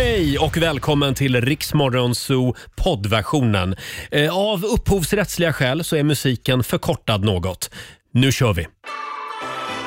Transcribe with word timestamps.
Hej 0.00 0.38
och 0.38 0.56
välkommen 0.56 1.14
till 1.14 1.40
Riksmorgon 1.40 2.14
Zoo 2.14 2.54
poddversionen. 2.76 3.76
Eh, 4.10 4.36
Av 4.38 4.64
upphovsrättsliga 4.64 5.52
skäl 5.52 5.84
så 5.84 5.96
är 5.96 6.02
musiken 6.02 6.64
förkortad 6.64 7.24
något. 7.24 7.70
Nu 8.12 8.32
kör 8.32 8.52
vi! 8.52 8.66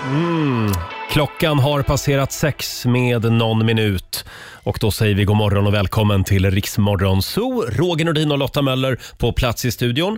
Mm. 0.06 0.72
Klockan 1.12 1.60
har 1.60 1.82
passerat 1.82 2.32
sex 2.32 2.86
med 2.86 3.32
någon 3.32 3.66
minut. 3.66 4.26
Och 4.64 4.78
då 4.82 4.92
säger 4.92 5.16
vi 5.16 5.26
god 5.26 5.38
morgon 5.38 5.68
och 5.68 5.74
välkommen 5.74 6.24
till 6.24 6.52
Riksmorgon 6.52 7.22
Zoo. 7.22 7.66
Roger 7.70 8.06
Nordin 8.06 8.32
och 8.32 8.38
Lotta 8.38 8.62
Möller 8.62 9.00
på 9.18 9.34
plats 9.34 9.66
i 9.66 9.72
studion. 9.72 10.18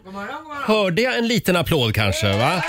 Hörde 0.65 1.01
jag 1.01 1.17
en 1.17 1.27
liten 1.27 1.55
applåd 1.55 1.95
kanske? 1.95 2.37
va? 2.37 2.63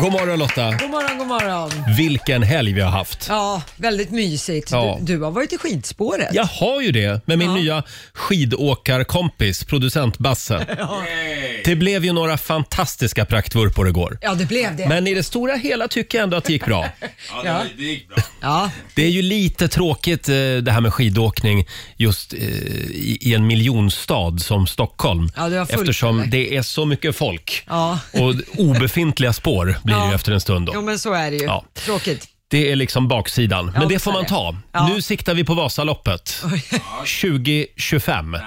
God 0.00 0.12
morgon 0.12 0.38
Lotta! 0.38 0.70
God 0.80 0.90
morgon, 0.90 1.18
god 1.18 1.26
morgon. 1.26 1.70
Vilken 1.96 2.42
helg 2.42 2.72
vi 2.72 2.80
har 2.80 2.90
haft. 2.90 3.26
Ja, 3.28 3.62
väldigt 3.76 4.10
mysigt. 4.10 4.70
Ja. 4.72 4.98
Du, 5.02 5.16
du 5.16 5.22
har 5.22 5.30
varit 5.30 5.52
i 5.52 5.58
skidspåret. 5.58 6.28
Jag 6.32 6.44
har 6.44 6.80
ju 6.80 6.92
det 6.92 7.26
med 7.26 7.38
min 7.38 7.48
Ja. 7.48 7.54
nya 7.56 7.82
skidåkarkompis, 8.12 9.64
producent 9.64 10.18
Basse. 10.18 10.66
Det 11.64 11.76
blev 11.76 12.04
ju 12.04 12.12
några 12.12 12.36
fantastiska 12.36 13.24
praktvurpor 13.24 13.88
igår. 13.88 14.18
Ja, 14.22 14.34
det 14.34 14.46
blev 14.46 14.76
det. 14.76 14.88
Men 14.88 15.06
i 15.06 15.14
det 15.14 15.22
stora 15.22 15.54
hela 15.54 15.88
tycker 15.88 16.18
jag 16.18 16.22
ändå 16.22 16.36
att 16.36 16.44
det 16.44 16.52
gick 16.52 16.64
bra. 16.64 16.86
ja. 17.44 17.60
Det 17.76 17.82
gick 17.84 18.08
bra. 18.08 18.16
Ja. 18.40 18.70
Det 18.94 19.02
är 19.04 19.10
ju 19.10 19.22
lite 19.22 19.68
tråkigt 19.68 20.28
eh, 20.28 20.34
det 20.34 20.70
här 20.72 20.80
med 20.80 20.94
skidåkning 20.94 21.66
just 21.96 22.32
eh, 22.32 22.38
i 22.40 23.18
i 23.20 23.34
en 23.34 23.46
miljonstad 23.46 24.38
som 24.38 24.66
Stockholm. 24.66 25.28
Ja, 25.36 25.48
det 25.48 25.58
var 25.58 25.66
fullt, 25.66 25.80
eftersom 25.80 26.20
eller? 26.20 26.30
det 26.30 26.56
är 26.56 26.62
så 26.62 26.84
mycket 26.84 27.16
folk. 27.16 27.64
Ja. 27.66 27.98
Och 28.12 28.34
obefintliga 28.58 29.32
spår 29.32 29.76
blir 29.84 29.96
det 29.96 30.02
ju 30.04 30.08
Ja. 30.08 30.14
efter 30.14 30.32
en 30.32 30.40
stund. 30.40 30.68
Jo, 30.72 30.80
Då. 30.80 30.86
men 30.86 30.98
så 30.98 31.12
är 31.12 31.30
det 31.30 31.36
ju. 31.36 31.44
Ja. 31.44 31.64
Tråkigt. 31.74 32.28
Det 32.48 32.72
är 32.72 32.76
liksom 32.76 33.08
baksidan. 33.08 33.72
Men 33.78 33.88
det 33.88 33.98
så 33.98 34.02
får 34.04 34.10
är 34.10 34.14
man 34.14 34.22
det. 34.22 34.28
ta. 34.28 34.56
Ja. 34.72 34.88
Nu 34.88 35.02
siktar 35.02 35.34
vi 35.34 35.44
på 35.44 35.54
Vasaloppet. 35.54 36.42
2025. 37.22 38.30
Nej, 38.30 38.40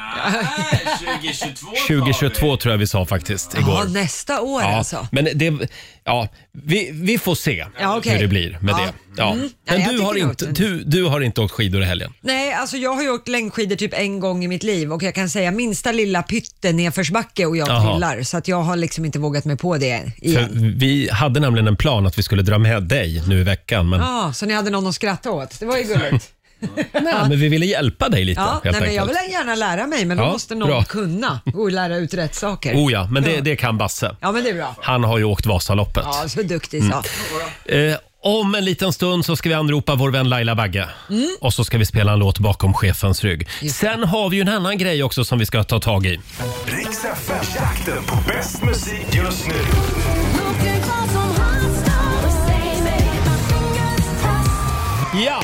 2022 1.21 1.65
sa 1.75 1.87
2022 1.87 2.57
tror 2.57 2.73
jag 2.73 2.77
vi 2.79 2.87
sa 2.87 3.05
faktiskt 3.05 3.51
Ja, 3.53 3.59
igår. 3.59 3.85
nästa 3.93 4.41
år 4.41 4.61
Ja, 4.61 4.67
alltså. 4.77 5.07
men 5.11 5.27
det, 5.35 5.69
ja, 6.07 6.27
vi, 6.53 6.89
vi 6.93 7.17
får 7.17 7.35
se 7.35 7.65
Ja, 7.79 7.97
okej. 7.97 8.11
hur 8.13 8.19
det 8.21 8.27
blir 8.27 8.57
med 8.61 8.71
Ja. 8.71 8.77
det. 8.77 8.93
Ja. 9.17 9.33
Mm. 9.33 9.49
Men 9.69 9.81
jag 9.81 9.93
du, 9.95 9.99
har 10.01 10.13
tycker 10.13 10.29
inte, 10.29 10.45
du, 10.45 10.83
du 10.83 11.03
har 11.03 11.21
inte 11.21 11.41
åkt 11.41 11.51
skidor 11.53 11.81
i 11.81 11.85
helgen? 11.85 12.13
Nej, 12.21 12.53
alltså 12.53 12.77
jag 12.77 12.93
har 12.93 13.01
ju 13.03 13.09
åkt 13.09 13.27
längdskidor 13.27 13.75
typ 13.75 13.93
en 13.93 14.19
gång 14.19 14.43
i 14.43 14.47
mitt 14.47 14.63
liv 14.63 14.93
och 14.93 15.03
jag 15.03 15.15
kan 15.15 15.29
säga 15.29 15.51
minsta 15.51 15.91
lilla 15.91 16.23
pytte 16.23 16.71
nedförsbacke 16.71 17.45
och 17.45 17.57
jag 17.57 17.67
Jaha. 17.69 17.91
trillar. 17.91 18.23
Så 18.23 18.37
att 18.37 18.47
jag 18.47 18.61
har 18.61 18.75
liksom 18.75 19.05
inte 19.05 19.19
vågat 19.19 19.45
mig 19.45 19.57
på 19.57 19.77
det 19.77 20.03
För 20.21 20.25
igen. 20.27 20.73
vi 20.77 21.09
hade 21.11 21.39
nämligen 21.39 21.67
en 21.67 21.77
plan 21.77 22.07
att 22.07 22.17
vi 22.17 22.23
skulle 22.23 22.41
dra 22.41 22.57
med 22.57 22.83
dig 22.83 23.23
nu 23.27 23.39
i 23.39 23.43
veckan. 23.43 23.89
Men, 23.89 23.99
Ja, 23.99 24.31
så 24.35 24.45
ni 24.45 24.53
hade 24.53 24.69
någon 24.69 24.87
att 24.87 24.95
skratta 24.95 25.31
åt. 25.31 25.59
Det 25.59 25.65
var 25.65 25.77
ju 25.77 25.83
gulligt. 25.83 26.29
Nej, 26.93 27.03
men 27.29 27.39
vi 27.39 27.47
ville 27.49 27.65
hjälpa 27.65 28.09
dig 28.09 28.25
lite 28.25 28.41
Ja, 28.41 28.45
helt 28.51 28.63
nej, 28.63 28.73
men 28.73 28.83
enkelt. 28.83 28.95
jag 28.95 29.05
vill 29.23 29.31
gärna 29.33 29.55
lära 29.55 29.87
mig, 29.87 30.05
men 30.05 30.17
då 30.17 30.23
Ja, 30.23 30.31
måste 30.31 30.55
någon 30.55 30.67
bra. 30.69 30.83
kunna 30.83 31.39
och 31.53 31.71
lära 31.71 31.97
ut 31.97 32.13
rätt 32.13 32.35
saker. 32.35 32.75
Oh 32.75 32.91
ja, 32.91 33.07
men 33.11 33.23
det, 33.23 33.41
det 33.41 33.55
kan 33.55 33.77
Basse. 33.77 34.15
Ja, 34.21 34.31
men 34.31 34.43
det 34.43 34.49
är 34.49 34.53
bra. 34.53 34.75
Han 34.81 35.03
har 35.03 35.17
ju 35.17 35.23
åkt 35.23 35.45
Vasaloppet. 35.45 36.03
Ja, 36.05 36.25
så 36.29 36.41
duktig 36.41 36.81
Mm. 36.81 36.91
så. 37.65 37.71
Eh, 37.71 37.95
om 38.23 38.55
en 38.55 38.65
liten 38.65 38.93
stund 38.93 39.25
så 39.25 39.35
ska 39.35 39.49
vi 39.49 39.55
anropa 39.55 39.95
vår 39.95 40.11
vän 40.11 40.29
Laila 40.29 40.55
Bagge. 40.55 40.89
Och 41.39 41.53
så 41.53 41.63
ska 41.63 41.77
vi 41.77 41.85
spela 41.85 42.11
en 42.13 42.19
låt 42.19 42.39
bakom 42.39 42.73
chefens 42.73 43.23
rygg. 43.23 43.47
Mm. 43.61 43.73
Sen 43.73 44.03
har 44.03 44.29
vi 44.29 44.35
ju 44.35 44.41
en 44.41 44.49
annan 44.49 44.77
grej 44.77 45.03
också 45.03 45.25
som 45.25 45.39
vi 45.39 45.45
ska 45.45 45.63
ta 45.63 45.79
tag 45.79 46.05
i. 46.05 46.19
Riks 46.65 47.05
FM, 47.05 47.35
jakten 47.55 48.03
på 48.03 48.17
bäst 48.27 48.63
musik 48.63 49.05
just 49.15 49.47
nu. 49.47 49.53
Ja! 55.25 55.43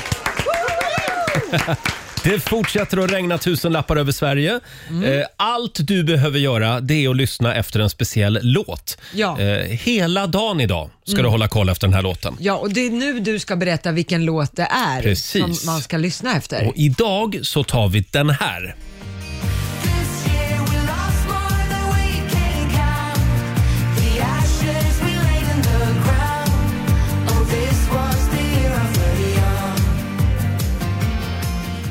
Det 2.23 2.40
fortsätter 2.40 2.98
att 2.98 3.12
regna 3.12 3.38
tusen 3.38 3.72
lappar 3.72 3.96
över 3.96 4.12
Sverige. 4.12 4.59
Mm. 4.90 5.20
Eh, 5.20 5.26
Allt 5.38 5.78
du 5.88 6.04
behöver 6.04 6.40
göra 6.40 6.80
det 6.80 7.06
är 7.06 7.09
att 7.09 7.16
lyssna 7.16 7.56
efter 7.56 7.80
en 7.80 7.90
speciell 7.90 8.40
låt. 8.41 8.97
Ja. 9.14 9.38
Mm. 9.40 9.62
Eh, 9.72 9.78
Hela 9.78 10.28
dagen 10.28 10.62
idag 10.62 10.90
ska 11.06 11.22
du 11.22 11.28
hålla 11.28 11.47
koll 11.47 11.69
efter 11.69 11.88
den 11.88 11.94
här 11.94 12.02
låten. 12.02 12.38
Ja, 12.40 12.53
och 12.53 12.69
det 12.74 12.86
är 12.86 12.90
nu 12.90 13.19
du 13.19 13.40
ska 13.40 13.56
berätta 13.56 13.92
vilken 13.92 14.25
låt 14.25 14.56
det 14.56 14.68
är 14.72 15.02
Precis. 15.02 15.42
som 15.62 15.72
man 15.72 15.81
ska 15.81 15.97
lyssna 15.97 16.36
efter. 16.36 16.68
Och 16.68 16.74
idag 16.75 17.40
så 17.42 17.63
tar 17.63 17.88
vi 17.88 18.06
den 18.12 18.30
här. 18.30 18.75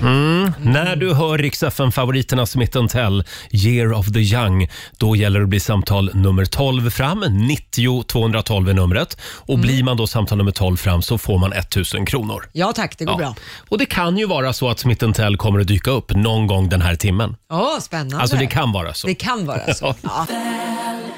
När 0.06 0.96
du 0.96 1.14
hör 1.14 1.38
riks 1.38 1.64
favoriterna 1.92 2.46
Smith 2.46 2.86
Tell, 2.86 3.24
Year 3.50 3.92
of 3.92 4.06
the 4.12 4.18
Young, 4.20 4.68
då 4.98 5.16
gäller 5.16 5.38
det 5.40 5.44
att 5.44 5.48
bli 5.48 5.60
samtal 5.60 6.10
nummer 6.14 6.44
12 6.44 6.90
fram. 6.90 7.24
90 7.30 8.02
212 8.02 8.68
är 8.68 8.74
numret. 8.74 9.16
Och 9.24 9.48
Mm. 9.54 9.60
blir 9.60 9.82
man 9.82 9.96
då 9.96 10.06
samtal 10.06 10.38
nummer 10.38 10.50
12 10.52 10.76
fram 10.76 11.02
så 11.02 11.18
får 11.18 11.38
man 11.38 11.52
1000 11.52 12.06
kronor. 12.06 12.48
Ja 12.52 12.72
tack, 12.72 12.98
det 12.98 13.04
går 13.04 13.16
bra. 13.16 13.34
Och 13.68 13.78
det 13.78 13.86
kan 13.86 14.18
ju 14.18 14.26
vara 14.26 14.52
så 14.52 14.68
att 14.70 14.78
Smith 14.78 15.12
Tell 15.12 15.36
kommer 15.36 15.60
att 15.60 15.66
dyka 15.66 15.90
upp 15.90 16.10
någon 16.14 16.46
gång 16.46 16.68
den 16.68 16.82
här 16.82 16.94
timmen. 16.96 17.36
Åh, 17.52 17.78
spännande. 17.80 18.18
Alltså 18.18 18.36
det 18.36 18.46
kan 18.46 18.72
vara 18.72 18.94
så. 18.94 19.06
Det 19.06 19.14
kan 19.14 19.46
vara 19.46 19.74
så. 19.74 19.94
Ja. 20.02 20.26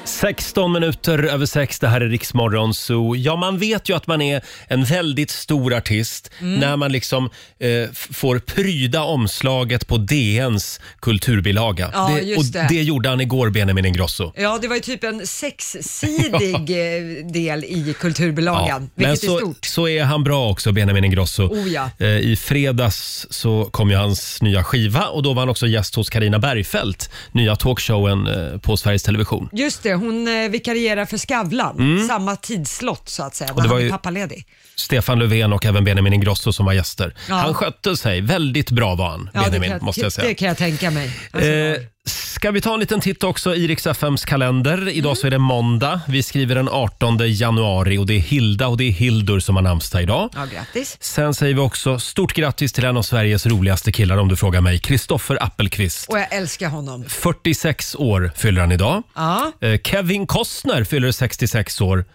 16 0.03 0.71
minuter 0.71 1.23
över 1.23 1.45
sex, 1.45 1.79
det 1.79 1.87
här 1.87 2.01
är 2.01 2.07
Riksmorgon 2.09 2.73
Zoo. 2.73 3.15
Ja, 3.15 3.35
man 3.35 3.57
vet 3.57 3.89
ju 3.89 3.95
att 3.95 4.07
man 4.07 4.21
är 4.21 4.41
en 4.67 4.83
väldigt 4.83 5.29
stor 5.31 5.73
artist 5.73 6.31
när 6.39 6.75
man 6.77 6.91
liksom 6.91 7.29
eh, 7.59 7.69
f- 7.91 8.07
får 8.11 8.39
pryda 8.75 9.03
omslaget 9.03 9.87
på 9.87 9.97
DNs 9.97 10.79
kulturbilaga. 11.01 11.89
Ja, 11.93 12.19
just 12.19 12.37
och 12.39 12.45
det. 12.61 12.65
det 12.69 12.83
gjorde 12.83 13.09
han 13.09 13.21
igår, 13.21 13.49
Benjamin 13.49 13.85
Ingrosso. 13.85 14.31
ja, 14.35 14.57
det 14.61 14.67
var 14.67 14.75
ju 14.75 14.81
typ 14.81 15.03
en 15.03 15.27
sexsidig 15.27 16.53
eh, 16.69 17.25
del 17.33 17.63
i 17.63 17.95
kulturbilagan, 17.99 18.89
men 18.95 19.09
vilket 19.09 19.25
så, 19.29 19.35
är 19.37 19.39
stort. 19.41 19.65
så 19.65 19.87
är 19.87 20.03
han 20.03 20.23
bra 20.23 20.49
också, 20.49 20.71
Benjamin 20.71 21.03
Ingrosso. 21.03 21.43
Oh 21.43 21.67
ja. 21.69 21.89
Eh, 21.99 22.07
I 22.07 22.35
fredags 22.35 23.27
så 23.29 23.65
kom 23.71 23.89
ju 23.89 23.95
hans 23.95 24.41
nya 24.41 24.63
skiva 24.63 25.05
och 25.07 25.23
då 25.23 25.33
var 25.33 25.41
han 25.41 25.49
också 25.49 25.67
gäst 25.67 25.95
hos 25.95 26.09
Karina 26.09 26.39
Bergfeldt, 26.39 27.09
nya 27.31 27.55
talkshowen 27.55 28.27
eh, 28.27 28.59
på 28.59 28.77
Sveriges 28.77 29.03
Television. 29.03 29.49
Just 29.53 29.83
det, 29.83 29.93
hon 29.93 30.27
eh, 30.27 30.49
vikarierar 30.49 31.05
för 31.05 31.17
Skavlan, 31.17 32.05
samma 32.07 32.35
tidslott 32.35 33.09
så 33.09 33.23
att 33.23 33.35
säga, 33.35 33.53
när 33.53 33.53
Mm. 33.55 33.63
det 33.63 33.69
var 33.69 33.75
han 33.75 33.81
är 33.81 33.85
ju- 33.85 33.91
pappaledig. 33.91 34.45
Stefan 34.77 35.19
Löfven 35.19 35.53
och 35.53 35.65
även 35.65 35.83
Benjamin 35.83 36.13
Ingrosso 36.13 36.53
som 36.53 36.65
var 36.65 36.73
gäster. 36.73 37.15
Han 37.29 37.53
skötte 37.53 37.97
sig. 37.97 38.21
Väldigt 38.21 38.64
bra 38.71 38.95
var 38.95 39.09
han, 39.09 39.29
Ja, 39.33 39.39
det 39.43 39.51
Benjamin, 39.51 39.69
kan, 39.69 39.85
måste 39.85 40.01
jag 40.01 40.07
Det 40.07 40.11
säga. 40.11 40.35
kan 40.35 40.47
jag 40.47 40.57
tänka 40.57 40.91
mig. 40.91 41.11
Alltså, 41.31 41.49
Eh, 41.49 41.77
ska 42.05 42.51
vi 42.51 42.61
ta 42.61 42.73
en 42.73 42.79
liten 42.79 42.99
titt 43.01 43.23
också 43.23 43.55
i 43.55 43.67
Rix 43.67 43.87
FMs 43.87 44.25
kalender? 44.25 44.89
Idag 44.89 45.05
Mm. 45.09 45.15
så 45.15 45.27
är 45.27 45.31
det 45.31 45.37
måndag. 45.37 46.01
Vi 46.07 46.23
skriver 46.23 46.55
den 46.55 46.69
18 46.69 47.17
januari 47.33 47.97
och 47.97 48.05
det 48.05 48.13
är 48.13 48.19
Hilda 48.19 48.67
och 48.67 48.77
det 48.77 48.83
är 48.83 48.91
Hildur 48.91 49.39
som 49.39 49.55
har 49.55 49.63
namnsdag 49.63 50.01
idag. 50.03 50.29
ja, 50.35 50.45
grattis. 50.53 50.97
Sen 50.99 51.33
säger 51.33 51.53
vi 51.53 51.59
också 51.59 51.99
stort 51.99 52.33
grattis 52.33 52.73
till 52.73 52.85
en 52.85 52.97
av 52.97 53.01
Sveriges 53.01 53.45
roligaste 53.45 53.91
killar 53.91 54.17
om 54.17 54.27
du 54.27 54.35
frågar 54.35 54.61
mig. 54.61 54.79
Kristoffer 54.79 55.43
Appelqvist. 55.43 56.09
Och 56.09 56.19
jag 56.19 56.33
älskar 56.33 56.69
honom. 56.69 57.05
46 57.07 57.95
år 57.95 58.31
fyller 58.35 58.61
han 58.61 58.71
idag. 58.71 59.03
Ja. 59.15 59.51
Eh, 59.61 59.79
Kevin 59.83 60.27
Costner 60.27 60.83
fyller 60.83 61.11
66 61.11 61.81
år. 61.81 62.05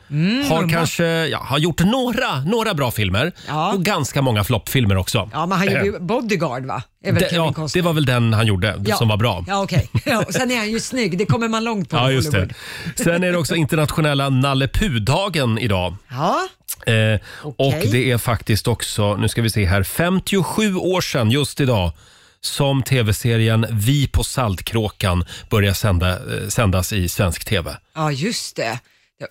har 0.48 0.68
kanske 0.70 1.04
ja, 1.06 1.38
har 1.38 1.58
gjort 1.58 1.80
några, 1.80 2.40
några 2.40 2.74
bra 2.74 2.90
filmer 2.90 3.20
Mm, 3.20 3.32
Ja. 3.48 3.72
och 3.72 3.84
ganska 3.84 4.22
många 4.22 4.44
floppfilmer 4.44 4.96
också. 4.96 5.30
Ja, 5.32 5.46
men 5.46 5.58
han 5.58 5.66
gjorde 5.66 5.84
ju 5.84 5.98
Bodyguard 6.00 6.66
va? 6.66 6.82
Är 7.04 7.12
väl 7.12 7.22
det, 7.22 7.28
Kevin 7.28 7.44
ja, 7.44 7.52
Costner? 7.52 7.82
det 7.82 7.86
var 7.86 7.92
väl 7.92 8.04
den 8.04 8.32
han 8.32 8.46
gjorde 8.46 8.76
Ja. 8.86 8.96
som 8.96 9.08
var 9.08 9.16
bra. 9.16 9.44
Ja, 9.46 9.62
okej. 9.62 9.88
Ja, 10.04 10.24
och 10.26 10.32
sen 10.34 10.50
är 10.50 10.56
han 10.56 10.70
ju 10.70 10.80
snygg, 10.80 11.18
det 11.18 11.26
kommer 11.26 11.48
man 11.48 11.64
långt 11.64 11.88
på 11.90 11.96
i 11.96 11.98
Ja, 12.00 12.10
just 12.10 12.30
det. 12.32 12.38
Hollywood. 12.38 12.54
Sen 12.96 13.24
är 13.24 13.32
det 13.32 13.38
också 13.38 13.54
internationella 13.54 14.28
Nalle 14.28 14.66
Puh-dagen 14.68 15.58
idag. 15.58 15.96
Ja, 16.10 16.48
Eh, 16.86 17.20
Och 17.42 17.54
Okej. 17.58 17.88
det 17.92 18.10
är 18.10 18.18
faktiskt 18.18 18.68
också, 18.68 19.16
nu 19.16 19.28
ska 19.28 19.42
vi 19.42 19.50
se 19.50 19.64
här, 19.64 19.82
57 19.82 20.74
år 20.76 21.00
sedan 21.00 21.30
just 21.30 21.60
idag 21.60 21.92
som 22.40 22.82
tv-serien 22.82 23.66
Vi 23.70 24.08
på 24.08 24.24
Saltkråkan 24.24 25.24
börjar 25.50 25.72
sända, 25.72 26.10
eh, 26.12 26.48
sändas 26.48 26.92
i 26.92 27.08
svensk 27.08 27.44
tv. 27.44 27.76
ja 27.94 28.12
just 28.12 28.56
det. 28.56 28.78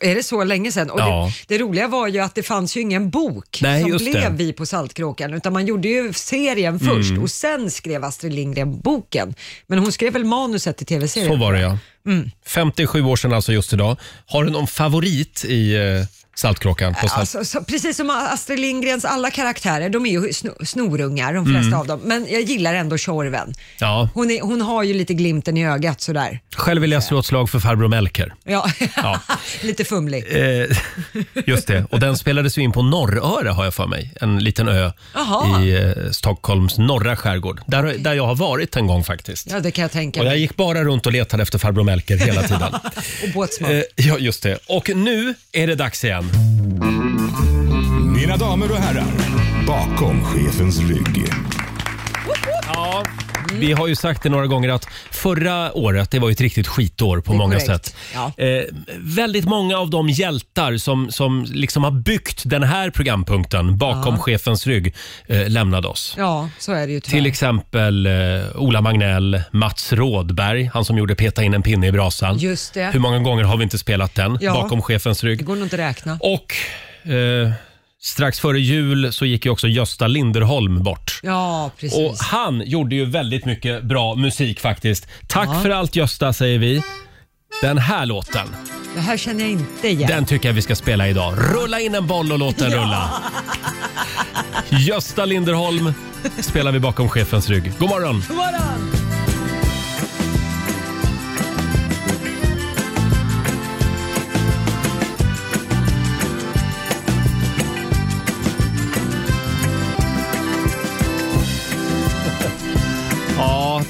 Är 0.02 0.16
det 0.16 0.24
så 0.24 0.44
länge 0.44 0.72
sedan? 0.72 0.90
Och 0.90 1.00
Ja. 1.00 1.32
det, 1.48 1.58
det 1.58 1.64
roliga 1.64 1.88
var 1.88 2.08
ju 2.08 2.20
att 2.20 2.36
det 2.36 2.44
fanns 2.44 2.78
ju 2.78 2.82
ingen 2.82 3.10
bok 3.10 3.60
Nej, 3.62 3.82
som 3.82 3.90
just 3.92 4.06
blev 4.06 4.14
det. 4.14 4.20
Mm. 4.26 4.38
Vi 4.38 4.54
på 4.54 4.66
Saltkråkan, 4.66 5.34
utan 5.34 5.54
man 5.54 5.66
gjorde 5.66 5.88
ju 5.88 6.14
serien 6.14 6.80
först 6.80 7.12
och 7.22 7.32
sen 7.32 7.72
skrev 7.72 8.04
Astrid 8.04 8.34
Lindgren 8.34 8.80
boken. 8.80 9.34
Men 9.68 9.80
hon 9.80 9.92
skrev 9.92 10.14
väl 10.14 10.26
manuset 10.26 10.78
till 10.78 10.86
tv-serien? 10.86 11.30
Så 11.32 11.38
var 11.38 11.54
det 11.54 11.60
ja. 11.62 11.78
Mm. 12.08 12.30
57 12.46 13.04
år 13.04 13.16
sedan 13.16 13.34
alltså 13.34 13.52
just 13.54 13.74
idag. 13.74 13.98
Har 14.26 14.44
du 14.44 14.52
någon 14.52 14.68
favorit 14.68 15.46
i 15.48 15.76
eh, 15.76 15.82
Saltkråkan. 16.40 16.94
På 16.94 17.08
salt... 17.08 17.20
Alltså, 17.20 17.46
så, 17.46 17.64
precis 17.64 17.98
som 17.98 18.10
Astrid 18.10 18.60
Lindgrens 18.60 19.06
alla 19.06 19.32
karaktärer, 19.32 19.90
de 19.90 20.06
är 20.06 20.10
ju 20.12 20.20
sno- 20.28 20.66
snorungar 20.66 21.34
de 21.34 21.46
flesta 21.46 21.68
Mm. 21.68 21.80
av 21.80 21.88
dem. 21.88 22.00
Men 22.04 22.28
jag 22.30 22.42
gillar 22.42 22.74
ändå 22.74 22.98
Tjorven. 22.98 23.54
Ja. 23.80 24.10
Hon, 24.14 24.32
är, 24.32 24.42
hon 24.42 24.62
har 24.62 24.84
ju 24.84 24.94
lite 24.94 25.14
glimten 25.14 25.58
i 25.58 25.66
ögat 25.68 26.02
sådär. 26.02 26.40
Själv 26.56 26.82
vill 26.82 26.92
jag 26.92 27.04
slå 27.04 27.20
ett 27.20 27.26
slag 27.26 27.50
för 27.50 27.60
farbror 27.60 27.88
Melker. 27.88 28.34
Ja, 28.44 28.72
Ja. 28.96 29.20
lite 29.62 29.84
fumlig. 29.86 30.26
Eh, 30.30 30.78
just 31.46 31.68
det. 31.68 31.86
Och 31.92 32.00
den 32.00 32.18
spelades 32.18 32.58
ju 32.58 32.62
in 32.62 32.72
på 32.72 32.82
Norröre 32.82 33.50
har 33.50 33.64
jag 33.64 33.74
för 33.74 33.88
mig. 33.88 34.14
En 34.22 34.40
liten 34.40 34.68
ö 34.70 34.92
Jaha. 35.14 35.64
i 35.64 35.76
eh, 35.76 36.12
Stockholms 36.12 36.78
norra 36.78 37.16
skärgård. 37.16 37.62
Där, 37.68 37.84
där 38.00 38.14
jag 38.14 38.26
har 38.28 38.36
varit 38.36 38.76
en 38.76 38.88
gång 38.88 39.04
faktiskt. 39.04 39.48
Ja, 39.52 39.60
det 39.60 39.72
kan 39.72 39.82
jag 39.82 39.92
tänka 39.92 40.20
Och 40.20 40.26
jag 40.26 40.32
mig. 40.32 40.40
gick 40.42 40.56
bara 40.56 40.84
runt 40.84 41.06
och 41.06 41.12
letade 41.12 41.44
efter 41.44 41.58
farbror 41.60 41.84
Melker 41.84 42.18
hela 42.18 42.42
tiden. 42.44 42.74
Och 43.24 43.30
båtsman. 43.34 43.72
eh, 43.72 43.82
ja, 43.96 44.18
just 44.18 44.44
det. 44.44 44.60
Och 44.68 44.90
nu 44.96 45.34
är 45.52 45.68
det 45.68 45.76
dags 45.76 46.04
igen. 46.04 46.29
Mina 48.16 48.38
damer 48.38 48.72
och 48.72 48.78
herrar, 48.78 49.14
bakom 49.68 50.24
chefens 50.24 50.80
rygg. 50.80 51.26
Vi 53.54 53.74
har 53.74 53.88
ju 53.88 53.96
sagt 53.96 54.24
det 54.24 54.30
några 54.30 54.48
gånger 54.48 54.70
att 54.70 54.86
förra 55.12 55.74
året 55.78 56.12
det 56.12 56.20
var 56.20 56.30
ju 56.30 56.34
ett 56.34 56.42
riktigt 56.42 56.68
skitår 56.68 57.22
på 57.22 57.32
Det 57.32 57.36
är 57.36 57.38
många 57.38 57.60
korrekt. 57.60 57.86
sätt. 57.86 57.96
Ja. 58.14 58.32
Eh, 58.38 58.64
väldigt 58.98 59.46
många 59.46 59.78
av 59.78 59.90
de 59.90 60.10
hjältar 60.10 60.78
som, 60.78 61.12
som 61.12 61.46
liksom 61.50 61.84
har 61.84 61.92
byggt 61.92 62.42
den 62.46 62.64
här 62.64 62.90
programpunkten 62.90 63.78
bakom 63.78 64.20
chefens 64.20 64.68
rygg 64.68 64.96
eh, 65.28 65.50
lämnade 65.50 65.88
oss. 65.88 66.16
Ja, 66.18 66.50
så 66.60 66.72
är 66.72 66.88
det 66.88 66.94
ju 66.94 67.00
Till 67.00 67.12
tyvärr. 67.12 67.28
exempel 67.28 68.06
eh, 68.06 68.12
Ola 68.56 68.82
Magnell, 68.82 69.42
Mats 69.52 69.94
Rådberg, 69.94 70.70
han 70.74 70.86
som 70.86 70.98
gjorde 70.98 71.16
Peta 71.16 71.44
in 71.44 71.54
en 71.54 71.64
pinne 71.64 71.88
i 71.88 71.92
brasan. 71.92 72.38
Just 72.38 72.74
det. 72.74 72.90
Hur 72.94 73.00
många 73.00 73.20
gånger 73.20 73.44
har 73.44 73.58
vi 73.58 73.64
inte 73.64 73.78
spelat 73.78 74.16
den 74.16 74.38
Ja. 74.42 74.54
bakom 74.54 74.82
chefens 74.82 75.22
Det 75.22 75.28
rygg? 75.28 75.46
går 75.46 75.56
nog 75.56 75.64
inte 75.66 75.76
att 75.76 75.80
räkna. 75.80 76.18
Och 76.22 76.54
eh, 77.12 77.52
strax 78.02 78.40
före 78.40 78.60
jul 78.60 79.14
så 79.14 79.26
gick 79.26 79.46
ju 79.46 79.52
också 79.52 79.68
Gösta 79.68 80.08
Linderholm 80.08 80.84
bort. 80.84 81.20
Ja, 81.24 81.72
precis. 81.80 81.98
Och 82.00 82.16
han 82.18 82.62
gjorde 82.66 82.96
ju 82.96 83.06
väldigt 83.06 83.46
mycket 83.46 83.84
bra 83.84 84.16
musik 84.16 84.60
faktiskt. 84.60 85.08
Tack 85.28 85.62
för 85.62 85.70
allt 85.70 85.96
Gösta 85.96 86.34
säger 86.34 86.60
vi. 86.60 86.84
Den 87.62 87.78
här 87.78 88.06
låten, 88.06 88.48
Det 88.96 89.02
här 89.02 89.18
känner 89.18 89.42
jag 89.42 89.52
inte 89.52 89.88
igen. 89.90 90.08
den 90.10 90.26
tycker 90.26 90.50
jag 90.50 90.54
vi 90.54 90.62
ska 90.62 90.76
spela 90.76 91.08
idag. 91.08 91.34
Rulla 91.38 91.80
in 91.80 91.96
en 91.96 92.08
boll 92.08 92.32
och 92.32 92.40
låt 92.40 92.58
den 92.58 92.72
rulla. 92.80 93.10
Gösta 94.70 95.26
Linderholm 95.26 95.94
spelar 96.40 96.72
vi 96.72 96.80
bakom 96.80 97.10
chefens 97.10 97.50
rygg. 97.50 97.72
God 97.80 97.90
morgon! 97.90 98.24
God 98.28 98.38
morgon! 98.38 98.99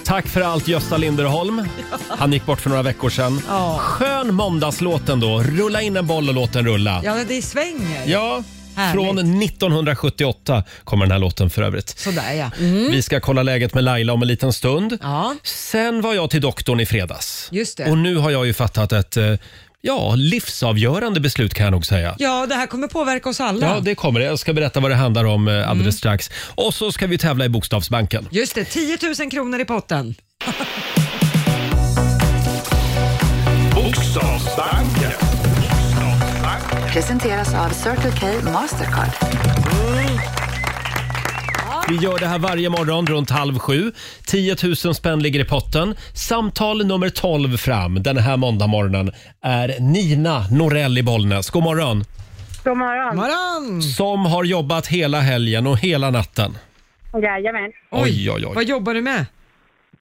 Tack 0.10 0.28
för 0.28 0.42
allt 0.42 0.68
Gösta 0.68 0.98
Linderholm. 0.98 1.68
Han 2.10 2.34
gick 2.34 2.46
bort 2.46 2.62
för 2.62 2.70
några 2.70 2.84
veckor 2.84 3.10
sedan. 3.10 3.42
Ja. 3.48 3.78
Skön 3.80 4.34
måndagslåt 4.34 5.10
ändå. 5.10 5.44
Rulla 5.44 5.82
in 5.82 5.98
en 5.98 6.08
boll 6.08 6.30
och 6.30 6.36
låt 6.36 6.54
den 6.54 6.66
rulla. 6.66 7.02
Ja, 7.04 7.16
det 7.28 7.42
svänger. 7.42 8.04
Ja, 8.08 8.44
Härligt. 8.76 8.94
från 8.94 9.18
1978 9.44 10.64
kommer 10.84 11.06
den 11.06 11.12
här 11.12 11.20
låten 11.20 11.50
för 11.50 11.62
övrigt. 11.62 11.90
Sådär 11.90 12.34
ja. 12.34 12.52
Vi 12.92 13.02
ska 13.02 13.20
kolla 13.20 13.44
läget 13.44 13.74
med 13.74 13.84
Laila 13.84 14.14
om 14.14 14.22
en 14.22 14.28
liten 14.28 14.54
stund. 14.54 14.98
Ja, 15.02 15.36
Sen 15.44 16.02
var 16.02 16.14
jag 16.14 16.30
till 16.30 16.42
doktorn 16.42 16.80
i 16.80 16.86
fredags. 16.86 17.50
Just 17.52 17.78
det. 17.78 17.92
Och 17.92 17.98
nu 17.98 18.16
har 18.16 18.30
jag 18.30 18.46
ju 18.46 18.54
fattat 18.54 18.92
ett 18.92 19.18
eh, 19.18 19.34
ja, 19.82 20.16
livsavgörande 20.16 21.20
beslut 21.20 21.54
kan 21.54 21.64
jag 21.64 21.72
nog 21.72 21.86
säga. 21.86 22.16
ja 22.20 22.46
det 22.46 22.56
här 22.56 22.68
kommer 22.68 22.88
påverka 22.88 23.30
oss 23.30 23.40
alla. 23.40 23.68
Ja, 23.68 23.80
det 23.80 23.96
kommer 23.96 24.20
det. 24.20 24.26
Jag 24.26 24.40
ska 24.40 24.54
berätta 24.54 24.80
vad 24.80 24.92
det 24.92 24.96
handlar 24.96 25.26
om 25.26 25.48
eh, 25.48 25.54
alldeles 25.70 25.80
Mm. 25.80 25.92
strax. 25.92 26.30
Och 26.56 26.74
så 26.74 26.92
ska 26.92 27.08
vi 27.08 27.18
tävla 27.18 27.46
i 27.46 27.50
Bokstavsbanken. 27.50 28.28
Just 28.32 28.56
det, 28.56 28.66
10 28.66 28.98
000 29.20 29.32
kronor 29.32 29.60
i 29.60 29.66
potten. 29.66 30.16
Bokstavsbanken. 33.76 35.12
Presenteras 36.94 37.54
av 37.54 37.70
Circle 37.70 38.12
K 38.20 38.50
Mastercard. 38.52 39.10
Vi 41.90 41.96
gör 41.96 42.20
det 42.20 42.28
här 42.28 42.40
varje 42.40 42.70
morgon 42.70 43.08
runt 43.08 43.30
halv 43.30 43.60
sju. 43.60 43.92
10 44.26 44.56
000 44.86 44.96
spänn 44.96 45.20
ligger 45.20 45.40
i 45.40 45.46
potten. 45.46 45.96
Samtal 46.14 46.86
nummer 46.86 47.10
12 47.10 47.58
fram 47.58 48.04
den 48.04 48.18
här 48.18 48.38
måndagmorgonen 48.38 49.12
är 49.42 49.80
Nina 49.80 50.46
Norell 50.52 50.98
i 50.98 51.04
Bollnäs. 51.04 51.50
God 51.50 51.64
morgon! 51.64 52.04
God 52.64 52.78
morgon. 52.78 53.16
Morgon! 53.16 53.82
Som 53.82 54.26
har 54.26 54.44
jobbat 54.44 54.88
hela 54.88 55.20
helgen 55.20 55.68
och 55.68 55.78
hela 55.78 56.10
natten. 56.10 56.58
Jajamän. 57.14 57.72
Oj, 57.92 58.32
oj, 58.32 58.46
oj. 58.46 58.56
Vad 58.56 58.64
jobbar 58.64 58.94
du 58.94 59.02
med? 59.02 59.26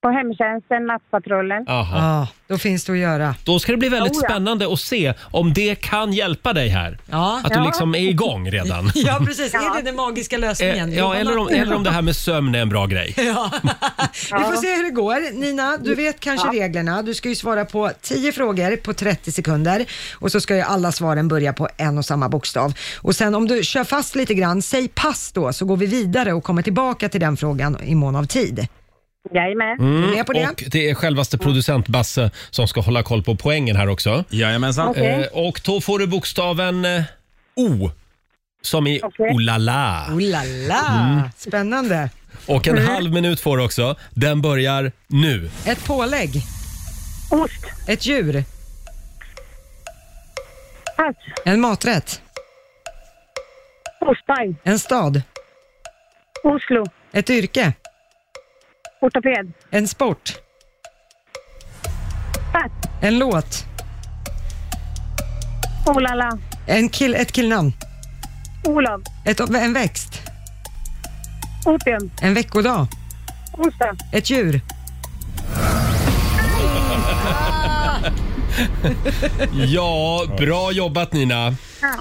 På 0.01 0.09
hemtjänsten, 0.09 0.85
nattpatrullen. 0.85 1.65
Aha. 1.67 1.97
Ja, 1.97 2.27
då 2.47 2.57
finns 2.57 2.85
det 2.85 2.91
att 2.91 2.97
göra. 2.97 3.35
Då 3.43 3.59
ska 3.59 3.71
det 3.71 3.77
bli 3.77 3.89
väldigt 3.89 4.13
Oh, 4.13 4.19
ja. 4.23 4.29
spännande 4.29 4.73
att 4.73 4.79
se 4.79 5.13
om 5.31 5.53
det 5.53 5.75
kan 5.75 6.13
hjälpa 6.13 6.53
dig 6.53 6.67
här. 6.69 6.97
Ja. 7.11 7.41
Att 7.43 7.51
du 7.53 7.59
Ja. 7.59 7.65
liksom 7.65 7.95
är 7.95 7.99
igång 7.99 8.51
redan. 8.51 8.91
Ja, 8.95 9.19
precis. 9.25 9.53
Är 9.53 9.75
det 9.77 9.81
den 9.81 9.95
magiska 9.95 10.35
Eh, 10.35 10.39
lösningen? 10.39 10.91
ja, 10.93 10.99
Jobba 10.99 11.15
eller 11.15 11.37
om, 11.37 11.47
eller 11.47 11.75
om 11.75 11.83
det 11.83 11.89
här 11.91 12.01
med 12.01 12.15
sömn 12.15 12.55
är 12.55 12.59
en 12.61 12.69
bra 12.69 12.85
grej. 12.85 13.13
Ja. 13.17 13.51
Vi 14.37 14.43
får 14.43 14.61
se 14.61 14.75
hur 14.75 14.83
det 14.83 14.89
går. 14.89 15.39
Nina, 15.39 15.77
du 15.77 15.95
vet 15.95 16.19
kanske 16.19 16.47
reglerna. 16.47 17.01
Du 17.01 17.13
ska 17.13 17.29
ju 17.29 17.35
svara 17.35 17.65
på 17.65 17.91
10 18.01 18.31
frågor 18.31 18.75
på 18.75 18.93
30 18.93 19.31
sekunder 19.31 19.85
och 20.13 20.31
så 20.31 20.41
ska 20.41 20.55
ju 20.55 20.61
alla 20.61 20.91
svaren 20.91 21.27
börja 21.27 21.53
på 21.53 21.67
en 21.77 21.97
och 21.97 22.05
samma 22.05 22.29
bokstav. 22.29 22.73
Och 23.01 23.15
sen 23.15 23.35
om 23.35 23.47
du 23.47 23.63
kör 23.63 23.83
fast 23.83 24.15
lite 24.15 24.33
grann, 24.33 24.61
säg 24.61 24.87
pass 24.87 25.31
då 25.31 25.53
så 25.53 25.65
går 25.65 25.77
vi 25.77 25.85
vidare 25.85 26.33
och 26.33 26.43
kommer 26.43 26.61
tillbaka 26.61 27.09
till 27.09 27.21
den 27.21 27.37
frågan 27.37 27.77
i 27.83 27.95
mån 27.95 28.15
av 28.15 28.23
tid. 28.25 28.67
Jajamän. 29.33 29.77
Med 30.11 30.25
på 30.25 30.33
det? 30.33 30.47
Och 30.49 30.63
det 30.71 30.89
är 30.89 30.95
självaste 30.95 31.37
producent 31.37 31.87
Basse 31.87 32.31
som 32.49 32.67
ska 32.67 32.81
hålla 32.81 33.03
koll 33.03 33.23
på 33.23 33.35
poängen 33.35 33.75
här 33.75 33.87
också. 33.89 34.23
Jajamensan. 34.29 34.87
Okej. 34.87 35.29
Eh, 35.33 35.45
och 35.47 35.61
då 35.65 35.81
får 35.81 35.99
du 35.99 36.07
bokstaven 36.07 36.85
eh, 36.85 37.03
O. 37.55 37.91
Som 38.61 38.87
i 38.87 38.99
Okej. 39.03 39.31
olala. 39.33 40.05
Oh 40.09 40.21
la 40.21 40.43
la. 40.43 41.29
Spännande. 41.37 42.09
Och 42.47 42.67
en 42.67 42.77
halv 42.77 43.13
minut 43.13 43.39
får 43.39 43.57
du 43.57 43.63
också. 43.63 43.95
Den 44.11 44.41
börjar 44.41 44.91
nu. 45.07 45.49
Ett 45.65 45.85
pålägg, 45.85 46.29
Ost. 47.31 47.65
ett 47.87 48.05
djur, 48.05 48.43
Pass. 50.97 51.15
en 51.45 51.61
maträtt, 51.61 52.21
Ostpaj. 54.01 54.55
en 54.63 54.79
stad, 54.79 55.21
Oslo. 56.43 56.85
ett 57.11 57.29
yrke, 57.29 57.73
Ortoped. 59.01 59.53
en 59.71 59.87
sport, 59.87 60.33
Pass. 62.51 62.71
en 63.01 63.17
låt, 63.19 63.65
Oh 65.85 66.01
la 66.01 66.13
la. 66.15 66.37
en 66.67 66.89
kill, 66.89 67.15
ett 67.15 67.31
killnamn, 67.31 67.73
Olof. 68.65 69.01
ett, 69.25 69.39
en 69.39 69.73
växt, 69.73 70.21
Opium. 71.65 72.11
en 72.21 72.33
veckodag, 72.33 72.87
Onsdag. 73.57 73.95
ett 74.11 74.29
djur. 74.29 74.61
Ja, 79.53 80.25
bra 80.37 80.71
jobbat 80.71 81.13
Nina. 81.13 81.55
Ja. 81.81 81.93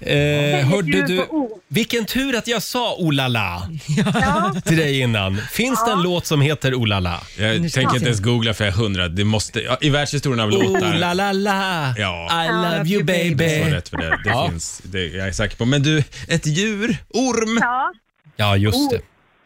Eh, 0.00 0.68
hörde 0.68 1.06
du, 1.06 1.26
vilken 1.68 2.04
tur 2.04 2.36
att 2.36 2.46
jag 2.46 2.62
sa 2.62 2.96
olala 2.98 3.62
till 4.64 4.76
dig 4.76 5.00
innan. 5.00 5.36
Finns 5.52 5.84
det 5.84 5.92
en 5.92 6.02
låt 6.02 6.26
som 6.26 6.40
heter 6.40 6.74
olala? 6.74 7.20
Jag 7.38 7.72
tänker 7.72 7.94
inte 7.94 8.06
ens 8.06 8.20
googla 8.20 8.54
för 8.54 8.64
jag 8.64 8.74
är 8.74 8.78
hundra. 8.78 9.08
Det 9.08 9.24
måste, 9.24 9.60
ja, 9.60 9.78
I 9.80 9.90
världshistorien 9.90 10.40
av 10.40 10.50
låtar. 10.50 10.96
Olalala, 10.96 11.94
Ja. 11.98 12.44
I 12.44 12.48
love 12.48 12.88
you 12.90 13.02
baby. 13.02 13.44
rätt 13.44 13.88
för 13.88 13.96
det. 13.96 14.08
Det 14.24 14.30
Ja. 14.30 14.48
finns. 14.50 14.80
Det 14.84 15.06
jag 15.06 15.28
är 15.28 15.32
säker 15.32 15.56
på. 15.56 15.64
Men 15.64 15.82
du, 15.82 16.04
ett 16.28 16.46
djur? 16.46 16.96
Orm? 17.08 17.58
Ja. 17.60 17.92
Ja, 18.36 18.56
just 18.56 18.90
det. 18.90 19.00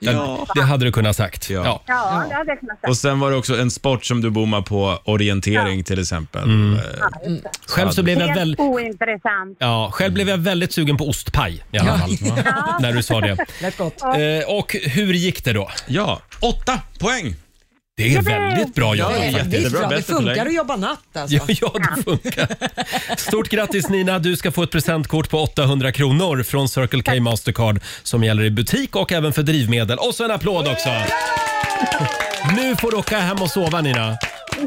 Den, 0.05 0.39
Det 0.55 0.63
hade 0.63 0.85
du 0.85 0.93
kunnat 0.93 1.17
sagt. 1.17 1.51
Ja. 1.51 1.63
Ja. 1.65 1.83
Ja, 1.87 2.25
det 2.29 2.35
hade 2.35 2.51
jag 2.51 2.61
kunnat 2.61 2.81
säga. 2.81 2.91
Och 2.91 2.97
sen 2.97 3.21
var 3.21 3.31
det 3.31 3.37
också 3.37 3.57
en 3.61 3.71
sport 3.71 4.05
som 4.05 4.21
du 4.21 4.31
bommar 4.31 4.63
på, 4.63 4.99
orientering 5.05 5.85
till 5.85 6.01
exempel. 6.01 6.43
Mm. 6.45 6.75
Eh, 6.75 6.81
Själv 7.67 7.91
så 7.91 8.03
blev 8.03 8.19
jag 8.21 8.29
Helt 8.29 8.41
väl, 8.41 8.57
ointressant. 8.59 9.57
ja, 9.61 9.91
själv 9.93 10.15
blev 10.15 10.29
jag 10.29 10.39
väldigt 10.39 10.73
sugen 10.73 10.97
på 10.97 11.09
ostpaj 11.09 11.63
i 11.73 11.79
alla 11.79 11.99
fall. 11.99 12.11
När 12.81 12.93
du 12.93 13.03
sa 13.03 13.21
det. 13.21 13.37
Lät 13.63 13.77
gott. 13.79 14.03
Eh, 14.03 14.55
och 14.59 14.77
hur 14.83 15.13
gick 15.15 15.45
det 15.45 15.53
då? 15.53 15.71
Ja, 15.87 16.21
åtta 16.41 16.81
poäng. 16.99 17.35
Det 17.97 18.15
är 18.15 18.23
väldigt 18.23 18.75
bra 18.75 18.95
jobbat 18.95 19.15
Det 19.21 19.25
är 19.27 19.33
faktiskt. 19.33 19.55
jättebra. 19.55 19.81
bra, 19.81 19.89
Det 19.89 19.97
bättre 19.97 20.15
funkar 20.15 20.47
att 20.47 20.55
jobba 20.55 20.77
natt 20.77 20.99
alltså. 21.17 21.37
Ja, 21.37 21.43
ja, 21.49 21.73
det 21.97 22.03
funkar. 22.03 22.49
Stort 23.17 23.49
grattis 23.49 23.89
Nina, 23.89 24.19
du 24.19 24.37
ska 24.37 24.53
få 24.53 24.63
ett 24.63 24.71
presentkort 24.71 25.31
på 25.31 25.39
800 25.43 25.93
kronor 25.93 26.43
från 26.43 26.69
Circle 26.69 27.03
K 27.03 27.21
Mastercard 27.21 27.81
som 28.03 28.25
gäller 28.25 28.45
i 28.45 28.51
butik 28.51 28.97
och 28.97 29.13
även 29.13 29.33
för 29.33 29.43
drivmedel. 29.43 29.99
Och 29.99 30.15
så 30.15 30.25
en 30.25 30.31
applåd 30.31 30.69
också! 30.69 30.89
Nu 32.57 32.77
får 32.77 32.91
du 32.91 32.97
åka 32.97 33.19
hem 33.19 33.43
och 33.43 33.51
sova 33.51 33.81
Nina. 33.81 34.17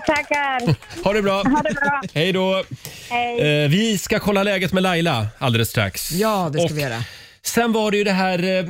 Tackar. 0.07 0.75
Ha 1.03 1.13
det 1.13 1.21
bra. 1.21 1.33
Ha 1.43 1.61
det 1.63 1.73
bra. 1.73 2.01
Hej 2.13 2.31
då. 2.33 2.63
Hej. 3.09 3.63
Eh, 3.63 3.69
vi 3.69 3.97
ska 3.97 4.19
kolla 4.19 4.43
läget 4.43 4.73
med 4.73 4.83
Laila 4.83 5.27
alldeles 5.37 5.69
strax. 5.69 6.11
Ja, 6.11 6.49
det 6.53 6.59
ska 6.59 6.65
Och 6.65 6.77
vi 6.77 6.81
göra. 6.81 7.03
Sen 7.43 7.71
var 7.71 7.91
det 7.91 7.97
ju 7.97 8.03
det 8.03 8.11
här 8.11 8.43
eh, 8.43 8.65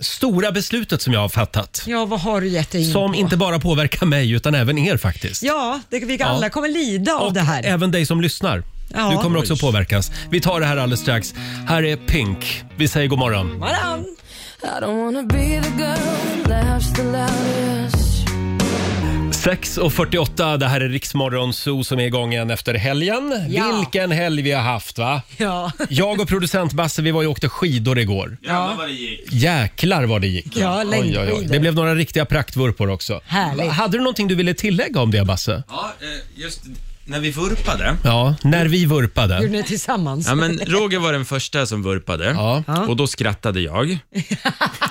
stora 0.00 0.52
beslutet 0.52 1.02
som 1.02 1.12
jag 1.12 1.20
har 1.20 1.28
fattat. 1.28 1.82
Ja, 1.86 2.04
vad 2.04 2.20
har 2.20 2.40
du 2.40 2.48
gett 2.48 2.70
dig 2.70 2.80
in 2.86 2.92
Som 2.92 3.12
på? 3.12 3.18
inte 3.18 3.36
bara 3.36 3.58
påverkar 3.58 4.06
mig 4.06 4.30
utan 4.30 4.54
även 4.54 4.78
er 4.78 4.96
faktiskt. 4.96 5.42
Ja, 5.42 5.80
det, 5.90 6.04
vi 6.04 6.22
alla 6.22 6.46
Ja. 6.46 6.50
kommer 6.50 6.68
lida 6.68 7.12
av 7.14 7.26
Och 7.26 7.32
det 7.32 7.40
här. 7.40 7.62
även 7.66 7.90
dig 7.90 8.06
som 8.06 8.20
lyssnar. 8.20 8.62
Ja. 8.94 9.10
Du 9.10 9.16
kommer 9.16 9.38
också 9.38 9.56
påverkas. 9.56 10.10
Vi 10.30 10.40
tar 10.40 10.60
det 10.60 10.66
här 10.66 10.76
alldeles 10.76 11.00
strax. 11.00 11.34
Här 11.68 11.82
är 11.84 11.96
Pink. 11.96 12.62
Vi 12.76 12.88
säger 12.88 13.08
god 13.08 13.18
morgon. 13.18 13.58
Varann. 13.60 14.04
I 14.62 14.66
don't 14.84 15.04
wanna 15.04 15.22
be 15.22 15.38
the 15.62 15.82
girl 15.82 16.48
laughs 16.48 16.92
the 16.92 17.02
loudest. 17.02 17.69
6.48, 19.40 20.56
det 20.56 20.66
här 20.66 20.80
är 20.80 20.88
Riksmorgon 20.88 21.52
Zoo 21.52 21.84
som 21.84 21.98
är 22.00 22.04
igång 22.06 22.32
igen 22.32 22.50
efter 22.50 22.74
helgen. 22.74 23.46
Ja. 23.48 23.76
Vilken 23.76 24.10
helg 24.10 24.42
vi 24.42 24.52
har 24.52 24.62
haft 24.62 24.98
va? 24.98 25.22
Ja. 25.36 25.72
Jag 25.88 26.20
och 26.20 26.28
producent 26.28 26.72
Basse 26.72 27.02
vi 27.02 27.10
var 27.10 27.22
ju 27.22 27.28
och 27.28 27.32
åkte 27.32 27.48
skidor 27.48 27.98
igår. 27.98 28.36
Jävlar 28.42 28.76
vad 28.76 28.86
det 28.88 28.92
gick. 28.92 29.32
Jäklar 29.32 30.04
vad 30.04 30.20
det 30.20 30.26
gick. 30.26 30.56
Ja, 30.56 30.82
längdskidor. 30.82 31.48
Det 31.52 31.60
blev 31.60 31.74
några 31.74 31.94
riktiga 31.94 32.24
praktvurpor 32.24 32.90
också. 32.90 33.20
Härligt. 33.24 33.72
Hade 33.72 33.92
du 33.96 33.98
någonting 33.98 34.28
du 34.28 34.34
ville 34.34 34.54
tillägga 34.54 35.00
om 35.00 35.10
det 35.10 35.24
Basse? 35.24 35.62
Ja, 35.68 35.92
eh, 36.00 36.40
just 36.42 36.60
när 37.04 37.20
vi 37.20 37.30
vurpade. 37.30 37.94
Ja, 38.04 38.34
när 38.42 38.66
vi 38.66 38.84
vurpade. 38.86 39.36
Gjorde 39.36 39.52
ni 39.52 39.62
tillsammans? 39.62 40.26
Ja, 40.28 40.34
men 40.34 40.58
Roger 40.66 40.98
var 40.98 41.12
den 41.12 41.24
första 41.24 41.66
som 41.66 41.82
vurpade 41.82 42.24
Ja. 42.30 42.64
och 42.88 42.96
då 42.96 43.06
skrattade 43.06 43.60
jag. 43.60 43.90
Eh, 43.90 43.98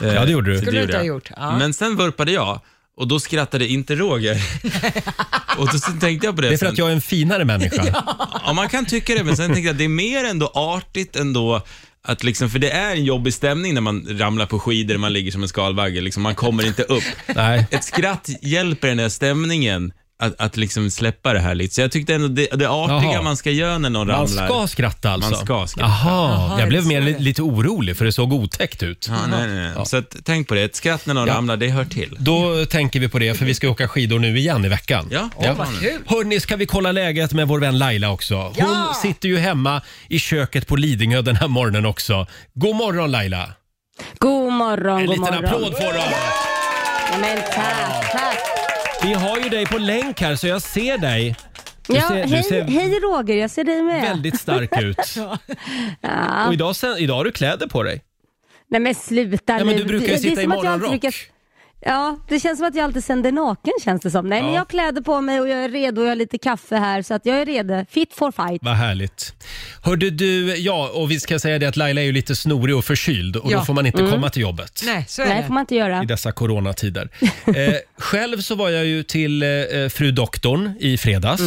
Ja, 0.01 0.25
det 0.25 0.31
gjorde 0.31 0.51
du. 0.51 0.57
så 0.57 0.61
Skulle 0.65 0.79
du 0.79 0.83
inte 0.83 0.97
ha 0.97 0.99
jag. 1.03 1.07
gjort, 1.07 1.31
ja. 1.37 1.57
Men 1.57 1.73
sen 1.73 1.95
vurpade 1.97 2.31
jag 2.31 2.61
och 2.99 3.07
då 3.07 3.19
skrattade 3.19 3.67
inte 3.67 3.95
Roger. 3.95 4.35
och 5.57 5.67
då 5.71 5.77
så 5.79 5.91
tänkte 5.91 6.27
jag 6.27 6.35
på 6.35 6.41
det, 6.41 6.47
Det 6.47 6.53
är 6.53 6.57
för 6.57 6.65
sen. 6.65 6.73
att 6.73 6.77
jag 6.77 6.89
är 6.89 6.93
en 6.93 7.01
finare 7.01 7.45
människa. 7.45 7.85
Ja, 8.45 8.53
man 8.53 8.69
kan 8.69 8.85
tycka 8.85 9.13
det, 9.15 9.23
men 9.23 9.37
sen 9.37 9.45
tänkte 9.45 9.61
jag 9.61 9.71
att 9.71 9.77
det 9.77 9.83
är 9.83 9.87
mer 9.89 10.23
ändå 10.23 10.51
artigt 10.53 11.15
ändå 11.15 11.61
att 12.03 12.23
liksom, 12.23 12.49
för 12.49 12.59
det 12.59 12.71
är 12.71 12.91
en 12.95 13.05
jobbig 13.05 13.33
stämning 13.33 13.73
när 13.73 13.81
man 13.81 14.07
ramlar 14.09 14.45
på 14.45 14.59
skidor, 14.59 14.97
man 14.97 15.13
ligger 15.13 15.31
som 15.31 15.43
en 15.43 15.49
skalbagge, 15.49 16.01
liksom, 16.01 16.23
man 16.23 16.35
kommer 16.35 16.65
inte 16.67 16.83
upp. 16.83 17.03
Nej. 17.35 17.67
Ett 17.71 17.83
skratt 17.83 18.29
hjälper 18.41 18.87
den 18.87 18.99
här 18.99 19.09
stämningen 19.09 19.93
att, 20.21 20.33
att 20.41 20.57
liksom 20.57 20.91
släppa 20.91 21.33
det 21.33 21.39
här 21.39 21.55
lite. 21.55 21.75
Så 21.75 21.81
jag 21.81 21.91
tyckte 21.91 22.15
ändå 22.15 22.27
det, 22.27 22.47
det 22.55 22.69
artiga 22.69 23.11
Jaha. 23.13 23.21
man 23.21 23.37
ska 23.37 23.51
göra 23.51 23.77
när 23.77 23.89
någon 23.89 24.07
Man 24.07 24.15
ramlar. 24.15 24.47
ska 24.47 24.67
skratta 24.67 25.11
alltså? 25.11 25.31
Man 25.31 25.39
ska 25.45 25.67
skratta. 25.67 25.85
Aha, 25.91 26.47
Jaha, 26.49 26.59
jag 26.59 26.69
blev 26.69 26.85
mer 26.85 27.01
li- 27.01 27.19
lite 27.19 27.41
orolig 27.41 27.97
för 27.97 28.05
det 28.05 28.11
såg 28.11 28.33
otäckt 28.33 28.83
ut. 28.83 29.07
Ja, 29.09 29.15
nej, 29.31 29.47
nej, 29.47 29.71
nej. 29.75 29.85
Så 29.85 29.97
att, 29.97 30.15
tänk 30.23 30.47
på 30.47 30.53
det, 30.55 30.61
ett 30.61 30.75
skratt 30.75 31.05
när 31.05 31.13
någon 31.13 31.27
Ja. 31.27 31.33
ramlar, 31.33 31.57
det 31.57 31.69
hör 31.69 31.85
till. 31.85 32.15
Då 32.19 32.65
tänker 32.65 32.99
vi 32.99 33.07
på 33.09 33.19
det 33.19 33.33
för 33.33 33.45
vi 33.45 33.53
ska 33.53 33.69
åka 33.69 33.87
skidor 33.87 34.19
nu 34.19 34.37
igen 34.39 34.65
i 34.65 34.69
veckan. 34.69 35.07
Ja, 35.11 35.29
ja. 35.41 35.53
vad 35.53 35.79
kul. 35.79 35.99
Hörni, 36.07 36.39
ska 36.39 36.55
vi 36.55 36.65
kolla 36.65 36.91
läget 36.91 37.33
med 37.33 37.47
vår 37.47 37.59
vän 37.59 37.77
Laila 37.77 38.09
också? 38.11 38.35
Hon 38.35 38.53
Ja! 38.57 38.93
sitter 39.01 39.29
ju 39.29 39.37
hemma 39.37 39.81
i 40.09 40.19
köket 40.19 40.67
på 40.67 40.75
Lidingö 40.75 41.21
den 41.21 41.35
här 41.35 41.47
morgonen 41.47 41.85
också. 41.85 42.27
God 42.53 42.75
morgon 42.75 43.11
Laila! 43.11 43.49
God 44.19 44.53
morgon, 44.53 44.99
En 44.99 45.05
god 45.05 45.17
liten 45.19 45.33
morgon. 45.35 45.45
applåd 45.45 45.77
får 45.77 45.93
du! 45.93 45.99
Ja, 47.11 47.17
men 47.21 47.37
tack, 47.37 48.11
tack. 48.11 48.37
Vi 49.03 49.13
har 49.13 49.37
ju 49.39 49.49
dig 49.49 49.65
på 49.65 49.77
länk 49.77 50.21
här 50.21 50.35
så 50.35 50.47
jag 50.47 50.61
ser 50.61 50.97
dig. 50.97 51.35
Du 51.87 51.95
Ja, 51.95 52.07
ser, 52.07 52.15
du 52.23 52.29
hej, 52.35 52.43
ser 52.43 52.63
hej 52.63 52.99
Roger, 52.99 53.35
jag 53.35 53.51
ser 53.51 53.63
dig 53.63 53.81
med. 53.83 54.01
väldigt 54.01 54.39
stark 54.39 54.81
ut. 54.81 54.97
Ja. 56.01 56.47
Och 56.47 56.53
idag, 56.53 56.75
sen, 56.75 56.97
idag 56.97 57.15
har 57.15 57.23
du 57.23 57.31
kläder 57.31 57.67
på 57.67 57.83
dig. 57.83 58.01
Nej 58.67 58.81
men 58.81 58.95
sluta 58.95 59.57
Ja, 59.57 59.65
men 59.65 59.75
nu. 59.75 59.81
du 59.81 59.83
brukar 59.87 60.07
ju 60.07 60.13
Det- 60.13 60.19
det 60.21 60.27
är 60.27 60.29
sitta 60.29 60.41
i 60.41 60.43
som 60.43 60.51
att 60.51 60.63
jag 60.63 60.73
alltid 60.73 60.81
morgonrock. 60.89 61.15
Ja, 61.81 62.17
det 62.29 62.39
känns 62.39 62.59
som 62.59 62.67
att 62.67 62.75
jag 62.75 62.83
alltid 62.83 63.03
sänder 63.03 63.31
naken 63.31 63.73
känns 63.83 64.01
det 64.01 64.11
som. 64.11 64.29
Nej, 64.29 64.41
men 64.41 64.47
Ja. 64.51 64.53
jag 64.55 64.61
har 64.61 64.65
kläder 64.65 65.01
på 65.01 65.21
mig 65.21 65.39
och 65.41 65.49
jag 65.49 65.63
är 65.63 65.69
redo 65.69 66.01
och 66.01 66.05
jag 66.07 66.11
har 66.11 66.15
lite 66.15 66.37
kaffe 66.37 66.75
här 66.75 67.01
så 67.01 67.13
att 67.13 67.25
jag 67.25 67.41
är 67.41 67.45
redo. 67.45 67.85
Fit 67.89 68.13
for 68.13 68.31
fight. 68.31 68.61
Vad 68.63 68.73
härligt. 68.75 69.33
Hörde 69.83 70.09
du, 70.09 70.55
ja 70.55 70.89
och 70.93 71.11
vi 71.11 71.19
ska 71.19 71.39
säga 71.39 71.59
det 71.59 71.65
att 71.65 71.77
Laila 71.77 72.01
är 72.01 72.05
ju 72.05 72.11
lite 72.11 72.35
snorig 72.35 72.75
och 72.75 72.85
förkyld 72.85 73.35
och 73.35 73.45
då 73.49 73.51
Ja. 73.55 73.65
får 73.65 73.73
man 73.73 73.85
inte 73.85 73.97
komma 74.11 74.29
till 74.29 74.41
jobbet. 74.41 74.81
Nej, 74.85 75.05
så 75.07 75.21
är 75.21 75.25
Nej, 75.27 75.37
det. 75.41 75.47
får 75.47 75.53
man 75.53 75.61
inte 75.61 75.75
göra. 75.75 76.03
i 76.03 76.05
dessa 76.05 76.31
coronatider. 76.31 77.09
Eh, 77.45 77.73
själv 77.97 78.41
så 78.41 78.55
var 78.55 78.69
jag 78.69 78.85
ju 78.85 79.03
till 79.03 79.43
eh, 79.43 79.49
fru 79.89 80.11
doktorn 80.11 80.73
i 80.79 80.97
fredags 80.97 81.41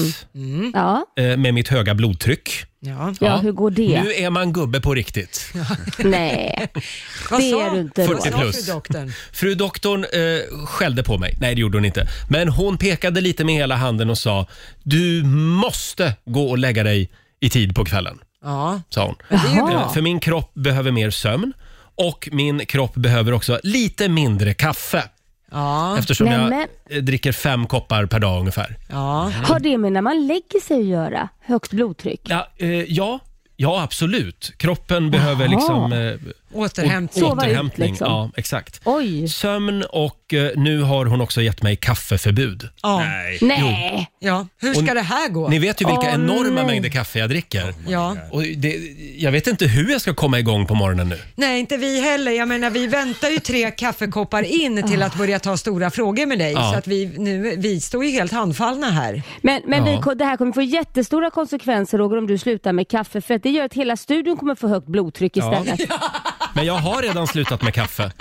Ja. 0.74 1.06
eh, 1.18 1.36
med 1.36 1.54
mitt 1.54 1.68
höga 1.68 1.94
blodtryck. 1.94 2.64
Ja. 2.84 3.14
ja, 3.20 3.36
hur 3.36 3.52
går 3.52 3.70
det? 3.70 4.02
Nu 4.02 4.12
är 4.14 4.30
man 4.30 4.52
gubbe 4.52 4.80
på 4.80 4.94
riktigt. 4.94 5.52
Nej. 5.98 6.68
Vad 7.30 7.40
Det 7.40 7.50
sa- 7.50 7.62
är 7.66 7.70
du 7.74 7.80
inte, 7.80 8.06
Vad 8.06 8.16
40 8.16 8.30
sa 8.32 8.38
plus. 8.38 8.56
fru 8.66 8.72
doktorn? 8.72 9.12
Fru 9.32 9.54
doktorn 9.54 10.04
eh, 10.04 10.66
skällde 10.66 11.02
på 11.02 11.18
mig. 11.18 11.36
Nej, 11.40 11.54
det 11.54 11.60
gjorde 11.60 11.76
hon 11.78 11.84
inte. 11.84 12.06
Men 12.30 12.48
hon 12.48 12.78
pekade 12.78 13.20
lite 13.20 13.44
med 13.44 13.54
hela 13.54 13.76
handen 13.76 14.10
och 14.10 14.18
sa 14.18 14.46
du 14.82 15.22
måste 15.24 16.12
gå 16.24 16.50
och 16.50 16.58
lägga 16.58 16.82
dig 16.82 17.10
i 17.40 17.50
tid 17.50 17.74
på 17.74 17.84
kvällen, 17.84 18.18
Ja, 18.44 18.80
sa 18.88 19.06
hon. 19.06 19.14
Jaha. 19.28 19.72
Eh, 19.72 19.92
För 19.92 20.00
min 20.00 20.20
kropp 20.20 20.54
behöver 20.54 20.90
mer 20.90 21.10
sömn 21.10 21.52
och 21.94 22.28
min 22.32 22.66
kropp 22.66 22.94
behöver 22.94 23.32
också 23.32 23.60
lite 23.62 24.08
mindre 24.08 24.54
kaffe. 24.54 25.04
Ja, 25.52 25.98
Eftersom 25.98 26.26
Nej, 26.26 26.38
jag 26.40 26.48
men- 26.50 26.68
eh, 26.90 27.02
dricker 27.02 27.32
fem 27.32 27.66
koppar 27.66 28.06
per 28.06 28.18
dag 28.18 28.40
ungefär. 28.40 28.76
ja. 28.90 29.32
Har 29.44 29.60
det 29.60 29.78
med 29.78 29.92
när 29.92 30.02
man 30.02 30.26
lägger 30.26 30.60
sig 30.60 30.76
att 30.80 30.84
göra? 30.86 31.28
Högt 31.44 31.70
blodtryck? 31.70 32.20
Ja, 32.24 32.48
eh, 32.56 32.68
ja, 32.68 33.20
ja 33.56 33.82
absolut. 33.82 34.52
Kroppen 34.56 35.10
behöver 35.10 35.48
liksom 35.48 35.92
eh, 35.92 36.14
Återhämtning. 36.52 37.20
Sova 37.24 37.42
ut, 37.42 37.48
återhämtning. 37.48 37.88
liksom. 37.88 38.06
Ja, 38.06 38.30
exakt. 38.36 38.80
Oj. 38.84 39.28
Sömn 39.28 39.84
och 39.90 40.34
eh, 40.34 40.50
nu 40.56 40.82
har 40.82 41.06
hon 41.06 41.20
också 41.20 41.40
gett 41.42 41.62
mig 41.62 41.76
kaffeförbud. 41.76 42.68
Ja. 42.82 42.98
Nej. 42.98 43.38
Nej. 43.42 44.06
ja, 44.18 44.46
hur 44.60 44.74
ska 44.74 44.82
Och 44.88 44.94
det 44.94 45.00
här 45.00 45.28
gå? 45.28 45.48
Ni 45.48 45.58
vet 45.58 45.82
ju 45.82 45.86
vilka 45.86 46.00
Åh, 46.00 46.14
enorma 46.14 46.54
nej. 46.54 46.66
mängder 46.66 46.88
kaffe 46.88 47.18
jag 47.18 47.28
dricker. 47.30 47.74
Ja. 47.88 48.16
Och 48.30 48.42
det, 48.42 48.76
jag 49.16 49.32
vet 49.32 49.46
inte 49.46 49.66
hur 49.66 49.90
jag 49.92 50.00
ska 50.00 50.14
komma 50.14 50.38
igång 50.38 50.66
på 50.66 50.74
morgonen 50.74 51.08
nu. 51.08 51.18
Nej, 51.34 51.60
inte 51.60 51.76
vi 51.76 52.00
heller. 52.00 52.32
Jag 52.32 52.48
menar, 52.48 52.70
vi 52.70 52.86
väntar 52.86 53.28
ju 53.28 53.38
tre 53.38 53.70
kaffekoppar 53.70 54.42
in 54.42 54.82
till 54.88 55.02
att 55.02 55.14
börja 55.18 55.38
ta 55.38 55.56
stora 55.56 55.90
frågor 55.90 56.26
med 56.26 56.38
dig. 56.38 56.52
Ja. 56.52 56.72
Så 56.72 56.78
att 56.78 56.86
vi, 56.86 57.06
nu, 57.18 57.56
vi 57.58 57.80
står 57.80 58.04
ju 58.04 58.10
helt 58.10 58.32
handfallna 58.32 58.90
här. 58.90 59.22
Men, 59.42 59.62
men 59.66 59.86
Ja. 59.86 60.02
vi, 60.08 60.14
det 60.14 60.24
här 60.24 60.36
kommer 60.36 60.52
få 60.52 60.62
jättestora 60.62 61.30
konsekvenser 61.30 61.98
Roger 61.98 62.18
om 62.18 62.26
du 62.26 62.38
slutar 62.38 62.72
med 62.72 62.88
kaffe 62.88 63.20
för 63.20 63.34
att 63.34 63.42
det 63.42 63.50
gör 63.50 63.64
att 63.64 63.74
hela 63.74 63.96
studion 63.96 64.36
kommer 64.36 64.54
få 64.54 64.68
högt 64.68 64.86
blodtryck 64.86 65.36
Ja. 65.36 65.60
istället. 65.64 65.80
Ja, 66.54 66.60
Men 66.60 66.66
jag 66.66 66.74
har 66.74 67.02
redan 67.02 67.26
slutat 67.26 67.62
med 67.62 67.74
kaffe. 67.74 68.12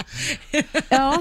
jag 0.90 1.14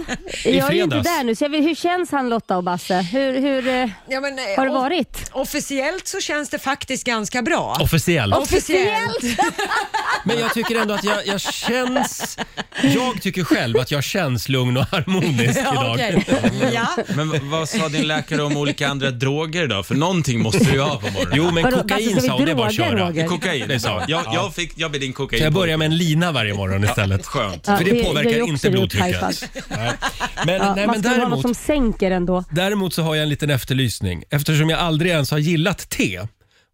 är 0.44 0.50
ju 0.50 0.54
inte 0.54 0.66
fredags. 0.68 1.04
där 1.08 1.24
nu 1.24 1.34
så 1.34 1.44
jag 1.44 1.48
vill, 1.50 1.62
hur 1.62 1.74
känns 1.74 2.10
han 2.10 2.28
Lotta 2.28 2.56
och 2.56 2.64
Basse? 2.64 2.94
Hur, 3.12 3.40
hur 3.40 3.68
eh, 3.68 3.88
Ja, 4.08 4.20
men, 4.20 4.38
eh, 4.38 4.44
har 4.56 4.64
det 4.64 4.70
o- 4.70 4.74
varit? 4.74 5.30
Officiellt 5.32 6.08
så 6.08 6.20
känns 6.20 6.48
det 6.48 6.58
faktiskt 6.58 7.06
ganska 7.06 7.42
bra. 7.42 7.76
Officiellt. 7.80 8.34
Officiellt. 8.34 9.22
Men 10.24 10.38
jag 10.38 10.54
tycker 10.54 10.80
ändå 10.80 10.94
att 10.94 11.04
jag, 11.04 11.26
jag 11.26 11.40
känns... 11.40 12.38
Jag 12.82 13.22
tycker 13.22 13.44
själv 13.44 13.76
att 13.80 13.90
jag 13.90 14.04
känns 14.04 14.48
lugn 14.48 14.76
och 14.76 14.84
harmonisk 14.92 15.58
Ja, 15.64 15.72
idag. 15.72 15.94
okej. 15.94 16.24
ja. 16.74 16.86
Men 17.16 17.30
v- 17.32 17.38
vad 17.42 17.68
sa 17.68 17.88
din 17.88 18.08
läkare 18.08 18.42
om 18.42 18.56
olika 18.56 18.88
andra 18.88 19.10
droger 19.10 19.66
då? 19.66 19.82
För 19.82 19.94
någonting 19.94 20.40
måste 20.42 20.64
du 20.64 20.70
ju 20.72 20.80
ha 20.80 20.96
på 21.00 21.06
morgonen. 21.10 21.32
Jo, 21.36 21.50
men 21.50 21.62
Vadå, 21.62 21.76
kokain 21.82 22.08
Basse, 22.14 22.20
ska 22.20 22.20
sa 22.20 22.26
vi 22.26 22.30
hon, 22.38 22.44
det 22.44 22.50
är 22.50 22.54
bara 22.54 22.68
att 22.68 22.74
droga, 22.76 22.90
köra. 22.90 23.08
Roger? 23.08 23.26
Kokain, 23.26 23.68
Det 23.68 23.80
sa 23.80 23.88
jag, 24.08 24.10
Ja. 24.10 24.30
jag, 24.34 24.54
fick, 24.54 24.72
jag 24.76 24.90
blir 24.90 25.00
din 25.00 25.12
kokain. 25.12 25.40
Så 25.40 25.44
jag 25.46 25.52
börjar 25.52 25.76
med 25.76 25.86
en 25.86 25.96
lina 25.96 26.32
varje 26.32 26.54
morgon 26.54 26.84
istället. 26.84 26.99
Skönt. 27.08 27.64
Ja, 27.66 27.76
För 27.76 27.84
det 27.84 27.90
det 27.92 28.04
påverkar 28.04 28.40
också 28.42 28.52
inte 28.52 28.70
blodtrycket. 28.70 29.20
Nej. 29.68 29.92
Men, 30.46 30.54
Ja, 30.54 30.74
nej, 30.74 30.86
man 30.86 30.92
men 30.94 31.02
ska 31.02 31.08
ha 31.08 31.16
något 31.16 31.20
däremot, 31.28 31.42
som 31.42 31.54
sänker 31.54 32.10
ändå. 32.10 32.44
däremot 32.50 32.94
så 32.94 33.02
har 33.02 33.14
jag 33.14 33.22
en 33.22 33.28
liten 33.28 33.50
efterlysning. 33.50 34.24
Eftersom 34.30 34.70
jag 34.70 34.78
aldrig 34.80 35.12
ens 35.12 35.30
har 35.30 35.38
gillat 35.38 35.88
te. 35.90 36.20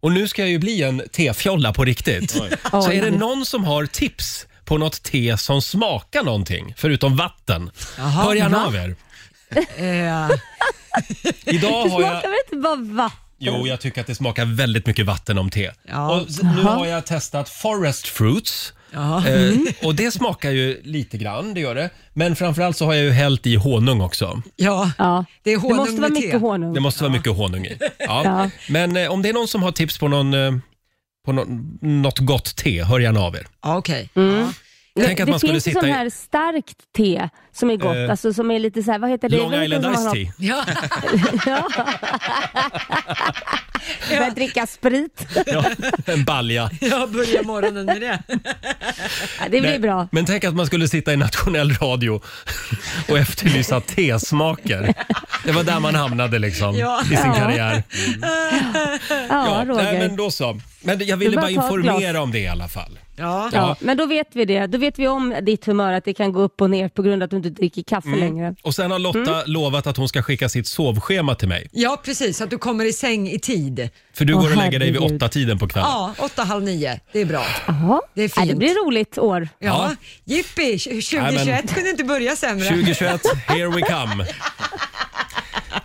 Och 0.01 0.11
nu 0.11 0.27
ska 0.27 0.41
jag 0.41 0.49
ju 0.49 0.59
bli 0.59 0.83
en 0.83 1.01
tefjolla 1.13 1.73
på 1.73 1.85
riktigt. 1.85 2.31
Så 2.31 2.47
Oj. 2.71 2.97
är 2.97 3.01
det 3.01 3.11
någon 3.11 3.45
som 3.45 3.63
har 3.63 3.85
tips 3.85 4.47
på 4.65 4.77
något 4.77 5.03
te 5.03 5.37
som 5.37 5.61
smakar 5.61 6.23
någonting 6.23 6.73
förutom 6.77 7.15
vatten? 7.15 7.71
Hör 7.97 8.35
gärna 8.35 8.65
av 8.65 8.75
er. 8.75 8.95
Eh, 9.77 10.29
Idag 11.45 11.85
Det 11.85 11.89
har 11.89 12.01
jag... 12.01 12.11
smakar 12.11 12.21
väl 12.27 12.37
inte 12.45 12.55
bara 12.55 12.75
vatten? 12.75 13.19
Jo, 13.39 13.67
jag 13.67 13.79
tycker 13.81 14.01
att 14.01 14.07
det 14.07 14.15
smakar 14.15 14.45
väldigt 14.45 14.85
mycket 14.85 15.05
vatten 15.05 15.37
om 15.37 15.49
te. 15.49 15.71
Ja. 15.89 16.11
Och 16.15 16.29
s- 16.29 16.39
nu 16.43 16.61
har 16.63 16.85
jag 16.85 17.05
testat 17.05 17.49
Forest 17.49 18.07
Fruits. 18.07 18.73
Ja. 18.93 19.27
Eh, 19.27 19.53
och 19.83 19.95
det 19.95 20.11
smakar 20.11 20.51
ju 20.51 20.81
lite 20.83 21.17
grann, 21.17 21.53
det 21.53 21.59
gör 21.59 21.75
det. 21.75 21.89
Men 22.13 22.35
framförallt 22.35 22.77
så 22.77 22.85
har 22.85 22.93
jag 22.93 23.03
ju 23.03 23.11
hällt 23.11 23.47
i 23.47 23.55
honung 23.55 24.01
också. 24.01 24.41
ja, 24.55 24.91
Ja. 24.97 25.25
det 25.43 25.51
är 25.51 25.55
Det 25.55 25.61
honung 25.61 25.77
måste 25.77 25.91
vara 26.01 26.01
med 26.01 26.11
mycket 26.11 26.31
te. 26.31 26.37
honung. 26.37 26.73
Det 26.73 26.79
måste 26.79 27.03
vara 27.03 27.13
mycket 27.13 27.35
honung 27.37 27.65
i. 27.65 27.77
Ja. 27.99 28.21
Ja. 28.23 28.49
Men 28.69 28.97
eh, 28.97 29.11
om 29.11 29.21
det 29.21 29.29
är 29.29 29.33
någon 29.33 29.47
som 29.47 29.63
har 29.63 29.71
tips 29.71 29.97
på, 29.97 30.07
någon, 30.07 30.33
eh, 30.33 30.51
på 31.25 31.31
någon, 31.31 31.77
något 31.81 32.19
gott 32.19 32.55
te, 32.55 32.83
hör 32.83 32.99
gärna 32.99 33.19
av 33.19 33.35
er. 33.35 33.47
Ja, 33.63 33.77
okej. 33.77 34.09
Mm. 34.15 34.47
Tänk 35.05 35.19
att 35.19 35.25
det 35.25 35.31
man 35.31 35.39
skulle 35.39 35.53
finns 35.53 35.67
ju 35.67 35.71
sitta 35.71 35.79
sån 35.81 35.89
i- 35.89 35.93
här 35.93 36.09
starkt 36.09 36.77
te 36.97 37.29
som 37.53 37.69
är 37.69 37.75
gott, 37.75 37.95
Eh, 37.95 38.09
alltså 38.11 38.33
som 38.33 38.51
är 38.51 38.59
lite 38.59 38.83
så 38.83 38.91
här, 38.91 38.99
vad 38.99 39.09
heter 39.09 39.29
det? 39.29 39.37
Long 39.37 39.51
heter 39.51 39.63
Island 39.65 39.83
man 39.95 40.13
Tea. 40.13 40.31
Ja. 40.37 40.55
har- 41.45 41.67
Ja. 44.09 44.17
Börja 44.17 44.29
dricka 44.29 44.67
sprit. 44.67 45.27
Ja, 45.45 45.65
en 46.05 46.25
balja. 46.25 46.69
Jag 46.81 47.11
börjar 47.11 47.43
morgonen 47.43 47.85
med 47.85 48.01
det. 48.01 48.19
Ja, 48.27 48.35
det 49.43 49.49
blir 49.49 49.61
Nej, 49.61 49.79
bra. 49.79 50.07
Men 50.11 50.25
tänk 50.25 50.43
att 50.43 50.55
man 50.55 50.65
skulle 50.67 50.87
sitta 50.87 51.13
i 51.13 51.17
nationell 51.17 51.71
radio 51.73 52.21
och 53.09 53.17
efterlysa 53.17 53.81
tesmaker. 53.81 54.93
Det 55.45 55.51
var 55.51 55.63
där 55.63 55.79
man 55.79 55.95
hamnade 55.95 56.39
liksom 56.39 56.75
Ja. 56.77 57.01
i 57.03 57.07
sin 57.07 57.17
Ja. 57.17 57.35
karriär. 57.35 57.83
Ja, 59.29 59.63
Roger. 59.67 59.83
nej, 59.83 59.99
men 59.99 60.15
då 60.15 60.31
så. 60.31 60.59
Men 60.81 61.05
jag 61.05 61.17
ville 61.17 61.37
bara 61.37 61.49
informera 61.49 62.21
om 62.21 62.31
det 62.31 62.39
i 62.39 62.47
alla 62.47 62.67
fall. 62.67 62.99
Ja. 63.19 63.49
Ja, 63.53 63.75
men 63.79 63.97
då 63.97 64.05
vet 64.05 64.27
vi 64.33 64.45
det. 64.45 64.67
Då 64.67 64.77
vet 64.77 64.99
vi 64.99 65.07
om 65.07 65.35
ditt 65.41 65.65
humör, 65.65 65.93
att 65.93 66.05
det 66.05 66.13
kan 66.13 66.31
gå 66.33 66.41
upp 66.41 66.61
och 66.61 66.69
ner 66.69 66.89
på 66.89 67.01
grund 67.01 67.23
av 67.23 67.25
att 67.25 67.29
du 67.31 67.37
inte 67.37 67.49
dricker 67.49 67.83
kaffe 67.83 68.07
Mm. 68.07 68.19
längre. 68.19 68.55
Och 68.63 68.75
sen 68.75 68.91
har 68.91 68.99
Lotta 68.99 69.19
Mm. 69.19 69.43
lovat 69.45 69.87
att 69.87 69.97
hon 69.97 70.07
ska 70.09 70.21
skicka 70.21 70.49
sitt 70.49 70.67
sovschema 70.67 71.35
till 71.35 71.47
mig. 71.47 71.69
ja, 71.71 72.01
precis. 72.05 72.37
Så 72.37 72.43
att 72.43 72.49
du 72.49 72.57
kommer 72.57 72.85
i 72.85 72.93
säng 72.93 73.29
i 73.29 73.39
tid. 73.39 73.89
För 74.13 74.25
du 74.25 74.33
Åh, 74.33 74.41
går 74.41 74.49
och 74.51 74.57
lägger 74.57 74.79
dig 74.79 74.91
vid 74.91 75.01
herregud. 75.01 75.17
åtta 75.21 75.29
tiden 75.29 75.59
på 75.59 75.67
kvällen. 75.67 75.89
Ja, 75.91 76.13
åtta, 76.19 76.43
halv 76.43 76.63
nio. 76.63 76.99
Det 77.13 77.21
är 77.21 77.25
bra. 77.25 77.45
Jaha. 77.67 78.01
Det 78.13 78.21
är 78.21 78.31
Ja, 78.35 78.41
det 78.41 78.47
fint. 78.47 78.59
blir 78.59 78.85
roligt 78.85 79.17
år. 79.17 79.49
Ja, 79.59 79.67
Ja. 79.67 79.91
jippi! 80.35 80.79
2021 80.79 81.33
Nej, 81.35 81.45
men- 81.45 81.67
kunde 81.67 81.89
inte 81.89 82.03
börja 82.03 82.35
sämre. 82.35 82.65
2021, 82.67 83.21
here 83.47 83.67
we 83.67 83.81
come. 83.81 84.25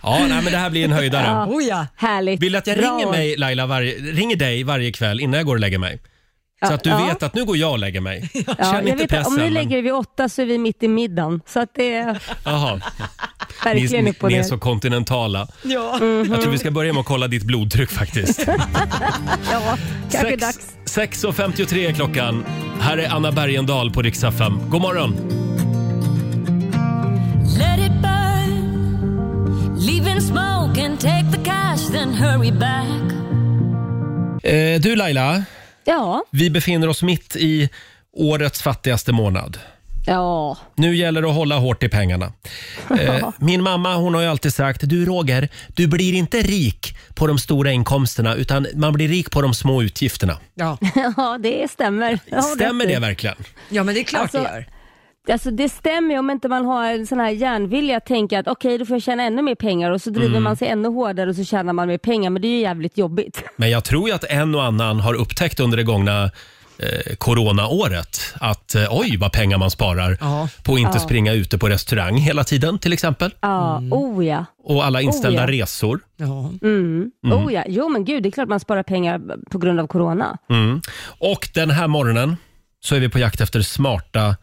Ja, 0.01 0.19
nej, 0.19 0.41
men 0.43 0.45
det 0.45 0.57
här 0.57 0.69
blir 0.69 0.83
en 0.85 0.91
höjdare. 0.91 1.25
Ja. 1.25 1.45
Oh 1.45 1.63
ja. 1.63 1.87
Härligt. 1.95 2.41
Vill 2.41 2.51
du 2.51 2.57
att 2.57 2.67
jag 2.67 2.77
Bra 2.77 2.87
ringer, 2.97 3.11
mig, 3.11 3.37
Laila, 3.37 3.65
varje, 3.65 3.93
ringer 3.95 4.35
dig 4.35 4.63
varje 4.63 4.91
kväll 4.91 5.19
innan 5.19 5.37
jag 5.37 5.45
går 5.45 5.55
och 5.55 5.59
lägger 5.61 5.79
mig? 5.79 6.01
Så 6.67 6.73
att 6.73 6.83
du 6.83 6.89
ja. 6.89 7.05
vet 7.05 7.23
att 7.23 7.33
nu 7.35 7.45
går 7.45 7.57
jag 7.57 7.71
och 7.71 7.79
lägger 7.79 8.01
mig. 8.01 8.29
Ja, 8.33 8.41
Känn 8.43 8.57
jag 8.73 8.79
inte 8.81 8.91
vet, 8.95 9.01
att 9.03 9.09
pressen. 9.09 9.27
om 9.33 9.35
ni 9.37 9.43
men- 9.43 9.53
lägger 9.53 9.77
er 9.77 9.81
vid 9.81 9.93
åtta 9.93 10.29
så 10.29 10.41
är 10.41 10.45
vi 10.45 10.57
mitt 10.57 10.83
i 10.83 10.87
middagen. 10.87 11.41
Så 11.47 11.59
att 11.59 11.69
det 11.75 11.93
är 11.93 12.19
Jaha. 12.45 12.81
verkligen 13.63 14.05
Ni, 14.05 14.11
upp 14.11 14.23
och 14.23 14.29
ni 14.29 14.35
är 14.35 14.41
ner. 14.41 14.47
så 14.47 14.57
kontinentala. 14.57 15.47
Ja. 15.63 15.97
Jag 16.29 16.41
tror 16.41 16.51
vi 16.51 16.57
ska 16.57 16.71
börja 16.71 16.93
med 16.93 16.99
att 16.99 17.05
kolla 17.05 17.27
ditt 17.27 17.43
blodtryck 17.43 17.89
faktiskt. 17.91 18.47
Ja, 19.51 19.77
kanske 20.11 20.39
Sex- 20.39 20.41
dags. 20.85 21.23
6.53 21.23 21.89
är 21.89 21.93
klockan. 21.93 22.45
Här 22.79 22.97
är 22.97 23.09
Anna 23.09 23.31
Bergendahl 23.31 23.91
på 23.91 24.01
FM. 24.01 24.69
God 24.69 24.81
morgon! 24.81 25.42
And 30.93 31.01
take 31.01 31.31
the 31.37 31.43
cash, 31.49 31.87
then 31.91 32.13
hurry 32.13 32.51
back. 32.51 33.13
Eh, 34.43 34.81
du 34.81 34.95
Laila, 34.95 35.43
Ja, 35.85 36.23
vi 36.31 36.49
befinner 36.49 36.87
oss 36.87 37.01
mitt 37.03 37.35
i 37.35 37.69
årets 38.13 38.61
fattigaste 38.61 39.11
månad. 39.11 39.59
ja. 40.05 40.57
Nu 40.75 40.95
gäller 40.95 41.21
det 41.21 41.29
att 41.29 41.35
hålla 41.35 41.57
hårt 41.57 41.83
i 41.83 41.89
pengarna. 41.89 42.33
Eh, 42.99 43.29
min 43.39 43.63
mamma 43.63 43.95
hon 43.95 44.13
har 44.13 44.21
ju 44.21 44.27
alltid 44.27 44.53
sagt, 44.53 44.81
du 44.89 45.05
Roger, 45.05 45.49
du 45.67 45.87
blir 45.87 46.13
inte 46.13 46.41
rik 46.41 46.95
på 47.13 47.27
de 47.27 47.39
stora 47.39 47.71
inkomsterna 47.71 48.35
utan 48.35 48.67
man 48.75 48.93
blir 48.93 49.07
rik 49.07 49.31
på 49.31 49.41
de 49.41 49.53
små 49.53 49.83
utgifterna. 49.83 50.37
Ja. 50.55 50.77
ja, 51.17 51.37
det 51.39 51.71
stämmer. 51.71 52.19
Stämmer 52.55 52.85
det 52.85 52.99
verkligen? 52.99 53.35
ja, 53.69 53.83
men 53.83 53.95
det 53.95 54.01
är 54.01 54.03
klart 54.03 54.21
Alltså, 54.21 54.37
det 54.37 54.43
gör. 54.43 54.65
Alltså 55.31 55.51
det 55.51 55.69
stämmer 55.69 56.13
ju 56.13 56.19
om 56.19 56.29
inte 56.29 56.47
man 56.49 56.65
har 56.65 56.85
en 56.93 57.07
sån 57.07 57.19
här 57.19 57.29
järnvilja 57.29 57.97
att 57.97 58.05
tänka 58.05 58.39
att 58.39 58.47
okej 58.47 58.77
då 58.77 58.85
får 58.85 58.95
jag 58.95 59.03
tjäna 59.03 59.23
ännu 59.23 59.41
mer 59.41 59.55
pengar 59.55 59.91
och 59.91 60.01
så 60.01 60.09
driver 60.09 60.27
Mm. 60.29 60.43
man 60.43 60.55
sig 60.55 60.67
ännu 60.67 60.89
hårdare 60.89 61.29
och 61.29 61.35
så 61.35 61.43
tjänar 61.43 61.73
man 61.73 61.87
mer 61.87 61.97
pengar 61.97 62.29
men 62.29 62.41
det 62.41 62.47
är 62.47 62.49
ju 62.49 62.59
jävligt 62.59 62.97
jobbigt. 62.97 63.43
Men 63.57 63.69
jag 63.69 63.83
tror 63.83 64.09
ju 64.09 64.15
att 64.15 64.23
en 64.23 64.55
och 64.55 64.63
annan 64.63 64.99
har 64.99 65.13
upptäckt 65.13 65.59
under 65.59 65.77
det 65.77 65.83
gångna 65.83 66.23
eh, 66.77 67.15
coronaåret 67.17 68.33
att 68.39 68.75
eh, 68.75 68.87
oj 68.91 69.17
vad 69.17 69.31
pengar 69.31 69.57
man 69.57 69.71
sparar 69.71 70.17
Ja. 70.21 70.49
på 70.63 70.73
att 70.73 70.79
inte 70.79 70.99
springa 70.99 71.33
ute 71.33 71.57
på 71.57 71.69
restaurang 71.69 72.17
hela 72.17 72.43
tiden 72.43 72.79
till 72.79 72.93
exempel. 72.93 73.33
Ja, 73.41 73.81
oh 73.91 74.25
ja. 74.25 74.45
Och 74.63 74.85
alla 74.85 75.01
inställda 75.01 75.45
Oh, 75.45 75.55
ja. 75.55 75.61
resor. 75.63 75.99
Ja. 76.17 76.51
Mm. 76.61 77.11
Oh 77.23 77.53
ja. 77.53 77.63
Jo 77.67 77.89
men 77.89 78.05
gud 78.05 78.23
det 78.23 78.29
är 78.29 78.31
klart 78.31 78.49
man 78.49 78.59
sparar 78.59 78.83
pengar 78.83 79.21
på 79.51 79.57
grund 79.57 79.79
av 79.79 79.87
corona. 79.87 80.37
Mm. 80.49 80.81
Och 81.19 81.49
den 81.53 81.69
här 81.69 81.87
morgonen 81.87 82.37
så 82.79 82.95
är 82.95 82.99
vi 82.99 83.09
på 83.09 83.19
jakt 83.19 83.41
efter 83.41 83.61
smarta 83.61 84.35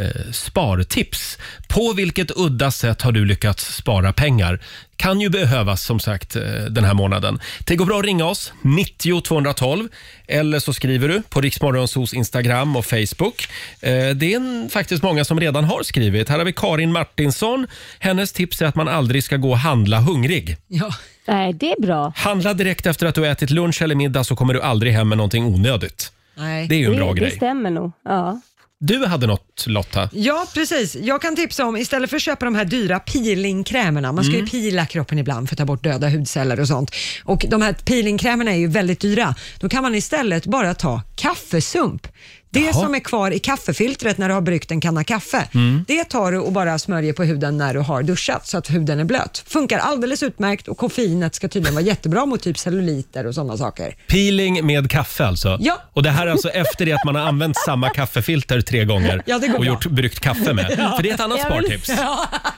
eh, 0.00 0.32
spartips. 0.32 1.38
På 1.68 1.92
vilket 1.92 2.30
udda 2.36 2.70
sätt 2.70 3.02
har 3.02 3.12
du 3.12 3.24
lyckats 3.24 3.74
spara 3.76 4.12
pengar? 4.12 4.60
Kan 4.96 5.20
ju 5.20 5.28
behövas 5.28 5.84
som 5.84 6.00
sagt 6.00 6.36
eh, 6.36 6.42
den 6.70 6.84
här 6.84 6.94
månaden. 6.94 7.40
Det 7.66 7.76
går 7.76 7.86
bra 7.86 7.98
att 7.98 8.04
ringa 8.04 8.24
oss, 8.24 8.52
90 8.62 9.20
212 9.20 9.88
eller 10.26 10.58
så 10.58 10.72
skriver 10.72 11.08
du 11.08 11.22
på 11.22 11.40
Riksmorgonsos 11.40 12.14
Instagram 12.14 12.76
och 12.76 12.86
Facebook. 12.86 13.48
Eh, 13.80 13.90
det 14.10 14.32
är 14.32 14.36
en, 14.36 14.68
faktiskt 14.72 15.02
många 15.02 15.24
som 15.24 15.40
redan 15.40 15.64
har 15.64 15.82
skrivit. 15.82 16.28
Här 16.28 16.38
har 16.38 16.44
vi 16.44 16.52
Karin 16.52 16.92
Martinsson. 16.92 17.66
Hennes 17.98 18.32
tips 18.32 18.62
är 18.62 18.66
att 18.66 18.74
man 18.74 18.88
aldrig 18.88 19.24
ska 19.24 19.36
gå 19.36 19.50
och 19.50 19.58
handla 19.58 20.00
hungrig. 20.00 20.56
Ja. 20.68 20.94
Nej 21.26 21.52
det 21.52 21.72
är 21.72 21.82
bra. 21.82 22.12
Handla 22.16 22.54
direkt 22.54 22.86
efter 22.86 23.06
att 23.06 23.14
du 23.14 23.20
har 23.20 23.28
ätit 23.28 23.50
lunch 23.50 23.82
eller 23.82 23.94
middag 23.94 24.24
så 24.24 24.36
kommer 24.36 24.54
du 24.54 24.62
aldrig 24.62 24.92
hem 24.92 25.08
med 25.08 25.18
någonting 25.18 25.44
onödigt. 25.44 26.12
Nej. 26.36 26.68
Det 26.68 26.74
är 26.74 26.78
ju 26.78 26.84
en 26.86 26.90
det, 26.92 26.96
bra 26.96 27.12
det 27.14 27.20
grej. 27.20 27.30
stämmer 27.30 27.70
nog. 27.70 27.92
Ja. 28.04 28.40
Du 28.86 29.06
hade 29.06 29.26
något 29.26 29.64
Lotta. 29.66 30.08
Ja, 30.12 30.46
precis. 30.54 30.96
Jag 30.96 31.22
kan 31.22 31.36
tipsa 31.36 31.64
om, 31.66 31.76
istället 31.76 32.10
för 32.10 32.16
att 32.16 32.22
köpa 32.22 32.44
de 32.44 32.54
här 32.54 32.64
dyra 32.64 33.00
peelingkrämerna, 33.00 34.12
man 34.12 34.24
ska 34.24 34.32
Mm. 34.34 34.44
ju 34.44 34.50
pila 34.50 34.86
kroppen 34.86 35.18
ibland 35.18 35.48
för 35.48 35.54
att 35.54 35.58
ta 35.58 35.64
bort 35.64 35.84
döda 35.84 36.08
hudceller 36.08 36.60
och 36.60 36.68
sånt. 36.68 36.90
Och 37.24 37.44
de 37.48 37.62
här 37.62 37.72
peelingkrämerna 37.72 38.50
är 38.52 38.56
ju 38.56 38.66
väldigt 38.68 39.00
dyra. 39.00 39.34
Då 39.60 39.68
kan 39.68 39.82
man 39.82 39.94
istället 39.94 40.46
bara 40.46 40.74
ta 40.74 41.02
kaffesump. 41.16 42.06
Det 42.54 42.60
Jaha. 42.60 42.72
som 42.72 42.94
är 42.94 42.98
kvar 43.00 43.30
i 43.30 43.38
kaffefiltret 43.38 44.18
när 44.18 44.28
du 44.28 44.34
har 44.34 44.40
bryggt 44.40 44.70
en 44.70 44.80
kanna 44.80 45.04
kaffe, 45.04 45.48
Mm. 45.54 45.84
det 45.88 46.04
tar 46.04 46.32
du 46.32 46.38
och 46.38 46.52
bara 46.52 46.78
smörjer 46.78 47.12
på 47.12 47.24
huden 47.24 47.58
när 47.58 47.74
du 47.74 47.80
har 47.80 48.02
duschat 48.02 48.46
så 48.46 48.58
att 48.58 48.70
huden 48.70 49.00
är 49.00 49.04
blöt. 49.04 49.44
Funkar 49.46 49.78
alldeles 49.78 50.22
utmärkt 50.22 50.68
och 50.68 50.78
koffeinet 50.78 51.34
ska 51.34 51.48
tydligen 51.48 51.74
vara 51.74 51.84
jättebra 51.84 52.26
mot 52.26 52.42
typ 52.42 52.58
celluliter 52.58 53.26
och 53.26 53.34
sådana 53.34 53.56
saker. 53.56 53.96
Peeling 54.08 54.66
med 54.66 54.90
kaffe 54.90 55.24
alltså? 55.26 55.58
Ja. 55.60 55.82
Och 55.92 56.02
det 56.02 56.10
här 56.10 56.26
är 56.26 56.30
alltså 56.30 56.48
efter 56.48 56.86
det 56.86 56.92
att 56.92 57.04
man 57.04 57.14
har 57.14 57.22
använt 57.22 57.56
samma 57.56 57.90
kaffefilter 57.90 58.60
tre 58.60 58.84
gånger 58.84 59.22
Ja, 59.26 59.38
det 59.38 59.46
går 59.48 59.54
och 59.54 59.60
bra. 59.60 59.68
gjort 59.72 59.86
bryggt 59.86 60.20
kaffe 60.20 60.52
med. 60.52 60.66
För 60.96 61.02
det 61.02 61.10
är 61.10 61.14
ett 61.14 61.20
annat 61.20 61.38
Jag 61.38 61.56
vill- 61.56 61.64
spartips. 61.64 61.88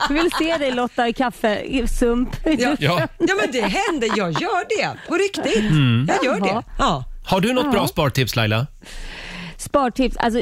Jag 0.08 0.14
vill 0.14 0.30
se 0.38 0.56
dig 0.56 0.72
Lotta 0.72 1.08
i 1.08 1.12
kaffe, 1.12 1.60
i 1.60 1.88
sump. 1.88 2.28
Ja. 2.44 2.76
Ja. 2.78 3.00
Ja 3.18 3.34
men 3.40 3.52
det 3.52 3.60
händer, 3.60 4.08
jag 4.16 4.32
gör 4.32 4.68
det 4.78 4.90
på 5.08 5.14
riktigt. 5.14 5.70
Mm. 5.70 6.10
Jag 6.16 6.24
gör 6.24 6.40
det. 6.40 6.48
Jaha. 6.48 6.62
Ja. 6.78 7.04
Har 7.26 7.40
du 7.40 7.52
något 7.52 7.72
bra 7.72 7.88
spartips 7.88 8.36
Laila? 8.36 8.66
Spartips, 9.66 10.16
alltså. 10.16 10.40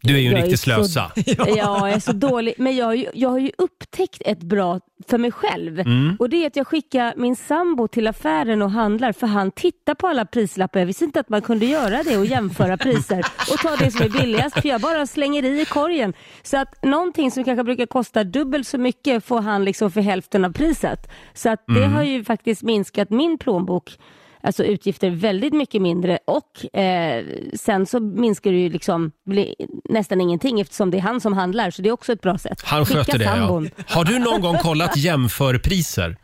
Du 0.00 0.14
är 0.14 0.18
ju 0.20 0.28
en 0.28 0.34
riktig 0.34 0.58
så- 0.58 0.62
slösa. 0.62 1.12
Ja, 1.36 1.46
jag 1.56 1.92
är 1.92 2.00
så 2.00 2.12
dålig. 2.12 2.54
Men 2.58 2.76
jag 2.76 2.86
har, 2.86 2.94
ju, 2.94 3.06
jag 3.14 3.28
har 3.28 3.38
ju 3.38 3.50
upptäckt 3.58 4.22
ett 4.24 4.40
bra 4.42 4.80
för 5.08 5.18
mig 5.18 5.30
själv. 5.32 5.80
Mm. 5.80 6.16
Och 6.18 6.28
det 6.30 6.36
är 6.42 6.46
att 6.46 6.56
jag 6.56 6.66
skickar 6.66 7.14
min 7.16 7.36
sambo 7.36 7.88
till 7.88 8.06
affären 8.06 8.62
och 8.62 8.70
handlar 8.70 9.12
för 9.12 9.26
han 9.26 9.50
tittar 9.50 9.94
på 9.94 10.06
alla 10.08 10.24
prislappar. 10.24 10.80
Jag 10.80 10.86
visste 10.86 11.04
inte 11.04 11.20
att 11.20 11.28
man 11.28 11.42
kunde 11.42 11.66
göra 11.66 12.02
det 12.02 12.16
och 12.18 12.26
jämföra 12.26 12.76
priser 12.76 13.18
och 13.52 13.58
ta 13.58 13.76
det 13.76 13.90
som 13.90 14.02
är 14.02 14.08
billigast. 14.08 14.60
För 14.60 14.68
jag 14.68 14.80
bara 14.80 15.06
slänger 15.06 15.42
i 15.44 15.64
korgen. 15.64 16.12
Så 16.42 16.56
att 16.56 16.84
någonting 16.84 17.30
som 17.30 17.44
kanske 17.44 17.64
brukar 17.64 17.86
kosta 17.86 18.24
dubbelt 18.24 18.66
så 18.66 18.78
mycket 18.78 19.24
får 19.24 19.40
han 19.40 19.64
liksom 19.64 19.90
för 19.90 20.00
hälften 20.00 20.44
av 20.44 20.52
priset. 20.52 21.10
Så 21.34 21.48
att 21.50 21.64
det 21.66 21.76
Mm. 21.84 21.92
har 21.92 22.02
ju 22.02 22.24
faktiskt 22.24 22.62
minskat 22.62 23.10
min 23.10 23.38
plånbok 23.38 23.98
alltså 24.46 24.64
utgifter 24.64 25.10
väldigt 25.10 25.52
mycket 25.52 25.82
mindre 25.82 26.18
och 26.24 26.78
eh, 26.78 27.24
sen 27.54 27.86
så 27.86 28.00
minskar 28.00 28.52
det 28.52 28.58
ju 28.58 28.68
liksom 28.68 29.12
nästan 29.88 30.20
ingenting 30.20 30.60
eftersom 30.60 30.90
det 30.90 30.96
är 30.96 31.02
han 31.02 31.20
som 31.20 31.32
handlar 31.32 31.70
så 31.70 31.82
det 31.82 31.88
är 31.88 31.92
också 31.92 32.12
ett 32.12 32.20
bra 32.20 32.38
sätt. 32.38 32.62
Han 32.64 32.86
Skicka 32.86 32.98
sköter 32.98 33.18
det 33.18 33.24
ja. 33.24 33.34
sambon. 33.34 33.70
Har 33.86 34.04
du 34.04 34.18
någon 34.18 34.40
gång 34.40 34.58
kollat 34.58 34.96
jämförpriser? 34.96 36.16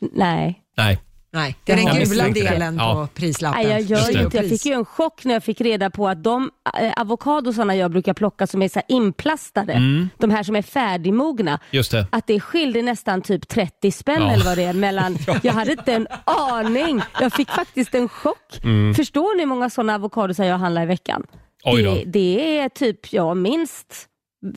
Nej. 0.00 0.60
Nej. 0.76 0.98
Nej, 1.34 1.56
det 1.64 1.72
är 1.72 1.76
Jag 1.76 1.94
den 1.94 2.04
gula 2.04 2.24
det. 2.24 2.32
delen 2.32 2.76
Ja. 2.76 2.94
på 2.94 3.20
prislappen. 3.20 3.62
Nej, 3.62 3.70
jag 3.70 3.80
gör 3.80 4.12
det. 4.12 4.22
inte. 4.22 4.36
Jag 4.36 4.48
fick 4.48 4.66
ju 4.66 4.72
en 4.72 4.84
chock 4.84 5.24
när 5.24 5.34
jag 5.34 5.44
fick 5.44 5.60
reda 5.60 5.90
på 5.90 6.08
att 6.08 6.24
de 6.24 6.50
eh, 6.80 6.92
avokadosarna 6.96 7.76
jag 7.76 7.90
brukar 7.90 8.14
plocka 8.14 8.46
som 8.46 8.62
är 8.62 8.68
så 8.68 8.74
här 8.78 8.84
inplastade, 8.96 9.72
Mm. 9.72 10.08
de 10.18 10.30
här 10.30 10.42
som 10.42 10.56
är 10.56 10.62
färdigmogna, 10.62 11.60
Just 11.70 11.90
det. 11.92 12.06
att 12.12 12.26
det 12.26 12.40
skilde 12.40 12.82
nästan 12.82 13.22
typ 13.22 13.48
30 13.48 13.90
spänn 13.90 14.22
Ja. 14.22 14.32
eller 14.32 14.44
vad 14.44 14.58
det 14.58 14.62
är 14.64 14.72
mellan. 14.72 15.18
Jag 15.42 15.52
hade 15.52 15.72
inte 15.72 15.92
en 15.92 16.06
aning. 16.24 17.00
Jag 17.20 17.32
fick 17.32 17.50
faktiskt 17.50 17.94
en 17.94 18.08
chock. 18.08 18.60
Förstår 18.96 19.36
ni 19.36 19.42
hur 19.42 19.46
många 19.48 19.70
sådana 19.70 19.94
avokadosar 19.94 20.44
jag 20.44 20.58
handlar 20.58 20.82
i 20.82 20.86
veckan? 20.86 21.26
Mm. 21.66 21.84
Det, 21.84 22.02
det 22.06 22.58
är 22.58 22.68
typ, 22.68 23.12
ja 23.12 23.34
minst, 23.34 24.06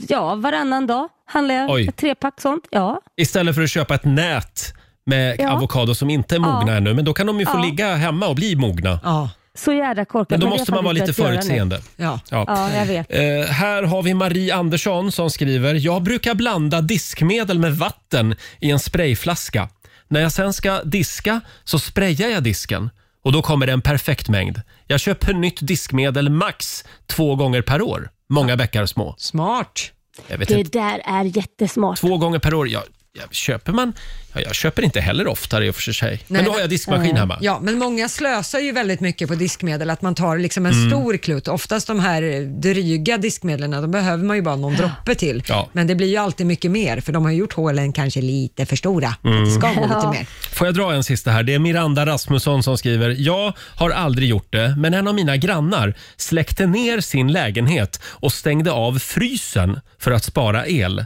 ja 0.07 0.35
varannan 0.35 0.87
dag 0.87 1.07
handlar 1.25 1.55
jag 1.55 1.69
Oj. 1.69 1.87
ett 1.87 1.95
trepack 1.97 2.41
sånt. 2.41 2.67
Ja. 2.71 3.01
Istället 3.17 3.55
för 3.55 3.61
att 3.63 3.69
köpa 3.69 3.95
ett 3.95 4.05
nät 4.05 4.73
med 5.07 5.35
Ja. 5.39 5.51
avokado 5.51 5.95
som 5.95 6.09
inte 6.09 6.35
är 6.35 6.39
mogna 6.39 6.71
Ja. 6.71 6.77
ännu. 6.77 6.93
Men 6.93 7.05
då 7.05 7.13
kan 7.13 7.27
de 7.27 7.39
ju 7.39 7.45
få 7.45 7.57
Ja. 7.57 7.61
ligga 7.63 7.95
hemma 7.95 8.27
och 8.27 8.35
bli 8.35 8.55
mogna. 8.55 8.99
Ja, 9.03 9.29
Så 9.55 9.73
jädra 9.73 10.05
korkat. 10.05 10.29
Men 10.29 10.39
då 10.39 10.45
det 10.45 10.49
har 10.51 10.57
måste 10.57 10.71
jag 10.71 10.75
man 10.77 10.83
vara 10.83 10.93
lite 10.93 11.05
faktiskt 11.05 11.17
börjat 11.27 11.45
göra 11.45 11.65
nu. 11.65 11.69
förutseende. 11.69 11.81
ja. 11.95 12.19
Ja. 12.31 12.43
Ja, 12.47 12.73
jag 12.79 12.85
vet. 12.85 13.07
Eh, 13.49 13.53
här 13.53 13.83
har 13.83 14.03
vi 14.03 14.13
Marie 14.13 14.55
Andersson 14.55 15.11
som 15.11 15.29
skriver. 15.29 15.73
Jag 15.75 16.03
brukar 16.03 16.35
blanda 16.35 16.81
diskmedel 16.81 17.59
med 17.59 17.77
vatten 17.77 18.35
i 18.59 18.71
en 18.71 18.79
sprayflaska. 18.79 19.69
När 20.07 20.21
jag 20.21 20.31
sen 20.31 20.53
ska 20.53 20.83
diska 20.83 21.41
så 21.63 21.79
sprayar 21.79 22.29
jag 22.29 22.43
disken 22.43 22.89
och 23.23 23.31
då 23.31 23.41
kommer 23.41 23.65
det 23.67 23.73
en 23.73 23.81
perfekt 23.81 24.29
mängd. 24.29 24.61
Jag 24.87 24.99
köper 24.99 25.33
nytt 25.33 25.57
diskmedel 25.61 26.29
max 26.29 26.83
två 27.07 27.35
gånger 27.35 27.61
per 27.61 27.81
år. 27.81 28.09
Många 28.29 28.57
bäckar 28.57 28.85
små. 28.85 29.15
Smart. 29.17 29.91
Jag 30.27 30.37
vet 30.37 30.47
Det 30.47 30.59
inte. 30.59 30.79
där 30.79 31.01
är 31.05 31.37
jättesmart. 31.37 31.97
Två 31.99 32.17
gånger 32.17 32.39
per 32.39 32.53
år, 32.53 32.67
ja, 32.69 32.83
ja, 33.17 33.23
köper 33.31 33.71
man... 33.73 33.93
Ja, 34.33 34.41
jag 34.41 34.55
köper 34.55 34.83
inte 34.83 34.99
heller 35.01 35.27
oftare 35.27 35.65
i 35.65 35.69
och 35.69 35.75
för 35.75 35.91
sig. 35.91 36.19
Men 36.27 36.45
då 36.45 36.51
har 36.51 36.59
jag 36.59 36.69
diskmaskin 36.69 37.17
hemma. 37.17 37.37
Ja, 37.41 37.59
men 37.61 37.77
många 37.77 38.09
slösar 38.09 38.59
ju 38.59 38.71
väldigt 38.71 38.99
mycket 38.99 39.29
på 39.29 39.35
diskmedel, 39.35 39.89
att 39.89 40.01
man 40.01 40.15
tar 40.15 40.37
liksom 40.37 40.65
en 40.65 40.71
Mm. 40.73 40.89
stor 40.89 41.17
klutt. 41.17 41.47
Oftast 41.47 41.87
de 41.87 41.99
här 41.99 42.21
dryga 42.61 43.17
diskmedlen, 43.17 43.71
de 43.71 43.91
behöver 43.91 44.23
man 44.23 44.35
ju 44.35 44.41
bara 44.41 44.55
någon 44.55 44.75
droppe 44.75 45.15
till. 45.15 45.43
Ja. 45.47 45.69
Men 45.71 45.87
det 45.87 45.95
blir 45.95 46.07
ju 46.07 46.17
alltid 46.17 46.45
mycket 46.45 46.71
mer, 46.71 47.01
för 47.01 47.13
de 47.13 47.25
har 47.25 47.31
gjort 47.31 47.53
hålen 47.53 47.93
kanske 47.93 48.21
lite 48.21 48.65
för 48.65 48.75
stora. 48.75 49.15
Mm. 49.23 49.45
Det 49.45 49.51
ska 49.51 49.73
vara 49.73 49.95
lite 49.97 50.19
mer. 50.19 50.27
Får 50.55 50.67
jag 50.67 50.73
dra 50.75 50.93
en 50.93 51.03
sista 51.03 51.31
här? 51.31 51.43
Det 51.43 51.53
är 51.53 51.59
Miranda 51.59 52.05
Rasmusson 52.05 52.63
som 52.63 52.77
skriver. 52.77 53.15
Jag 53.17 53.53
har 53.75 53.89
aldrig 53.89 54.29
gjort 54.29 54.47
det, 54.51 54.75
men 54.77 54.93
en 54.93 55.07
av 55.07 55.15
mina 55.15 55.37
grannar 55.37 55.93
släckte 56.17 56.65
ner 56.65 56.99
sin 57.01 57.31
lägenhet 57.31 57.99
och 58.05 58.33
stängde 58.33 58.71
av 58.71 58.99
frysen 58.99 59.79
för 59.99 60.11
att 60.11 60.23
spara 60.23 60.67
el. 60.67 61.05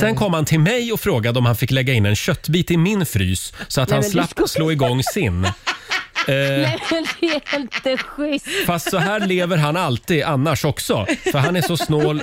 Sen 0.00 0.16
kom 0.16 0.34
han 0.34 0.44
till 0.44 0.60
mig 0.60 0.92
och 0.92 1.00
frågade 1.00 1.38
om 1.38 1.46
han 1.46 1.56
fick 1.56 1.70
lägga 1.70 1.92
in 1.94 2.06
en 2.06 2.16
köttbit 2.16 2.70
i 2.70 2.76
min 2.76 3.06
frys 3.06 3.52
så 3.68 3.80
att 3.80 3.88
Nej, 3.88 3.96
han 3.96 4.02
men 4.02 4.10
slapp 4.26 4.48
slå 4.48 4.72
igång 4.72 5.02
sin. 5.02 5.44
Eh, 5.44 5.50
Nej, 6.26 6.78
men 6.90 7.06
det 7.20 7.26
är 7.26 7.56
inte 7.60 7.96
schysst. 7.96 8.46
fast 8.66 8.90
så 8.90 8.98
här 8.98 9.20
lever 9.26 9.56
han 9.56 9.76
alltid 9.76 10.22
annars 10.24 10.64
också. 10.64 11.06
För 11.32 11.38
han 11.38 11.56
är 11.56 11.62
så 11.62 11.76
snål 11.76 12.22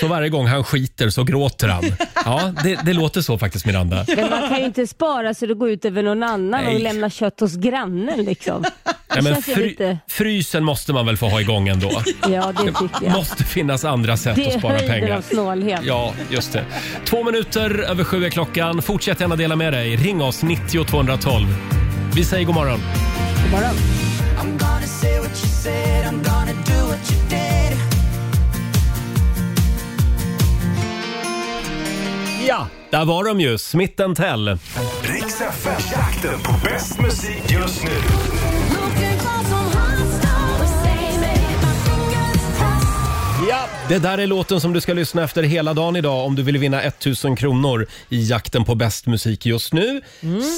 så 0.00 0.06
varje 0.06 0.28
gång 0.28 0.46
han 0.46 0.64
skiter 0.64 1.10
så 1.10 1.24
gråter 1.24 1.68
han. 1.68 1.84
Ja, 2.24 2.52
det, 2.64 2.78
det 2.84 2.92
låter 2.92 3.20
så 3.20 3.38
faktiskt 3.38 3.66
Miranda. 3.66 4.04
Men 4.16 4.30
man 4.30 4.48
kan 4.48 4.58
ju 4.58 4.64
inte 4.64 4.86
spara 4.86 5.34
så 5.34 5.46
det 5.46 5.54
går 5.54 5.70
ut 5.70 5.84
över 5.84 6.02
någon 6.02 6.22
annan 6.22 6.64
Nej. 6.64 6.74
och 6.74 6.80
lämna 6.80 7.10
kött 7.10 7.40
hos 7.40 7.56
grannen 7.56 8.24
liksom. 8.24 8.64
Nej, 9.14 9.22
men 9.22 9.24
känns 9.34 9.48
ju 9.48 9.54
fry, 9.54 9.68
lite... 9.68 9.98
Frysen 10.08 10.64
måste 10.64 10.92
man 10.92 11.06
väl 11.06 11.16
få 11.16 11.28
ha 11.28 11.40
igång 11.40 11.68
ändå? 11.68 11.90
Ja, 12.28 12.52
det 12.52 12.66
tycker 12.66 13.04
jag. 13.04 13.12
måste 13.12 13.44
finnas 13.44 13.84
andra 13.84 14.16
sätt 14.16 14.36
Det 14.36 14.46
att 14.48 14.54
är 14.54 14.58
spara 14.58 14.72
höjden 14.72 14.88
pengar. 15.00 15.16
av 15.16 15.20
snålhet. 15.22 15.80
Ja, 15.84 16.14
just 16.30 16.52
det. 16.52 16.64
Två 17.04 17.24
minuter 17.24 17.78
över 17.78 18.04
sju 18.04 18.24
är 18.26 18.30
klockan. 18.30 18.82
Fortsätt 18.82 19.20
gärna 19.20 19.36
dela 19.36 19.56
med 19.56 19.72
dig. 19.72 19.96
Ring 19.96 20.22
oss, 20.22 20.42
90 20.42 20.84
212. 20.84 21.46
Vi 22.16 22.24
säger 22.24 22.44
god 22.46 22.54
morgon. 22.54 22.80
God 23.52 23.99
Ja, 32.48 32.66
där 32.90 33.04
var 33.04 33.24
de 33.24 33.40
ju. 33.40 33.58
Smith 33.58 34.12
Tell. 34.14 34.48
Riks 35.02 35.40
FM-jakten 35.40 36.40
på 36.42 36.52
bäst 36.64 37.00
musik 37.00 37.42
just 37.50 37.84
nu. 37.84 37.90
Ja, 43.48 43.66
det 43.88 43.98
där 43.98 44.18
är 44.18 44.26
låten 44.26 44.60
som 44.60 44.72
du 44.72 44.80
ska 44.80 44.94
lyssna 44.94 45.24
efter 45.24 45.42
hela 45.42 45.74
dagen 45.74 45.96
idag 45.96 46.26
om 46.26 46.34
du 46.34 46.42
vill 46.42 46.58
vinna 46.58 46.82
1000 46.82 47.36
kronor 47.36 47.86
i 48.08 48.22
jakten 48.30 48.64
på 48.64 48.74
bäst 48.74 49.06
musik 49.06 49.46
just 49.46 49.72
nu. 49.72 50.00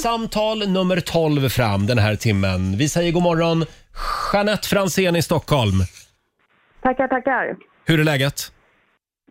Samtal 0.03 0.67
nummer 0.69 0.99
12 0.99 1.49
fram 1.49 1.87
den 1.87 1.97
här 1.97 2.15
timmen. 2.15 2.77
Vi 2.77 2.89
säger 2.89 3.11
god 3.11 3.23
morgon. 3.23 3.65
Jeanette 4.33 4.67
Fransén 4.67 5.15
i 5.15 5.21
Stockholm. 5.21 5.73
Tackar, 6.83 7.07
tackar. 7.07 7.55
Hur 7.85 7.99
är 7.99 8.03
läget? 8.03 8.51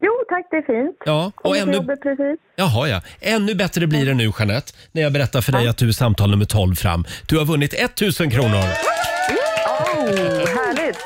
Jo, 0.05 0.13
tack, 0.29 0.47
det 0.51 0.57
är 0.57 0.63
fint. 0.83 0.97
Ja, 1.05 1.27
och 1.37 1.43
Kom 1.43 1.53
till 1.53 1.63
ännu, 1.63 1.73
jobbet 1.73 2.03
precis. 2.03 2.39
jaha, 2.57 2.89
ja. 2.89 3.01
ännu 3.21 3.55
bättre 3.55 3.87
blir 3.87 4.07
det 4.07 4.15
nu 4.15 4.33
Jeanette 4.39 4.73
när 4.93 5.03
jag 5.03 5.13
berättar 5.13 5.41
för 5.41 5.53
dig 5.53 5.69
att 5.69 5.77
du 5.77 5.89
är 5.89 5.93
samtal 5.93 6.31
nummer 6.31 6.45
12 6.45 6.75
fram. 6.75 7.05
Du 7.29 7.39
har 7.39 7.45
vunnit 7.45 7.75
1000 7.75 8.31
kronor. 8.31 8.59
Oh, 8.59 10.07
härligt. 10.47 10.99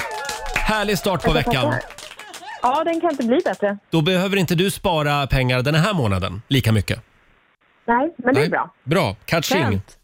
Härlig 0.54 0.98
start 0.98 1.22
på 1.22 1.32
veckan. 1.32 1.74
Ja, 2.62 2.84
den 2.84 3.00
kan 3.00 3.10
inte 3.10 3.24
bli 3.24 3.38
bättre. 3.44 3.78
Då 3.90 4.00
behöver 4.02 4.36
inte 4.36 4.54
du 4.54 4.70
spara 4.70 5.26
pengar 5.26 5.62
den 5.62 5.74
här 5.74 5.94
månaden 5.94 6.42
lika 6.48 6.72
mycket. 6.72 7.00
Nej, 7.86 8.14
men 8.24 8.34
det 8.34 8.40
är 8.40 8.42
Nej. 8.42 8.50
bra. 8.50 8.74
Bra, 8.84 9.16
catching. 9.24 9.62
Skönt. 9.62 9.98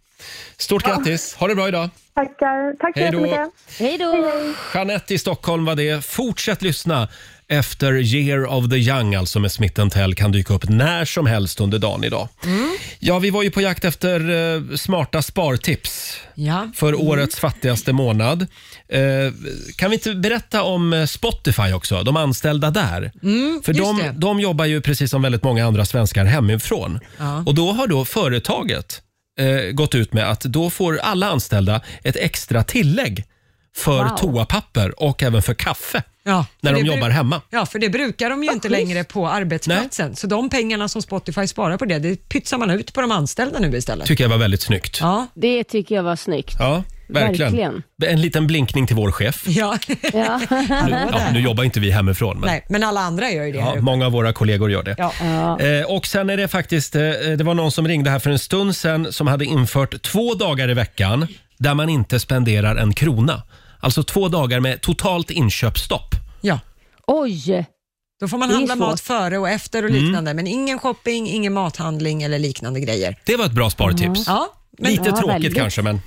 Stort 0.56 0.82
grattis, 0.84 1.34
ha 1.34 1.48
det 1.48 1.54
bra 1.54 1.68
idag. 1.68 1.88
Tackar. 2.14 2.76
Tack 2.80 2.94
så 2.94 3.00
Hej 3.00 3.10
då. 3.12 3.26
jättemycket. 3.26 3.78
Hej 3.78 3.98
då. 3.98 4.30
Jeanette 4.74 5.14
i 5.14 5.18
Stockholm 5.18 5.64
var 5.64 5.74
det. 5.74 6.04
Fortsätt 6.04 6.62
lyssna 6.62 7.08
efter 7.52 7.92
Year 8.14 8.46
of 8.46 8.70
the 8.70 8.76
Young, 8.76 9.14
alltså 9.14 9.40
med 9.40 9.52
Smith 9.52 9.88
Tell, 9.88 10.14
kan 10.14 10.32
dyka 10.32 10.54
upp 10.54 10.68
när 10.68 11.04
som 11.04 11.26
helst 11.26 11.60
under 11.60 11.78
dagen 11.78 12.04
idag. 12.04 12.28
Ja, 12.98 13.18
vi 13.18 13.30
var 13.30 13.42
ju 13.42 13.50
på 13.50 13.60
jakt 13.60 13.84
efter 13.84 14.20
eh, 14.54 14.76
smarta 14.76 15.22
spartips 15.22 16.16
Ja. 16.34 16.70
för 16.74 16.94
årets 16.94 17.38
fattigaste 17.38 17.92
månad. 17.92 18.46
Eh, 18.88 19.00
kan 19.76 19.90
vi 19.90 19.96
inte 19.96 20.14
berätta 20.14 20.62
om 20.62 20.92
eh, 20.92 21.06
Spotify 21.06 21.72
också, 21.72 22.02
de 22.02 22.16
anställda 22.16 22.70
där? 22.70 23.12
för 23.64 23.72
just 23.72 23.78
de, 23.78 23.98
det. 23.98 24.12
de 24.16 24.40
jobbar 24.40 24.64
ju 24.64 24.80
precis 24.80 25.10
som 25.10 25.22
väldigt 25.22 25.42
många 25.44 25.66
andra 25.66 25.84
svenskar 25.84 26.24
hemifrån. 26.24 27.00
Ja. 27.18 27.42
Och 27.46 27.54
då 27.54 27.72
har 27.72 27.86
då 27.86 28.04
företaget 28.04 29.02
eh, 29.38 29.72
gått 29.72 29.94
ut 29.94 30.12
med 30.12 30.30
att 30.30 30.40
då 30.40 30.70
får 30.70 30.98
alla 30.98 31.26
anställda 31.30 31.80
ett 32.04 32.16
extra 32.16 32.62
tillägg 32.64 33.24
för 33.76 34.04
Wow. 34.04 34.16
toapapper 34.18 35.02
och 35.02 35.22
även 35.22 35.42
för 35.42 35.54
kaffe 35.54 36.02
Ja, 36.24 36.46
när 36.60 36.72
de 36.72 36.80
jobbar 36.86 37.10
hemma. 37.10 37.40
Ja, 37.50 37.66
för 37.66 37.78
det 37.78 37.88
brukar 37.90 38.30
de 38.30 38.44
ju 38.44 38.52
inte 38.52 38.68
längre 38.68 39.04
på 39.04 39.28
arbetsplatsen. 39.28 40.16
Så 40.16 40.26
de 40.26 40.50
pengarna 40.50 40.88
som 40.88 41.02
Spotify 41.02 41.46
sparar 41.46 41.76
på 41.76 41.84
det, 41.84 41.98
det 41.98 42.28
pytsar 42.28 42.58
man 42.58 42.70
ut 42.70 42.92
på 42.92 43.00
de 43.00 43.12
anställda 43.12 43.58
nu 43.58 43.76
istället. 43.76 44.06
tycker 44.06 44.24
jag 44.24 44.28
var 44.28 44.38
väldigt 44.38 44.62
snyggt. 44.62 44.98
Ja, 45.00 45.26
Det 45.34 45.64
tycker 45.64 45.94
jag 45.94 46.02
var 46.02 46.16
snyggt. 46.16 46.56
Ja, 46.58 46.82
verkligen. 47.08 47.52
Verkligen. 47.52 47.82
En 48.06 48.20
liten 48.20 48.46
blinkning 48.46 48.86
till 48.86 48.96
vår 48.96 49.10
chef. 49.12 49.44
ja. 49.46 49.78
Ja. 50.12 50.40
Nu, 50.86 51.06
ja, 51.12 51.30
nu 51.32 51.40
jobbar 51.40 51.64
inte 51.64 51.80
vi 51.80 51.90
hemifrån, 51.90 52.40
men 52.40 52.46
Nej, 52.46 52.64
men 52.68 52.82
alla 52.82 53.00
andra 53.00 53.30
gör 53.30 53.44
ju 53.44 53.52
det. 53.52 53.58
ja, 53.58 53.74
många 53.80 54.06
av 54.06 54.12
våra 54.12 54.32
kollegor 54.32 54.70
gör 54.70 54.82
det. 54.82 54.94
Ja. 54.98 55.12
Ja. 55.22 55.60
Eh, 55.60 55.82
och 55.84 56.06
sen 56.06 56.30
är 56.30 56.36
det 56.36 56.48
faktiskt, 56.48 56.94
eh, 56.96 57.00
det 57.38 57.44
var 57.44 57.54
någon 57.54 57.72
som 57.72 57.88
ringde 57.88 58.10
här 58.10 58.18
för 58.18 58.30
en 58.30 58.38
stund 58.38 58.76
sedan 58.76 59.12
som 59.12 59.26
hade 59.26 59.44
infört 59.44 60.02
två 60.02 60.34
dagar 60.34 60.70
i 60.70 60.74
veckan 60.74 61.26
där 61.58 61.74
man 61.74 61.88
inte 61.88 62.20
spenderar 62.20 62.76
en 62.76 62.94
krona. 62.94 63.42
Alltså 63.82 64.02
två 64.02 64.28
dagar 64.28 64.60
med 64.60 64.80
totalt 64.80 65.30
inköpsstopp. 65.30 66.14
ja. 66.40 66.58
Oj! 67.06 67.66
Då 68.20 68.28
får 68.28 68.38
man 68.38 68.48
Det 68.48 68.54
är 68.54 68.56
handla 68.56 68.74
svårt. 68.76 68.86
mat 68.88 69.00
före 69.00 69.38
och 69.38 69.48
efter 69.48 69.82
och 69.84 69.90
Mm. 69.90 70.02
liknande, 70.04 70.34
men 70.34 70.46
ingen 70.46 70.78
shopping, 70.78 71.28
ingen 71.28 71.52
mathandling 71.52 72.22
eller 72.22 72.38
liknande 72.38 72.80
grejer. 72.80 73.18
Det 73.26 73.36
var 73.36 73.44
ett 73.44 73.52
bra 73.52 73.70
spartips. 73.70 74.24
Ja, 74.26 74.48
men, 74.78 74.90
Lite 74.92 75.04
Ja, 75.08 75.16
tråkigt 75.16 75.34
väldigt. 75.34 75.54
kanske, 75.54 75.82
men 75.82 76.00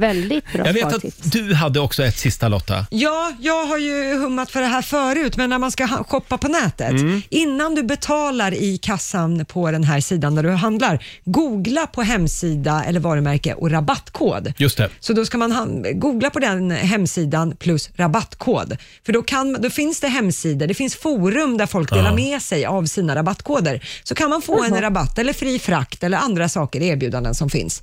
Väldigt 0.00 0.52
bra 0.52 0.66
jag 0.66 0.72
vet 0.72 0.88
spartips. 0.90 1.26
att 1.26 1.32
du 1.32 1.54
hade 1.54 1.80
också 1.80 2.02
ett 2.04 2.18
sista 2.18 2.48
Lotta. 2.48 2.86
Ja, 2.90 3.32
jag 3.40 3.66
har 3.66 3.78
ju 3.78 4.18
hummat 4.18 4.50
för 4.50 4.60
det 4.60 4.66
här 4.66 4.82
förut, 4.82 5.36
men 5.36 5.50
när 5.50 5.58
man 5.58 5.70
ska 5.70 5.84
ha- 5.84 6.04
shoppa 6.04 6.38
på 6.38 6.48
nätet, 6.48 6.90
Mm. 6.90 7.22
innan 7.28 7.74
du 7.74 7.82
betalar 7.82 8.54
i 8.54 8.78
kassan 8.78 9.44
på 9.44 9.70
den 9.70 9.84
här 9.84 10.00
sidan 10.00 10.34
där 10.34 10.42
du 10.42 10.50
handlar, 10.50 11.04
googla 11.24 11.86
på 11.86 12.02
hemsida 12.02 12.84
eller 12.86 13.00
varumärke 13.00 13.54
och 13.54 13.70
rabattkod. 13.70 14.52
Just 14.56 14.76
det. 14.76 14.88
Så 15.00 15.12
då 15.12 15.24
ska 15.24 15.38
man 15.38 15.84
googla 15.94 16.30
på 16.30 16.38
den 16.38 16.70
hemsidan 16.70 17.56
plus 17.56 17.90
rabattkod. 17.96 18.76
För 19.06 19.12
då, 19.12 19.22
kan, 19.22 19.52
då 19.62 19.70
finns 19.70 20.00
det 20.00 20.08
hemsidor, 20.08 20.66
det 20.66 20.74
finns 20.74 20.94
forum 20.96 21.56
där 21.58 21.66
folk 21.66 21.90
delar 21.94 22.14
med 22.14 22.42
sig 22.42 22.66
av 22.66 22.86
sina 22.86 23.14
rabattkoder. 23.16 23.84
Så 24.02 24.14
kan 24.14 24.30
man 24.30 24.42
få 24.42 24.64
en 24.64 24.80
rabatt 24.80 25.18
eller 25.18 25.32
fri 25.32 25.58
frakt 25.58 26.04
eller 26.04 26.18
andra 26.18 26.48
saker, 26.48 26.80
erbjudanden 26.82 27.34
som 27.34 27.50
finns. 27.50 27.82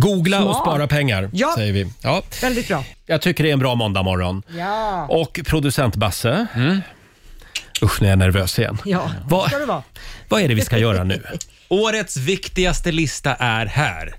Googla 0.00 0.44
och 0.44 0.54
Smart. 0.54 0.64
spara 0.66 0.86
pengar, 0.86 1.30
Ja. 1.32 1.52
säger 1.56 1.72
vi. 1.72 1.92
Ja, 2.02 2.22
Väldigt 2.42 2.68
bra. 2.68 2.84
jag 3.06 3.22
tycker 3.22 3.44
det 3.44 3.50
är 3.50 3.52
en 3.52 3.58
bra 3.58 3.74
måndagmorgon. 3.74 4.42
Ja, 4.58 5.06
Och 5.06 5.40
producent 5.46 5.96
Basse. 5.96 6.46
Usch, 7.82 8.00
nu 8.00 8.06
är 8.06 8.10
jag 8.10 8.18
nervös 8.18 8.58
igen. 8.58 8.78
ja. 8.84 9.10
Vad- 9.28 9.48
ska 9.48 9.58
det 9.58 9.66
vara. 9.66 9.82
Vad 10.28 10.40
är 10.42 10.48
det 10.48 10.54
vi 10.54 10.60
ska 10.64 10.78
göra 10.78 11.04
nu? 11.04 11.22
Årets 11.68 12.16
viktigaste 12.16 12.92
lista 12.92 13.34
är 13.34 13.66
här. 13.66 14.14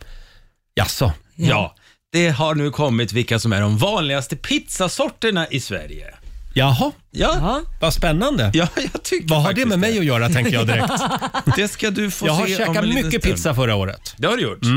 Jaså? 0.76 1.12
Ja. 1.36 1.76
Det 2.12 2.30
har 2.30 2.56
nu 2.56 2.72
kommit 2.72 3.12
vilka 3.13 3.40
som 3.40 3.54
är 3.54 3.62
de 3.62 3.78
vanligaste 3.78 4.36
pizzasorterna 4.36 5.48
i 5.48 5.60
Sverige. 5.60 6.13
Jaha, 6.58 6.91
Ja, 7.12 7.62
vad 7.82 7.93
spännande. 7.93 8.52
ja 8.54 8.67
jag 8.93 9.04
tycker 9.04 9.30
Vad 9.30 9.38
har 9.41 9.43
det 9.50 9.56
faktiskt 9.56 9.67
med 9.67 9.80
mig 9.80 10.00
att 10.00 10.06
göra 10.06 10.30
tänker 10.30 10.54
jag 10.54 10.67
direkt. 10.67 10.93
Det 11.56 11.67
ska 11.67 11.89
du 11.91 12.12
få 12.12 12.28
Jag 12.28 12.34
har 12.34 12.46
se 12.46 12.52
om 12.54 12.58
käkat 12.58 12.76
en 12.84 12.89
liten 12.89 13.06
mycket 13.06 13.22
stund. 13.22 13.36
pizza 13.36 13.56
förra 13.56 13.76
året. 13.76 14.13
Det 14.17 14.28
har 14.28 14.38
du 14.38 14.43
gjort. 14.43 14.60
Ja, 14.62 14.70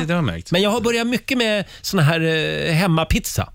det, 0.00 0.06
det 0.06 0.12
har 0.12 0.18
jag 0.18 0.24
märkt. 0.24 0.50
Men 0.52 0.62
jag 0.62 0.70
har 0.70 0.80
börjat 0.80 1.06
mycket 1.06 1.38
med 1.38 1.64
sån 1.82 2.00
här 2.00 2.20
eh, 2.20 2.74
hemmapizza. 2.74 3.48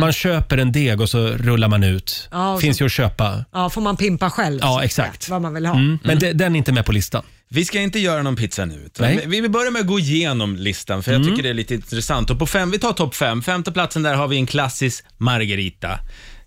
Man 0.00 0.12
köper 0.12 0.58
en 0.58 0.72
deg 0.72 1.00
och 1.00 1.08
så 1.08 1.26
rullar 1.28 1.68
man 1.68 1.84
ut. 1.84 2.28
Ja, 2.32 2.52
och 2.54 2.60
Finns 2.60 2.76
så- 2.76 2.82
ju 2.82 2.86
att 2.86 2.92
köpa. 2.92 3.44
Ja, 3.52 3.70
får 3.70 3.80
man 3.80 3.96
pimpa 3.96 4.30
själv. 4.30 4.58
Ja, 4.62 4.68
så 4.68 4.78
att 4.78 4.84
exakt. 4.84 5.22
säga, 5.22 5.32
Vad 5.34 5.42
man 5.42 5.54
vill 5.54 5.66
ha. 5.66 5.74
Mm. 5.74 5.98
Men 6.04 6.18
det, 6.18 6.32
den 6.32 6.54
är 6.54 6.58
inte 6.58 6.72
med 6.72 6.86
på 6.86 6.92
listan. 6.92 7.22
Vi 7.48 7.64
ska 7.64 7.80
inte 7.80 7.98
göra 7.98 8.22
någon 8.22 8.36
pizza 8.36 8.64
nu. 8.64 8.74
utan 8.86 9.06
Nej. 9.06 9.24
Vi 9.26 9.40
vill 9.40 9.50
börja 9.50 9.70
med 9.70 9.80
att 9.80 9.86
gå 9.86 9.98
igenom 9.98 10.56
listan, 10.56 11.02
för 11.02 11.12
jag 11.12 11.24
tycker 11.24 11.42
det 11.42 11.48
är 11.48 11.54
lite 11.54 11.74
intressant. 11.74 12.30
Och 12.30 12.38
på 12.38 12.46
fem, 12.46 12.70
vi 12.70 12.78
tar 12.78 12.92
topp 12.92 13.14
fem. 13.14 13.42
Femte 13.42 13.72
platsen 13.72 14.02
där 14.02 14.14
har 14.14 14.28
vi 14.28 14.36
en 14.36 14.46
klassisk 14.46 15.04
margarita. 15.16 15.98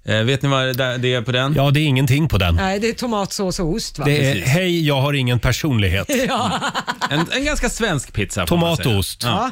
Eh, 0.10 0.24
vet 0.24 0.42
ni 0.42 0.50
vad 0.50 0.78
det 0.78 1.14
är 1.14 1.22
på 1.22 1.32
den? 1.32 1.54
Ja, 1.54 1.72
det 1.72 1.80
är 1.80 1.86
ingenting 1.86 2.28
på 2.30 2.38
den. 2.38 2.56
Nej, 2.56 2.80
det 2.80 2.90
är 2.90 2.94
tomatsås 2.94 3.60
och 3.60 3.70
ost 3.70 4.00
va? 4.00 4.06
Det 4.06 4.26
är 4.28 4.34
Precis. 4.34 4.50
hej, 4.50 4.88
jag 4.88 5.02
har 5.02 5.14
ingen 5.14 5.40
personlighet. 5.40 6.10
En, 7.12 7.26
en 7.32 7.46
ganska 7.46 7.70
svensk 7.70 8.14
pizza 8.14 8.48
får 8.48 8.58
man 8.58 8.66
Tomat 8.66 8.80
och 8.80 8.84
säga. 8.86 8.98
ost. 9.00 9.24
Ja. 9.24 9.52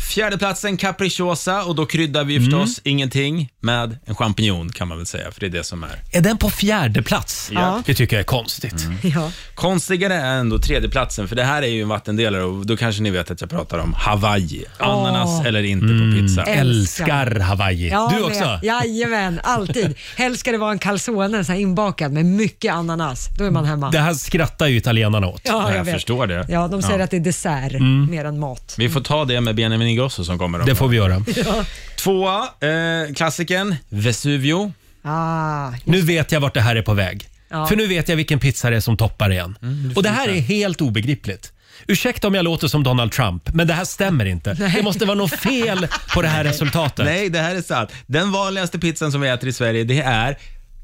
Fjärdeplatsen 0.00 0.76
capricciosa 0.76 1.64
och 1.64 1.74
då 1.74 1.86
kryddar 1.86 2.24
vi 2.24 2.36
Mm. 2.36 2.44
förstås 2.50 2.80
ingenting 2.84 3.48
med 3.60 3.98
en 4.06 4.14
champinjon 4.14 4.72
kan 4.72 4.88
man 4.88 4.96
väl 4.98 5.06
säga, 5.06 5.30
för 5.32 5.40
det 5.40 5.46
är 5.46 5.50
det 5.50 5.64
som 5.64 5.82
är. 5.84 6.02
Är 6.12 6.20
den 6.20 6.38
på 6.38 6.50
fjärde 6.50 7.02
plats? 7.02 7.50
Ja. 7.54 7.82
Det 7.86 7.94
tycker 7.94 8.16
jag 8.16 8.20
är 8.20 8.24
konstigt. 8.24 8.86
Ja. 9.02 9.30
Konstigare 9.54 10.14
är 10.14 10.36
ändå 10.38 10.58
tredjeplatsen, 10.58 11.28
för 11.28 11.36
det 11.36 11.44
här 11.44 11.62
är 11.62 11.66
ju 11.66 11.82
en 11.82 11.88
vattendelare 11.88 12.42
och 12.42 12.66
då 12.66 12.76
kanske 12.76 13.02
ni 13.02 13.10
vet 13.10 13.30
att 13.30 13.40
jag 13.40 13.50
pratar 13.50 13.78
om 13.78 13.94
Hawaii. 13.94 14.64
Ananas 14.78 15.46
eller 15.46 15.62
inte 15.62 15.86
på 15.86 16.20
pizza. 16.20 16.42
Älskar 16.42 17.40
Hawaii. 17.40 17.88
Ja, 17.88 18.10
du 18.14 18.20
med. 18.20 18.24
också? 18.24 18.60
Jajamän, 18.66 19.40
alltid. 19.42 19.94
Helst 20.16 20.40
ska 20.40 20.52
det 20.52 20.58
vara 20.58 20.72
en 20.72 20.78
calzone 20.78 21.44
så 21.44 21.52
här 21.52 21.58
inbakad 21.60 22.12
med 22.12 22.24
mycket 22.26 22.72
ananas. 22.74 23.28
Då 23.38 23.44
är 23.44 23.50
man 23.50 23.64
hemma. 23.64 23.90
Det 23.90 23.98
här 23.98 24.14
skrattar 24.14 24.66
ju 24.66 24.76
italienarna 24.76 25.26
åt. 25.26 25.40
Ja, 25.44 25.74
jag 25.74 25.84
vet. 25.84 25.94
förstår 25.94 26.26
det. 26.26 26.46
Ja, 26.48 26.68
de 26.68 26.82
säger 26.82 26.98
Ja. 26.98 27.04
att 27.04 27.10
det 27.10 27.16
är 27.16 27.20
dessert 27.20 27.72
mer 28.10 28.24
än 28.24 28.38
mat. 28.38 28.74
Vi 28.78 28.88
får 28.88 29.00
ta 29.00 29.24
det 29.24 29.40
med 29.40 29.54
Benjamin 29.54 29.85
Ingrosso 29.86 30.24
som 30.24 30.38
kommer. 30.38 30.60
om 30.60 30.66
Det 30.66 30.74
får 30.74 30.88
vi 30.88 30.96
göra. 30.96 31.24
Tvåa, 31.98 32.38
eh, 32.60 33.14
klassikern 33.14 33.76
Vesuvio. 33.88 34.72
Ah, 35.02 35.72
Nu 35.84 36.00
vet 36.00 36.32
jag 36.32 36.40
vart 36.40 36.54
det 36.54 36.60
här 36.60 36.76
är 36.76 36.82
på 36.82 36.94
väg. 36.94 37.28
Ja. 37.48 37.66
För 37.66 37.76
nu 37.76 37.86
vet 37.86 38.08
jag 38.08 38.16
vilken 38.16 38.38
pizza 38.38 38.70
det 38.70 38.76
är 38.76 38.80
som 38.80 38.96
toppar 38.96 39.32
igen. 39.32 39.58
Och 39.96 40.02
det 40.02 40.08
här 40.08 40.28
är 40.28 40.40
helt 40.40 40.80
obegripligt. 40.80 41.52
Ursäkta 41.86 42.28
om 42.28 42.34
jag 42.34 42.44
låter 42.44 42.68
som 42.68 42.82
Donald 42.82 43.12
Trump, 43.12 43.48
men 43.54 43.66
det 43.66 43.72
här 43.74 43.84
stämmer 43.84 44.24
inte. 44.24 44.54
Det 44.54 44.82
måste 44.82 45.04
vara 45.04 45.18
något 45.18 45.40
fel 45.40 45.88
på 46.14 46.22
det 46.22 46.28
här 46.28 46.44
resultatet. 46.44 47.04
Nej, 47.04 47.28
det 47.28 47.38
här 47.38 47.54
är 47.54 47.62
sant. 47.62 47.90
Den 48.06 48.32
vanligaste 48.32 48.78
pizzan 48.78 49.12
som 49.12 49.20
vi 49.20 49.28
äter 49.28 49.48
i 49.48 49.52
Sverige, 49.52 49.84
det 49.84 50.00
är 50.00 50.38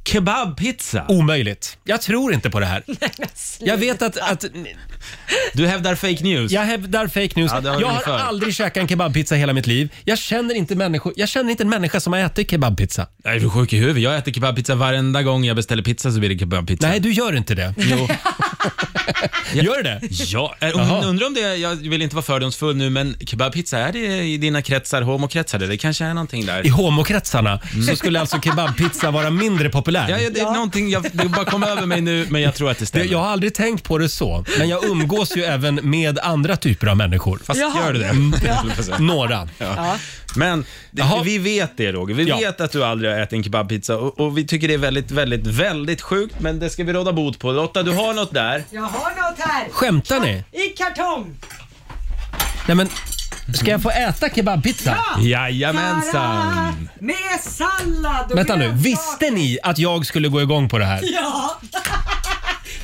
kebabpizza. 0.05 1.05
Omöjligt. 1.09 1.79
Jag 1.85 2.01
tror 2.03 2.35
inte 2.35 2.51
på 2.51 2.61
det 2.61 2.67
här. 2.67 2.83
Jag 3.61 3.77
vet 3.77 4.03
att, 4.03 4.17
att 4.17 4.45
Du 5.55 5.67
hävdar 5.67 5.95
fake 5.95 6.25
news. 6.25 6.53
jag 6.53 6.62
hävdar 6.62 7.07
fake 7.09 7.31
news. 7.41 7.51
Ja, 7.55 7.61
det 7.61 7.71
har 7.71 7.81
jag 7.81 7.88
har 7.88 8.19
aldrig 8.19 8.55
käkat 8.55 8.77
en 8.77 8.88
kebabpizza 8.88 9.37
i 9.37 9.38
hela 9.38 9.53
mitt 9.53 9.67
liv. 9.67 9.93
Jag 10.05 10.19
känner 10.19 10.55
inte, 10.55 10.75
människor, 10.75 11.12
jag 11.17 11.29
känner 11.29 11.51
inte 11.51 11.62
en 11.62 11.69
människa 11.71 12.01
som 12.01 12.12
har 12.12 12.21
ätit 12.21 12.51
kebabpizza. 12.51 13.07
Nej, 13.25 13.38
du 13.38 13.47
är 13.47 13.51
sjuk 13.51 13.73
i 13.73 13.77
huvudet. 13.79 14.03
Jag 14.03 14.17
äter 14.17 14.33
kebabpizza 14.33 14.75
varenda 14.75 15.23
gång 15.23 15.45
jag 15.45 15.57
beställer 15.57 15.83
pizza 15.83 16.12
så 16.12 16.19
blir 16.19 16.29
det 16.29 16.38
kebabpizza. 16.38 16.88
Nej, 16.88 17.01
du 17.01 17.12
gör 17.12 17.37
inte 17.37 17.55
det. 17.55 17.75
Jo. 17.79 18.09
Gör 19.55 19.77
du 19.77 19.83
det? 19.83 20.01
Ja, 20.11 20.55
Jaha. 20.61 21.05
undrar 21.05 21.27
om 21.27 21.35
det, 21.35 21.57
jag 21.57 21.75
vill 21.77 22.03
inte 22.03 22.17
vara 22.17 22.25
fördomsfull 22.25 22.77
nu, 22.77 22.91
men 22.91 23.17
kebabpizza, 23.27 23.79
är 23.79 23.93
det 23.93 23.99
i 24.23 24.37
dina 24.37 24.62
kretsar, 24.62 25.03
homokretsar? 25.03 25.59
Det 25.59 25.77
kanske 25.77 26.05
är 26.05 26.15
någonting 26.15 26.47
där. 26.47 26.67
I 26.67 26.69
homokretsarna 26.69 27.61
så 27.88 27.97
skulle 27.97 28.21
alltså 28.21 28.41
kebabpizza 28.41 29.11
vara 29.11 29.31
mindre 29.31 29.69
populär. 30.01 30.19
Ja, 30.19 30.25
ja, 30.25 30.31
det 30.31 30.41
är 30.41 30.45
någonting, 30.55 30.91
jag, 30.91 31.03
det 31.13 31.29
bara 31.29 31.45
kom 31.45 31.63
över 31.63 31.87
mig 31.87 32.01
nu, 32.01 32.27
men 32.31 32.43
jag 32.43 32.55
tror 32.55 32.71
att 32.71 32.79
det 32.79 32.87
stämmer. 32.87 33.07
Jag 33.07 33.19
har 33.19 33.27
aldrig 33.29 33.55
tänkt 33.55 33.85
på 33.85 33.99
det 33.99 34.09
så, 34.09 34.45
men 34.59 34.69
jag 34.69 34.85
umgås 34.85 35.37
ju 35.37 35.45
även 35.45 35.75
med 35.83 36.19
andra 36.19 36.57
typer 36.57 36.87
av 36.87 36.97
människor. 36.97 37.41
Fast 37.45 37.61
Jaha. 37.61 37.73
gör 37.85 37.93
du 37.93 37.99
det? 37.99 38.15
Ja. 38.47 38.65
Några. 38.99 39.49
Men 40.37 40.65
det, 40.91 41.03
Jaha. 41.03 41.23
vi 41.23 41.39
vet 41.39 41.77
det 41.77 41.93
Roger. 41.93 42.15
Vi 42.15 42.25
Ja. 42.25 42.37
vet 42.37 42.61
att 42.61 42.73
du 42.73 42.85
aldrig 42.85 43.13
har 43.13 43.19
ätit 43.19 43.33
en 43.33 43.45
kebabpizza 43.45 43.97
och, 43.97 44.21
och 44.21 44.39
vi 44.39 44.47
tycker 44.47 44.69
det 44.69 44.75
är 44.75 44.79
väldigt, 44.79 45.11
väldigt, 45.11 45.47
väldigt 45.47 46.03
sjukt, 46.03 46.35
men 46.41 46.59
det 46.59 46.71
ska 46.71 46.85
vi 46.85 46.93
råda 46.93 47.13
bot 47.13 47.39
på. 47.39 47.53
Lotta, 47.53 47.83
du 47.83 47.91
har 47.93 48.15
något 48.15 48.35
där. 48.35 48.65
jag 48.71 48.83
har 48.83 49.11
något 49.31 49.39
här. 49.41 49.69
Skämtar 49.71 50.21
ni? 50.21 50.45
I 50.53 50.69
kartong. 50.69 51.37
Nej 52.67 52.77
men, 52.77 52.89
ska 53.55 53.71
jag 53.71 53.83
få 53.83 53.91
äta 53.91 54.29
kebabpizza? 54.31 54.97
Jajamensan! 55.21 56.88
Med 57.01 57.15
sallad 57.41 58.33
och 58.33 58.38
Vänta 58.38 58.57
nu, 58.57 58.65
grönsaker. 58.65 58.83
visste 58.91 59.31
ni 59.31 59.59
att 59.62 59.79
jag 59.79 60.07
skulle 60.07 60.29
gå 60.29 60.43
igång 60.43 60.69
på 60.69 60.79
det 60.79 60.85
här? 60.85 61.01
Ja. 61.15 61.61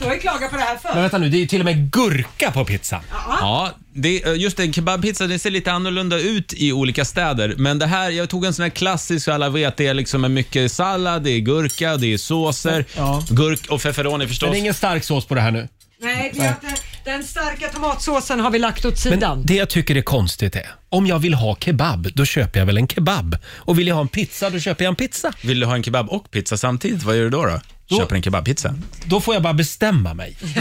Du 0.00 0.04
har 0.06 0.14
ju 0.14 0.20
klagat 0.20 0.50
på 0.50 0.56
det 0.56 0.62
här 0.62 0.76
förr. 0.76 0.90
Men 0.92 1.02
vänta 1.02 1.18
nu, 1.18 1.28
det 1.28 1.36
är 1.36 1.40
ju 1.40 1.46
till 1.46 1.60
och 1.60 1.64
med 1.64 1.90
gurka 1.92 2.50
på 2.50 2.64
pizza. 2.64 3.00
Ja, 3.40 3.70
det, 3.92 4.10
just 4.18 4.56
det, 4.56 4.72
kebabpizza 4.72 5.26
det 5.26 5.38
ser 5.38 5.50
lite 5.50 5.72
annorlunda 5.72 6.18
ut 6.18 6.52
i 6.56 6.72
olika 6.72 7.04
städer. 7.04 7.54
Men 7.58 7.78
det 7.78 7.86
här, 7.86 8.10
jag 8.10 8.28
tog 8.28 8.44
en 8.44 8.54
sån 8.54 8.62
här 8.62 8.70
klassisk, 8.70 9.24
så 9.24 9.32
alla 9.32 9.48
vet, 9.48 9.76
det 9.76 9.86
är 9.86 9.94
liksom 9.94 10.20
med 10.20 10.30
mycket 10.30 10.72
sallad, 10.72 11.22
det 11.22 11.30
är 11.30 11.38
gurka, 11.38 11.96
det 11.96 12.12
är 12.14 12.18
såser, 12.18 12.84
Ja. 12.96 13.24
gurk 13.30 13.66
och 13.70 13.82
feferoni 13.82 14.18
Men 14.18 14.28
förstås. 14.28 14.50
det 14.50 14.56
är 14.56 14.60
ingen 14.60 14.74
stark 14.74 15.04
sås 15.04 15.24
på 15.26 15.34
det 15.34 15.40
här 15.40 15.50
nu. 15.50 15.68
Nej, 16.00 16.30
vi 16.34 16.40
har 16.40 16.48
inte, 16.48 16.66
den 17.08 17.24
starka 17.24 17.68
tomatsåsen 17.68 18.40
har 18.40 18.50
vi 18.50 18.58
lagt 18.58 18.84
åt 18.84 19.04
Men 19.04 19.14
sidan. 19.14 19.42
det 19.46 19.54
jag 19.54 19.68
tycker 19.68 19.96
är 19.96 20.02
konstigt 20.02 20.56
är, 20.56 20.66
om 20.88 21.06
jag 21.06 21.18
vill 21.18 21.34
ha 21.34 21.56
kebab, 21.56 22.08
då 22.14 22.24
köper 22.24 22.58
jag 22.58 22.66
väl 22.66 22.76
en 22.76 22.88
kebab. 22.88 23.36
Och 23.46 23.78
vill 23.78 23.86
jag 23.86 23.94
ha 23.94 24.02
en 24.02 24.08
pizza, 24.08 24.50
då 24.50 24.58
köper 24.58 24.84
jag 24.84 24.90
en 24.90 24.96
pizza. 24.96 25.32
Vill 25.42 25.60
du 25.60 25.66
ha 25.66 25.74
en 25.74 25.82
kebab 25.82 26.08
och 26.08 26.30
pizza 26.30 26.56
samtidigt? 26.56 27.02
Vad 27.02 27.16
gör 27.16 27.24
du 27.24 27.30
då? 27.30 27.46
då? 27.46 27.60
Då- 27.88 27.96
Köper 27.98 28.16
en 28.16 28.22
kebabpizza? 28.22 28.74
Då 29.04 29.20
får 29.20 29.34
jag 29.34 29.42
bara 29.42 29.52
bestämma 29.54 30.14
mig. 30.14 30.36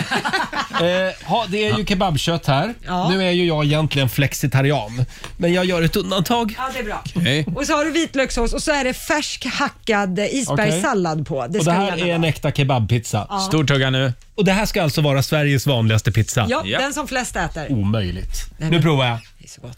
eh, 0.71 1.27
ha, 1.27 1.45
det 1.49 1.67
är 1.67 1.77
ju 1.77 1.85
kebabkött 1.85 2.45
här. 2.45 2.73
Ja. 2.85 3.09
Nu 3.09 3.23
är 3.27 3.31
ju 3.31 3.45
jag 3.45 3.65
egentligen 3.65 4.09
flexitarian, 4.09 5.05
men 5.37 5.53
jag 5.53 5.65
gör 5.65 5.81
ett 5.81 5.95
undantag. 5.95 6.55
Ja, 6.57 6.69
det 6.73 6.79
är 6.79 6.83
bra. 6.83 7.03
Okej. 7.15 7.45
Och 7.55 7.65
så 7.65 7.73
har 7.73 7.85
du 7.85 7.91
vitlökssås 7.91 8.53
och 8.53 8.63
så 8.63 8.71
är 8.71 8.83
det 8.83 8.93
färsk 8.93 9.45
hackad 9.45 10.19
isbergssallad 10.19 11.27
på. 11.27 11.47
Det 11.47 11.57
Och 11.57 11.63
ska 11.63 11.71
det 11.73 11.77
här 11.79 11.85
gärna 11.97 12.07
är 12.11 12.13
en 12.15 12.21
vara. 12.21 12.29
äkta 12.29 12.51
kebabpizza. 12.51 13.39
Stor 13.47 13.63
tugga 13.63 13.89
nu. 13.89 14.13
Och 14.35 14.45
det 14.45 14.51
här 14.51 14.65
ska 14.65 14.83
alltså 14.83 15.01
vara 15.01 15.23
Sveriges 15.23 15.67
vanligaste 15.67 16.11
pizza. 16.11 16.45
Ja, 16.49 16.61
Ja. 16.65 16.79
den 16.79 16.93
som 16.93 17.07
flest 17.07 17.35
äter. 17.35 17.71
Omöjligt. 17.71 18.31
Nej, 18.57 18.69
Nu 18.69 18.75
men- 18.75 18.81
provar 18.83 19.05
jag. 19.05 19.17
Det 19.39 19.45
är 19.45 19.49
så 19.49 19.61
gott. 19.61 19.77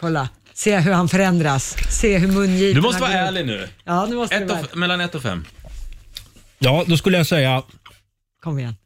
Kolla. 0.00 0.28
Se 0.54 0.78
hur 0.78 0.92
han 0.92 1.08
förändras. 1.08 1.76
Se 1.90 2.18
hur 2.18 2.28
mungiporna 2.28 2.74
Du 2.74 2.80
måste 2.80 3.00
vara 3.00 3.12
går 3.12 3.20
upp. 3.20 3.28
ärlig 3.28 3.46
nu. 3.46 3.68
Ja, 3.84 4.06
nu 4.06 4.16
måste 4.16 4.38
du 4.38 4.44
Ett 4.44 4.50
vara. 4.50 4.60
mellan 4.74 5.00
ett 5.00 5.14
och 5.14 5.22
fem. 5.22 5.44
Ja, 6.58 6.84
då 6.86 6.96
skulle 6.96 7.16
jag 7.16 7.26
säga, 7.26 7.62
Kom 8.42 8.58
igen. 8.58 8.76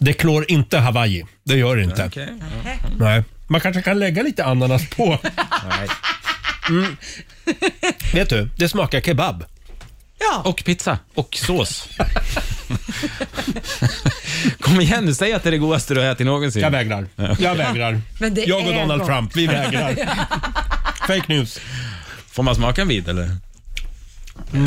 det 0.00 0.12
klår 0.12 0.44
inte 0.50 0.78
Hawaii. 0.78 1.24
Det 1.44 1.56
gör 1.56 1.76
det 1.76 1.82
inte. 1.82 2.04
Okej. 2.06 2.28
Nej. 2.98 3.24
Man 3.48 3.60
kanske 3.60 3.82
kan 3.82 3.98
lägga 3.98 4.22
lite 4.22 4.44
ananas 4.44 4.90
på. 4.90 5.18
Nej. 5.68 5.88
Vet 8.12 8.28
du, 8.30 8.50
det 8.56 8.68
smakar 8.68 9.00
kebab. 9.00 9.44
Ja, 10.18 10.42
Och 10.44 10.64
pizza. 10.64 10.98
Och 11.14 11.34
sås. 11.46 11.88
Kom 14.60 14.80
igen 14.80 15.04
nu, 15.04 15.14
säg 15.14 15.32
att 15.32 15.42
det 15.42 15.48
är 15.48 15.50
det 15.50 15.58
godaste 15.58 15.94
du 15.94 16.00
har 16.00 16.06
ätit 16.06 16.26
någonsin. 16.26 16.62
Jag 16.62 16.70
vägrar. 16.70 17.06
Jag 17.38 17.54
vägrar. 17.54 18.00
men 18.20 18.34
det 18.34 18.44
Jag 18.44 18.60
och 18.66 18.72
är 18.72 18.80
Donald 18.80 19.00
gott. 19.00 19.08
Trump, 19.08 19.36
vi 19.36 19.46
vägrar. 19.46 19.94
Fake 21.06 21.24
news. 21.28 21.60
Får 22.30 22.42
man 22.42 22.54
smaka 22.54 22.82
en 22.82 22.88
bit 22.88 23.08
eller? 23.08 23.30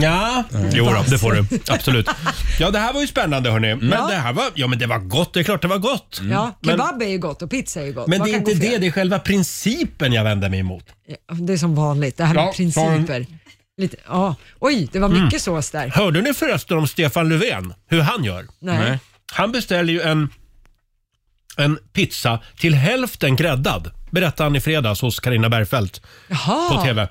Ja, 0.02 0.44
jo 0.74 0.86
då, 0.86 1.04
det 1.10 1.18
får 1.18 1.32
du. 1.34 1.46
Absolut. 1.74 2.10
Ja, 2.60 2.72
det 2.72 2.80
här 2.80 2.94
var 2.94 3.02
ju 3.02 3.08
spännande 3.08 3.52
hörni. 3.52 3.76
Men 3.76 3.90
det 4.08 4.16
här 4.16 4.34
var, 4.34 4.46
ja 4.56 4.68
men 4.68 4.80
det 4.80 4.86
var 4.88 5.00
gott. 5.00 5.34
Det 5.34 5.40
är 5.40 5.44
klart 5.44 5.62
det 5.62 5.68
var 5.68 5.78
gott. 5.78 6.22
Ja, 6.32 6.60
Men- 6.62 6.70
kebab 6.78 7.02
är 7.02 7.08
ju 7.08 7.18
gott 7.18 7.42
och 7.42 7.50
pizza 7.50 7.82
är 7.82 7.86
ju 7.86 7.94
gott. 7.94 8.08
Men 8.08 8.20
Vad 8.20 8.28
det 8.28 8.32
är 8.32 8.40
kan 8.40 8.50
inte 8.50 8.62
fel? 8.62 8.72
det, 8.72 8.78
det 8.78 8.88
är 8.88 8.92
själva 8.92 9.20
principen 9.20 10.14
jag 10.14 10.24
vänder 10.24 10.50
mig 10.50 10.60
emot. 10.60 10.86
Ja, 11.08 11.36
Det 11.36 11.54
är 11.54 11.58
som 11.58 11.76
vanligt, 11.76 12.18
det 12.18 12.26
här 12.26 12.34
med 12.34 12.44
Ja, 12.44 12.54
principer. 12.56 13.26
Lite, 13.78 13.98
ja. 14.08 14.36
Oj, 14.60 14.90
det 14.92 15.00
var 15.00 15.10
Mm. 15.10 15.24
mycket 15.24 15.42
sås 15.42 15.72
där. 15.72 15.88
Hörde 15.88 16.22
ni 16.22 16.34
förresten 16.34 16.78
om 16.78 16.88
Stefan 16.88 17.30
Löfven? 17.30 17.74
Hur 17.90 18.02
han 18.02 18.24
gör? 18.24 18.46
Nej. 18.60 19.00
Han 19.32 19.52
beställer 19.52 19.94
ju 19.94 20.02
en, 20.02 20.30
en 21.58 21.80
pizza 21.94 22.40
till 22.58 22.76
hälften 22.76 23.36
gräddad. 23.36 23.92
Berättade 24.12 24.44
han 24.44 24.56
i 24.56 24.62
fredags 24.62 25.02
hos 25.02 25.20
Carina 25.20 25.50
Bergfeldt 25.50 26.02
Jaha. 26.28 26.70
på 26.76 26.82
TV. 26.84 27.08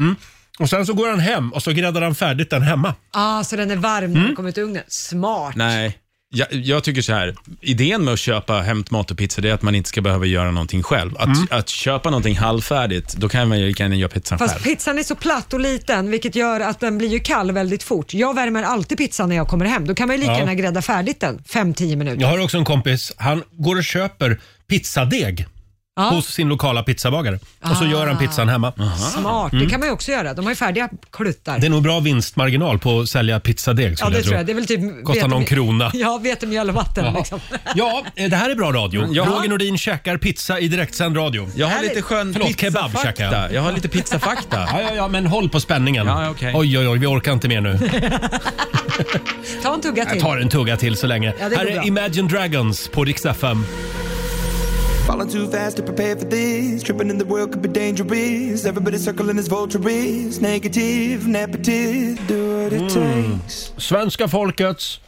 Mm. 0.00 0.16
Och 0.60 0.70
sen 0.70 0.86
så 0.86 0.92
går 0.94 1.08
han 1.10 1.20
hem 1.20 1.52
och 1.52 1.62
så 1.62 1.72
gräddar 1.72 2.02
han 2.02 2.14
färdigt 2.14 2.50
den 2.50 2.62
hemma. 2.62 2.94
Ah, 3.12 3.44
så 3.44 3.56
den 3.56 3.70
är 3.70 3.76
varm 3.76 4.04
Mm. 4.04 4.18
när 4.18 4.26
den 4.26 4.36
kommer 4.36 4.48
ut 4.48 4.58
ur 4.58 4.62
ugnen. 4.62 4.82
Smart. 4.88 5.56
Nej. 5.56 5.98
Jag, 6.32 6.48
jag 6.52 6.84
tycker 6.84 7.02
så 7.02 7.12
här, 7.12 7.34
idén 7.60 8.04
med 8.04 8.12
att 8.14 8.18
köpa 8.20 8.60
hämtmat 8.60 9.10
och 9.10 9.18
pizza 9.18 9.40
det 9.40 9.50
är 9.50 9.54
att 9.54 9.62
man 9.62 9.74
inte 9.74 9.88
ska 9.88 10.00
behöva 10.00 10.26
göra 10.26 10.50
någonting 10.50 10.82
själv. 10.82 11.16
Att, 11.18 11.24
Mm. 11.26 11.46
att 11.50 11.68
köpa 11.68 12.10
någonting 12.10 12.36
halvfärdigt, 12.36 13.14
då 13.16 13.28
kan 13.28 13.48
man 13.48 13.58
ju 13.60 13.66
lika 13.66 13.82
gärna 13.82 13.94
göra 13.96 14.08
pizzan 14.10 14.38
Fast 14.38 14.54
själv. 14.54 14.62
pizzan 14.64 14.98
är 14.98 15.02
så 15.02 15.14
platt 15.14 15.52
och 15.52 15.60
liten 15.60 16.10
vilket 16.10 16.34
gör 16.34 16.60
att 16.60 16.80
den 16.80 16.98
blir 16.98 17.08
ju 17.08 17.20
kall 17.20 17.52
väldigt 17.52 17.82
fort. 17.82 18.14
Jag 18.14 18.34
värmer 18.34 18.62
alltid 18.62 18.98
pizzan 18.98 19.28
när 19.28 19.36
jag 19.36 19.48
kommer 19.48 19.64
hem. 19.64 19.86
Då 19.86 19.94
kan 19.94 20.06
man 20.08 20.16
ju 20.16 20.20
lika 20.20 20.32
Ja. 20.32 20.38
gärna 20.38 20.54
grädda 20.54 20.82
färdigt 20.82 21.20
den 21.20 21.38
5-10 21.48 21.96
minuter. 21.96 22.20
Jag 22.20 22.28
har 22.28 22.38
också 22.44 22.58
en 22.58 22.64
kompis, 22.64 23.12
han 23.16 23.42
går 23.52 23.76
och 23.76 23.84
köper 23.84 24.40
pizzadeg 24.68 25.46
Ja. 26.04 26.10
hos 26.10 26.26
sin 26.26 26.48
lokala 26.48 26.82
pizzabagare. 26.82 27.38
Och 27.70 27.76
så 27.76 27.84
gör 27.86 28.06
han 28.06 28.18
pizzan 28.18 28.48
hemma. 28.48 28.72
Smart, 29.14 29.50
det 29.52 29.66
kan 29.66 29.80
man 29.80 29.88
ju 29.88 29.92
också 29.92 30.10
göra. 30.12 30.34
De 30.34 30.44
har 30.44 30.52
ju 30.52 30.56
färdiga 30.56 30.88
kluttar. 31.12 31.52
Mm. 31.52 31.60
Det 31.60 31.66
är 31.66 31.70
nog 31.70 31.82
bra 31.82 32.00
vinstmarginal 32.00 32.78
på 32.78 33.00
att 33.00 33.08
sälja 33.08 33.40
pizzadeg 33.40 33.92
ja, 33.92 33.96
skulle 33.96 34.10
det 34.10 34.16
jag 34.16 34.24
tror 34.24 34.30
tro. 34.30 34.36
jag. 34.38 34.46
Det 34.46 34.52
är 34.52 34.54
väl 34.54 34.66
typ 34.66 35.04
Kostar 35.04 35.28
någon 35.28 35.42
vetemjöl- 35.42 35.46
krona. 35.46 35.90
Ja, 35.94 36.18
vetemjöl 36.22 36.68
och 36.68 36.74
vatten 36.74 37.14
liksom. 37.14 37.40
Ja, 37.74 38.02
eh, 38.16 38.30
det 38.30 38.36
här 38.36 38.50
är 38.50 38.54
bra 38.54 38.72
radio. 38.72 39.06
Ja. 39.12 39.24
Roger 39.24 39.48
Nordin 39.48 39.78
käkar 39.78 40.16
pizza 40.16 40.58
i 40.60 40.68
direktsänd 40.68 41.16
radio. 41.16 41.48
Jag 41.56 41.66
har 41.66 41.74
Härligt. 41.74 41.90
lite 41.90 42.02
skön 42.02 42.32
Förlåt, 42.32 42.60
kebab 42.60 42.90
käkar 42.92 43.12
pizzafakta. 43.12 43.24
jag. 43.42 43.52
Jag 43.54 43.62
har 43.62 43.72
lite 43.72 43.88
pizzafakta. 43.88 44.56
Ja, 44.72 44.80
ja, 44.82 44.90
ja, 44.96 45.08
men 45.08 45.26
håll 45.26 45.48
på 45.48 45.60
spänningen. 45.60 46.06
Ja, 46.06 46.30
okej. 46.30 46.52
Oj, 46.56 46.78
oj, 46.78 46.88
oj, 46.88 46.98
vi 46.98 47.06
orkar 47.06 47.32
inte 47.32 47.48
mer 47.48 47.60
nu. 47.60 47.78
Ta 49.62 49.74
en 49.74 49.80
tugga 49.80 50.02
Jag 50.02 50.12
till. 50.12 50.22
tar 50.22 50.38
en 50.38 50.48
tugga 50.48 50.76
till 50.76 50.96
så 50.96 51.06
länge. 51.06 51.34
Ja, 51.40 51.48
det 51.48 51.56
går 51.56 51.62
här 51.62 51.66
är 51.70 51.74
bra. 51.74 51.84
Imagine 51.84 52.28
Dragons 52.28 52.88
på 52.88 53.04
Rix 53.04 53.24
FM. 53.26 53.64
Falling 55.10 55.28
too 55.28 55.50
fast 55.50 55.76
to 55.76 55.82
prepare 55.82 56.16
for 56.16 56.24
this. 56.24 56.82
Tripping 56.82 57.10
in 57.10 57.18
the 57.18 57.24
world 57.24 57.50
could 57.52 57.62
be 57.62 57.68
dangerous. 57.68 58.64
Everybody 58.64 58.98
circling 58.98 59.38
as 59.38 59.48
vultures. 59.48 60.40
Negative, 60.40 61.26
nepotism. 61.26 62.26
Do 62.26 62.62
what 62.62 62.72
it 62.72 62.88
takes. 62.88 63.72
Svenska 63.76 64.28
folkets 64.28 65.00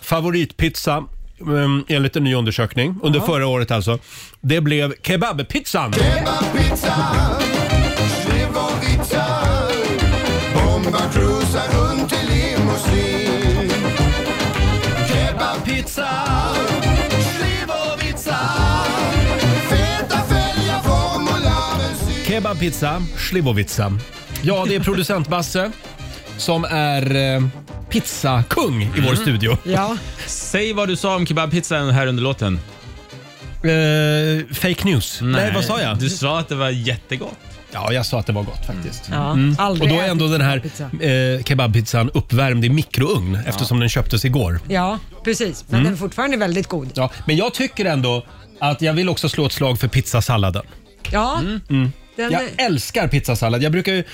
favoritpizza 0.00 1.04
um, 1.40 1.84
enligt 1.88 2.16
en 2.16 2.24
ny 2.24 2.34
undersökning 2.34 2.94
under 3.02 3.20
förra 3.20 3.46
året 3.46 3.70
alltså. 3.70 3.98
Det 4.40 4.60
blev 4.60 4.94
kebabpizzan. 5.02 5.92
Kebabpizza, 5.92 6.94
Slivovica 8.22 9.24
Bombar 10.54 11.12
cruisar 11.12 11.68
runt 11.72 12.12
i 12.12 12.16
limousin 12.26 13.70
Kebabpizza, 15.08 16.31
Kebabpizza, 22.42 23.02
Slivovica. 23.16 23.92
Ja, 24.42 24.64
det 24.68 24.74
är 24.74 24.80
producent 24.80 25.28
Basse 25.28 25.70
som 26.36 26.64
är 26.64 27.16
eh, 27.36 27.42
pizzakung 27.90 28.82
i 28.82 29.00
vår 29.00 29.14
studio. 29.14 29.58
Ja. 29.64 29.96
Säg 30.26 30.72
vad 30.72 30.88
du 30.88 30.96
sa 30.96 31.16
om 31.16 31.26
kebabpizzan 31.26 31.90
här 31.90 32.06
under 32.06 32.22
låten. 32.22 32.60
Eh, 33.62 34.54
fake 34.54 34.84
news. 34.84 35.18
Nej. 35.22 35.52
vad 35.54 35.64
sa 35.64 35.80
jag? 35.80 35.98
Du 35.98 36.10
sa 36.10 36.38
att 36.38 36.48
det 36.48 36.54
var 36.54 36.70
jättegott. 36.70 37.38
Ja, 37.72 37.92
jag 37.92 38.06
sa 38.06 38.18
att 38.18 38.26
det 38.26 38.32
var 38.32 38.42
gott 38.42 38.66
faktiskt. 38.66 39.08
Ja, 39.12 39.32
Mm. 39.32 39.56
aldrig 39.58 39.90
Och 39.90 39.96
då 39.96 40.02
är 40.02 40.08
ändå 40.08 40.24
ätit 40.24 40.38
den 40.38 41.00
här 41.00 41.36
eh, 41.36 41.42
kebabpizzan 41.44 42.10
uppvärmd 42.14 42.64
i 42.64 42.68
mikrougn 42.68 43.38
eftersom 43.46 43.80
den 43.80 43.88
köptes 43.88 44.24
igår. 44.24 44.60
Ja, 44.68 44.98
precis. 45.24 45.64
Men 45.68 45.74
Mm. 45.74 45.84
den 45.84 45.92
är 45.92 45.96
fortfarande 45.98 46.36
väldigt 46.36 46.66
god. 46.66 46.90
Ja, 46.94 47.10
men 47.26 47.36
jag 47.36 47.54
tycker 47.54 47.84
ändå 47.84 48.26
att 48.60 48.82
jag 48.82 48.92
vill 48.92 49.08
också 49.08 49.28
slå 49.28 49.46
ett 49.46 49.52
slag 49.52 49.80
för 49.80 49.88
pizzasalladen. 49.88 50.62
Ja, 51.10 51.40
Mm. 51.70 51.92
Den 52.16 52.32
Jag 52.32 52.42
älskar 52.56 53.08
pizzasallad. 53.08 53.62
Jag 53.62 53.72
brukar 53.72 53.92
ju 53.92 54.04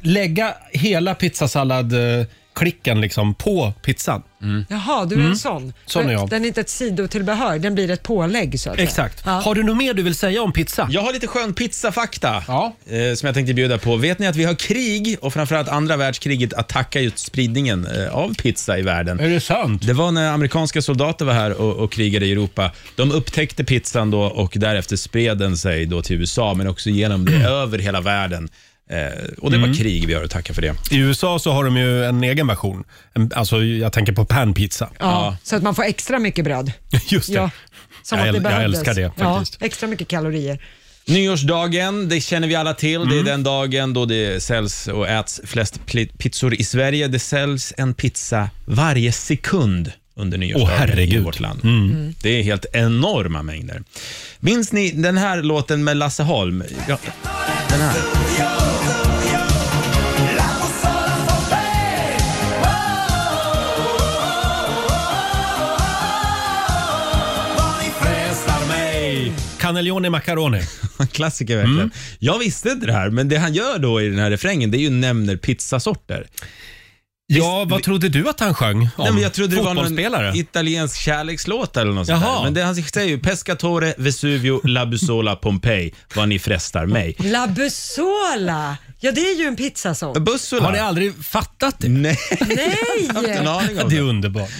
lägga 0.00 0.54
hela 0.72 1.14
pizzasalladklicken 2.64 3.00
liksom 3.00 3.34
på 3.34 3.72
pizzan. 3.84 4.22
Jaha, 4.68 5.04
du 5.04 5.14
är 5.14 5.18
Mm. 5.18 5.30
en 5.30 5.36
sån. 5.36 5.72
Sån 5.86 6.08
är 6.08 6.12
jag. 6.12 6.28
Den 6.30 6.42
är 6.44 6.48
inte 6.48 6.60
ett 6.60 6.68
sidotillbehör, 6.68 7.58
den 7.58 7.74
blir 7.74 7.90
ett 7.90 8.02
pålägg 8.02 8.60
så 8.60 8.70
att 8.70 8.76
säga. 8.76 8.88
Exakt. 8.88 9.22
Ja. 9.26 9.30
Har 9.30 9.54
du 9.54 9.62
något 9.62 9.76
mer 9.76 9.94
du 9.94 10.02
vill 10.02 10.14
säga 10.14 10.42
om 10.42 10.52
pizza? 10.52 10.88
Jag 10.90 11.02
har 11.02 11.12
lite 11.12 11.26
skön 11.26 11.54
pizzafakta 11.54 12.44
Ja. 12.48 12.74
eh, 12.86 13.14
som 13.14 13.26
jag 13.26 13.34
tänkte 13.34 13.54
bjuda 13.54 13.78
på. 13.78 13.96
Vet 13.96 14.18
ni 14.18 14.26
att 14.26 14.36
vi 14.36 14.44
har 14.44 14.54
krig 14.54 15.16
och 15.20 15.32
framförallt 15.32 15.68
andra 15.68 15.96
världskriget 15.96 16.52
att 16.54 16.68
tacka 16.68 17.00
just 17.00 17.18
spridningen 17.18 17.86
eh, 17.86 18.14
av 18.14 18.34
pizza 18.34 18.78
i 18.78 18.82
världen. 18.82 19.20
Är 19.20 19.28
det 19.28 19.40
sant? 19.40 19.86
Det 19.86 19.92
var 19.92 20.10
när 20.12 20.30
amerikanska 20.32 20.82
soldater 20.82 21.24
var 21.24 21.32
här 21.34 21.52
och, 21.60 21.76
och 21.76 21.92
krigade 21.92 22.26
i 22.26 22.32
Europa. 22.32 22.70
De 22.96 23.12
upptäckte 23.12 23.64
pizzan 23.64 24.10
då 24.10 24.20
och 24.22 24.52
därefter 24.56 24.96
spred 24.96 25.38
den 25.38 25.56
sig 25.56 25.86
då 25.86 26.02
till 26.02 26.16
USA 26.16 26.54
men 26.54 26.66
också 26.68 26.90
genom 26.90 27.24
det 27.24 27.44
över 27.48 27.78
hela 27.78 28.00
världen. 28.00 28.48
Eh, 28.90 29.24
och 29.38 29.50
det 29.50 29.58
var 29.58 29.74
krig 29.74 30.06
vi 30.06 30.14
har 30.14 30.22
att 30.22 30.30
tacka 30.30 30.54
för 30.54 30.62
det. 30.62 30.74
I 30.90 30.96
USA 30.96 31.38
så 31.38 31.52
har 31.52 31.64
de 31.64 31.76
ju 31.76 32.04
en 32.04 32.24
egen 32.24 32.46
version. 32.46 32.84
En, 33.14 33.30
alltså 33.34 33.62
jag 33.64 33.92
tänker 33.92 34.12
på 34.12 34.24
panpizza. 34.24 34.90
Ja, 34.98 35.36
så 35.42 35.56
att 35.56 35.62
man 35.62 35.74
får 35.74 35.82
extra 35.84 36.18
mycket 36.18 36.44
bröd. 36.44 36.72
Just 37.08 37.28
det. 37.28 37.34
Ja, 37.34 37.50
som 38.02 38.18
Jag 38.18 38.28
att 38.28 38.34
det 38.34 38.38
äl- 38.40 38.42
jag 38.42 38.52
behövdes. 38.52 38.78
älskar 38.78 38.94
det 38.94 39.12
faktiskt. 39.18 39.56
Ja, 39.60 39.66
extra 39.66 39.86
mycket 39.88 40.08
kalorier. 40.08 40.58
Nyårsdagen, 41.06 42.08
det 42.08 42.20
känner 42.20 42.48
vi 42.48 42.54
alla 42.54 42.74
till. 42.74 43.08
Det 43.08 43.18
är 43.18 43.22
den 43.24 43.42
dagen 43.42 43.92
då 43.94 44.04
det 44.04 44.42
säljs 44.42 44.88
och 44.88 45.08
äts 45.08 45.40
flest 45.44 45.80
pli- 45.86 46.16
pizzor 46.18 46.54
i 46.54 46.64
Sverige. 46.64 47.08
Det 47.08 47.18
säljs 47.18 47.72
en 47.76 47.94
pizza 47.94 48.50
varje 48.64 49.12
sekund 49.12 49.92
under 50.16 50.38
nyårsdagen 50.38 50.72
Åh, 50.72 50.78
herregud. 50.78 51.14
i 51.20 51.24
vårt 51.24 51.40
land. 51.40 51.60
Det 52.22 52.28
är 52.38 52.42
helt 52.42 52.66
enorma 52.72 53.42
mängder. 53.42 53.82
Minns 54.40 54.72
ni 54.72 54.90
den 54.90 55.18
här 55.18 55.42
låten 55.42 55.84
med 55.84 55.96
Lasse 55.96 56.22
Holm? 56.22 56.64
Ja, 56.88 56.98
den 57.70 57.80
här. 57.80 58.59
Cannelloni 69.70 70.10
macaroni. 70.10 70.60
Klassiker 71.12 71.56
verkligen. 71.56 71.90
Jag 72.18 72.38
visste 72.38 72.70
inte 72.70 72.86
det 72.86 72.92
här, 72.92 73.10
men 73.10 73.28
det 73.28 73.36
han 73.36 73.54
gör 73.54 73.78
då 73.78 74.02
i 74.02 74.08
den 74.08 74.18
här 74.18 74.30
refrängen, 74.30 74.70
det 74.70 74.78
är 74.78 74.80
ju 74.80 74.90
nämner 74.90 75.36
pizzasorter. 75.36 76.26
Ja, 77.38 77.64
vad 77.68 77.82
trodde 77.82 78.08
du 78.08 78.28
att 78.28 78.40
han 78.40 78.54
sjöng 78.54 78.80
om? 78.82 78.88
Nej, 78.98 79.12
men 79.12 79.22
jag 79.22 79.32
trodde 79.32 79.56
det 79.56 79.62
var 79.62 79.74
någon 79.74 79.84
Fotbollsspelare? 79.84 80.32
italiensk 80.38 81.00
kärlekslåt 81.00 81.76
eller 81.76 81.92
något 81.92 82.06
sånt 82.06 82.22
Jaha. 82.22 82.36
där. 82.36 82.44
Men 82.44 82.54
det 82.54 82.62
han 82.62 82.74
säger 82.74 83.08
ju 83.08 83.18
Pescatore, 83.18 83.94
Vesuvio, 83.98 84.60
La 84.66 84.86
Bussola, 84.86 85.36
Pompeji, 85.36 85.94
vad 86.14 86.28
ni 86.28 86.38
frestar 86.38 86.86
mig. 86.86 87.16
La 87.18 87.46
Bussola! 87.46 88.76
Ja, 89.02 89.12
det 89.12 89.20
är 89.20 89.38
ju 89.38 89.44
en 89.44 89.56
pizzasång. 89.56 90.24
Bussola. 90.24 90.62
Har 90.62 90.72
ni 90.72 90.78
aldrig 90.78 91.24
fattat 91.24 91.74
det? 91.78 91.88
Nej, 91.88 92.18
jag 93.08 93.14
har 93.14 93.20
inte 93.20 93.32
en 93.32 93.44
Nej! 93.44 93.52
aning 93.54 93.82
om 93.82 93.88
Det 93.88 93.96
är 93.96 94.00
det. 94.02 94.08
underbart. 94.08 94.50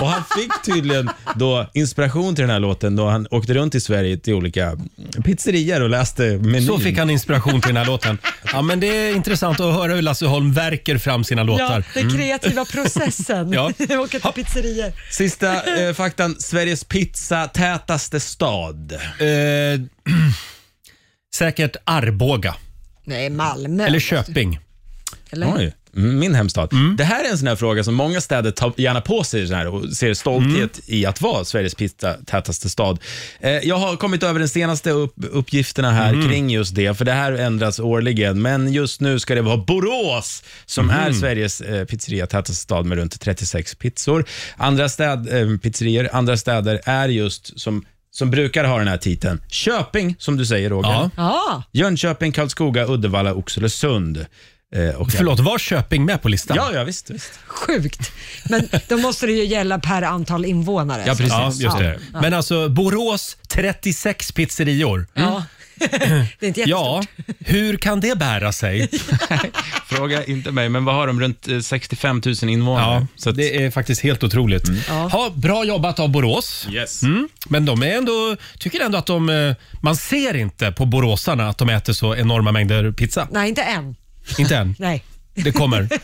Och 0.00 0.08
han 0.08 0.22
fick 0.38 0.74
tydligen 0.74 1.10
då 1.36 1.70
inspiration 1.74 2.34
till 2.34 2.42
den 2.42 2.50
här 2.50 2.60
låten 2.60 2.96
då 2.96 3.08
han 3.08 3.26
åkte 3.30 3.54
runt 3.54 3.74
i 3.74 3.80
Sverige 3.80 4.16
till 4.16 4.34
olika 4.34 4.76
pizzerior 5.24 5.80
och 5.80 5.90
läste 5.90 6.22
menyn. 6.22 6.66
Så 6.66 6.78
fick 6.78 6.98
han 6.98 7.10
inspiration 7.10 7.60
till 7.60 7.68
den 7.68 7.76
här 7.76 7.86
låten. 7.86 8.18
Ja, 8.52 8.62
men 8.62 8.80
det 8.80 8.86
är 8.86 9.14
intressant 9.16 9.60
att 9.60 9.74
höra 9.74 9.94
hur 9.94 10.02
Lasse 10.02 10.26
Holm 10.26 10.52
verkar 10.52 10.98
fram 10.98 11.24
sina 11.24 11.40
Ja, 11.40 11.46
låtar. 11.46 11.84
den 11.94 12.10
kreativa 12.16 12.64
processen. 12.64 13.52
Ja. 13.52 13.72
Åka 14.00 14.20
till 14.20 14.44
pizzerior. 14.44 14.92
Sista 15.10 15.62
eh, 15.62 15.94
faktan, 15.94 16.36
Sveriges 16.38 16.84
pizzatätaste 16.84 18.20
stad. 18.20 18.92
Eh, 18.92 18.98
säkert 21.34 21.76
Arboga. 21.84 22.54
Nej, 23.04 23.30
Malmö. 23.30 23.86
Eller 23.86 24.00
Köping. 24.00 24.60
Eller? 25.30 25.54
Oj. 25.56 25.72
Min 25.94 26.34
hemstad. 26.34 26.72
Mm. 26.72 26.96
Det 26.96 27.04
här 27.04 27.24
är 27.24 27.30
en 27.30 27.38
sån 27.38 27.48
här 27.48 27.56
fråga 27.56 27.84
som 27.84 27.94
många 27.94 28.20
städer 28.20 28.50
tar 28.50 28.72
gärna 28.76 29.00
på 29.00 29.24
sig 29.24 29.46
så 29.48 29.54
här 29.54 29.66
och 29.66 29.88
ser 29.92 30.14
stolthet 30.14 30.54
Mm. 30.56 30.70
i 30.86 31.06
att 31.06 31.20
vara 31.20 31.44
Sveriges 31.44 31.74
pizzatätaste 31.74 32.68
stad. 32.70 32.98
Eh, 33.40 33.50
jag 33.50 33.76
har 33.76 33.96
kommit 33.96 34.22
över 34.22 34.40
de 34.40 34.48
senaste 34.48 34.90
upp, 34.90 35.14
uppgifterna 35.30 35.90
här 35.90 36.12
Mm. 36.12 36.28
kring 36.28 36.50
just 36.50 36.74
det, 36.74 36.94
för 36.98 37.04
det 37.04 37.12
här 37.12 37.32
ändras 37.32 37.80
årligen. 37.80 38.42
Men 38.42 38.72
just 38.72 39.00
nu 39.00 39.18
ska 39.18 39.34
det 39.34 39.42
vara 39.42 39.56
Borås 39.56 40.42
som 40.66 40.90
Mm. 40.90 41.00
är 41.02 41.12
Sveriges 41.12 41.60
eh, 41.60 41.84
pizzeriatätaste 41.84 42.54
stad 42.62 42.86
med 42.86 42.98
runt 42.98 43.20
36 43.20 43.74
pizzor. 43.74 44.24
Andra 44.56 44.88
städ, 44.88 45.28
eh, 45.32 45.58
pizzerier, 45.58 46.08
andra 46.12 46.36
städer 46.36 46.80
är 46.84 47.08
just 47.08 47.60
som 47.60 47.84
som 48.14 48.30
brukar 48.30 48.64
ha 48.64 48.78
den 48.78 48.88
här 48.88 48.96
titeln. 48.98 49.40
Köping, 49.48 50.16
som 50.18 50.36
du 50.36 50.46
säger 50.46 50.70
Roger. 50.70 50.90
Ja. 50.90 51.10
Ja, 51.16 51.62
Jönköping, 51.72 52.32
Karlskoga, 52.32 52.86
Uddevalla, 52.86 53.34
Oxelösund. 53.34 54.26
Eh, 54.76 54.94
och 54.94 55.12
Förlåt, 55.12 55.40
var 55.40 55.58
Köping 55.58 56.04
med 56.04 56.22
på 56.22 56.28
listan? 56.28 56.56
Ja, 56.56 56.70
ja 56.74 56.84
visst. 56.84 57.10
visst. 57.10 57.32
sjukt. 57.46 58.12
Men 58.44 58.68
då 58.88 58.96
måste 58.96 59.26
det 59.26 59.32
ju 59.32 59.44
gälla 59.44 59.78
per 59.78 60.02
antal 60.02 60.44
invånare. 60.44 61.02
Ja, 61.06 61.14
precis. 61.14 61.32
Ja, 61.32 61.52
just 61.56 61.78
det. 61.78 61.98
Men 62.12 62.34
alltså 62.34 62.68
Borås 62.68 63.36
36 63.48 64.32
pizzerior. 64.32 65.06
Ja. 65.14 65.44
det 65.78 65.86
är 65.96 66.26
inte 66.40 66.60
jättestort. 66.60 66.68
Ja, 66.68 67.02
hur 67.38 67.76
kan 67.76 68.00
det 68.00 68.18
bära 68.18 68.52
sig? 68.52 68.88
Fråga 69.86 70.24
inte 70.24 70.50
mig, 70.50 70.68
men 70.68 70.84
vad 70.84 70.94
har 70.94 71.06
de? 71.06 71.20
Runt 71.20 71.48
eh, 71.48 71.60
65 71.60 72.22
000 72.42 72.50
invånare. 72.50 72.94
Ja, 73.00 73.06
Så 73.16 73.30
att, 73.30 73.36
det 73.36 73.64
är 73.64 73.70
faktiskt 73.70 74.00
helt 74.02 74.24
otroligt. 74.24 74.68
Ja. 74.88 74.94
Ha, 74.94 75.30
bra 75.30 75.64
jobbat 75.64 76.00
av 76.00 76.08
Borås. 76.08 76.66
yes. 76.70 77.02
Mm. 77.02 77.28
Men 77.48 77.64
de 77.64 77.82
är 77.82 77.96
ändå, 77.96 78.36
tycker 78.58 78.80
ändå 78.80 78.98
att 78.98 79.06
de, 79.06 79.28
eh, 79.28 79.54
man 79.80 79.96
ser 79.96 80.36
inte 80.36 80.72
på 80.72 80.84
boråsarna 80.86 81.48
att 81.48 81.58
de 81.58 81.68
äter 81.68 81.92
så 81.92 82.16
enorma 82.16 82.52
mängder 82.52 82.92
pizza. 82.92 83.28
Nej, 83.30 83.48
inte 83.48 83.62
än. 83.62 83.96
Inte 84.38 84.56
än. 84.56 84.74
Nej. 84.78 85.04
Det 85.34 85.52
kommer. 85.52 85.88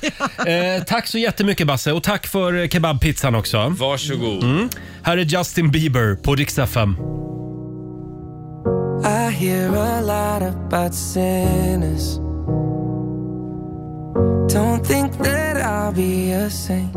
Eh, 0.47 0.83
tack 0.85 1.07
så 1.07 1.19
jättemycket 1.19 1.67
Basse 1.67 1.93
och 1.93 2.03
tack 2.03 2.27
för 2.27 2.63
eh, 2.63 2.69
kebabpizzan 2.69 3.35
också. 3.35 3.75
Varsågod. 3.79 4.45
Mm. 4.45 4.69
Här 5.03 5.19
är 5.19 5.25
Justin 5.25 5.71
Bieber 5.71 6.15
på 6.15 6.35
Rix 6.35 6.59
FM. 6.59 6.97
I 9.05 9.31
hear 9.31 9.77
a 9.77 10.01
lot 10.01 10.43
about 10.43 10.95
sinners. 10.95 12.19
Don't 14.53 14.85
think 14.85 15.13
that 15.19 15.57
I'll 15.57 15.93
be 15.93 16.47
a 16.47 16.51
saint. 16.51 16.95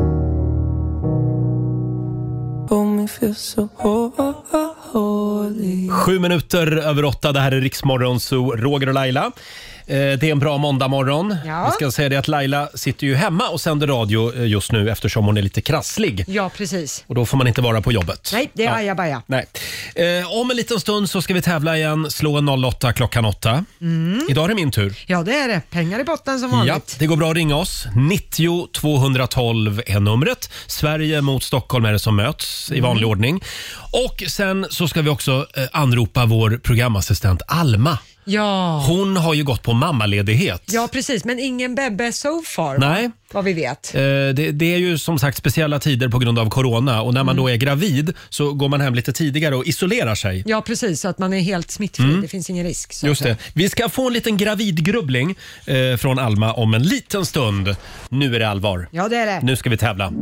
Hold 2.70 2.88
me 2.96 3.08
feel 3.08 3.34
so 3.34 3.68
holy. 4.92 5.88
Sju 5.88 6.18
minuter 6.18 6.76
över 6.76 7.04
åtta, 7.04 7.32
det 7.32 7.40
här 7.40 7.52
är 7.52 7.60
Riksmorgon, 7.60 8.20
så 8.20 8.56
Roger 8.56 8.88
och 8.88 8.94
Laila. 8.94 9.32
Eh, 9.86 9.96
Det 9.96 10.22
är 10.22 10.24
en 10.24 10.38
bra 10.38 10.58
måndagmorgon. 10.58 11.36
Ja. 11.46 11.64
Vi 11.66 11.72
ska 11.72 11.90
säga 11.90 12.08
det 12.08 12.16
att 12.16 12.28
Laila 12.28 12.68
sitter 12.74 13.06
ju 13.06 13.14
hemma 13.14 13.48
och 13.48 13.60
sänder 13.60 13.86
radio 13.86 14.34
eh, 14.36 14.46
just 14.46 14.72
nu 14.72 14.90
eftersom 14.90 15.24
hon 15.24 15.36
är 15.36 15.42
lite 15.42 15.60
krasslig. 15.60 16.24
Ja, 16.28 16.50
precis. 16.56 17.04
Och 17.06 17.14
då 17.14 17.26
får 17.26 17.36
man 17.38 17.48
inte 17.48 17.60
vara 17.60 17.80
på 17.82 17.92
jobbet. 17.92 18.30
Nej, 18.32 18.50
det 18.54 18.62
är 18.62 18.66
Ja. 18.66 18.74
ajabaja. 18.74 19.22
Nej. 19.26 19.46
Eh, 19.94 20.32
om 20.40 20.50
en 20.50 20.56
liten 20.56 20.80
stund 20.80 21.10
så 21.10 21.22
ska 21.22 21.34
vi 21.34 21.42
tävla 21.42 21.76
igen. 21.76 22.10
Slå 22.10 22.36
en 22.38 22.48
08 22.48 22.92
klockan 22.92 23.24
8. 23.24 23.64
Mm. 23.80 24.26
Idag 24.30 24.44
är 24.44 24.48
det 24.48 24.54
min 24.54 24.70
tur. 24.70 24.94
Ja, 25.06 25.22
det 25.22 25.34
är 25.38 25.48
det. 25.48 25.60
Pengar 25.70 26.00
i 26.00 26.04
botten 26.04 26.38
som 26.40 26.50
Ja, 26.50 26.56
vanligt. 26.56 26.96
det 26.98 27.06
går 27.06 27.16
bra 27.16 27.30
att 27.30 27.36
ringa 27.36 27.56
oss. 27.56 27.86
90 27.96 28.66
212 28.72 29.82
är 29.86 30.00
numret. 30.00 30.50
Sverige 30.66 31.20
mot 31.20 31.42
Stockholm 31.42 31.84
är 31.84 31.92
det 31.92 31.98
som 31.98 32.16
möts 32.16 32.70
i 32.70 32.78
Mm. 32.78 32.88
vanlig 32.88 33.08
ordning. 33.08 33.42
Och 33.92 34.22
sen 34.28 34.66
så 34.70 34.88
ska 34.88 35.02
vi 35.02 35.10
också 35.10 35.46
eh, 35.56 35.62
anropa 35.72 36.24
vår 36.26 36.60
programassistent 36.62 37.42
Alma. 37.46 37.98
Ja. 38.24 38.84
Hon 38.88 39.16
har 39.16 39.34
ju 39.34 39.44
gått 39.44 39.62
på 39.62 39.72
mammaledighet. 39.72 40.62
ja, 40.72 40.88
precis. 40.92 41.24
Men 41.24 41.38
ingen 41.38 41.74
bebbe 41.74 42.12
so 42.12 42.42
far? 42.46 42.78
Nej. 42.78 43.10
vad 43.32 43.44
vi 43.44 43.52
vet. 43.52 43.94
Eh, 43.94 44.00
Det, 44.00 44.32
det 44.52 44.74
är 44.74 44.78
ju 44.78 44.98
som 44.98 45.18
sagt 45.18 45.36
speciella 45.38 45.78
tider 45.78 46.08
på 46.08 46.18
grund 46.18 46.38
av 46.38 46.50
corona 46.50 47.02
och 47.02 47.14
när 47.14 47.24
man 47.24 47.32
Mm. 47.32 47.44
då 47.44 47.50
är 47.50 47.56
gravid 47.56 48.14
så 48.28 48.52
går 48.52 48.68
man 48.68 48.80
hem 48.80 48.94
lite 48.94 49.12
tidigare 49.12 49.56
och 49.56 49.66
isolerar 49.66 50.14
sig. 50.14 50.42
Ja, 50.46 50.60
precis. 50.60 51.00
Så 51.00 51.08
att 51.08 51.18
man 51.18 51.32
är 51.32 51.40
helt 51.40 51.70
smittfri. 51.70 52.04
Mm. 52.04 52.20
Det 52.22 52.28
finns 52.28 52.50
ingen 52.50 52.66
risk. 52.66 52.92
Så 52.92 53.06
Just 53.06 53.20
att 53.20 53.24
säga. 53.24 53.34
det. 53.34 53.60
Vi 53.62 53.68
ska 53.68 53.88
få 53.88 54.06
en 54.06 54.12
liten 54.12 54.36
gravidgrubbling 54.36 55.34
eh, 55.66 55.96
från 55.98 56.18
Alma 56.18 56.52
om 56.52 56.74
en 56.74 56.82
liten 56.82 57.26
stund. 57.26 57.76
Nu 58.08 58.34
är 58.36 58.38
det 58.38 58.48
allvar. 58.48 58.88
Ja, 58.90 59.08
det 59.08 59.16
är 59.16 59.26
det. 59.26 59.40
Nu 59.42 59.56
ska 59.56 59.70
vi 59.70 59.76
tävla. 59.76 60.12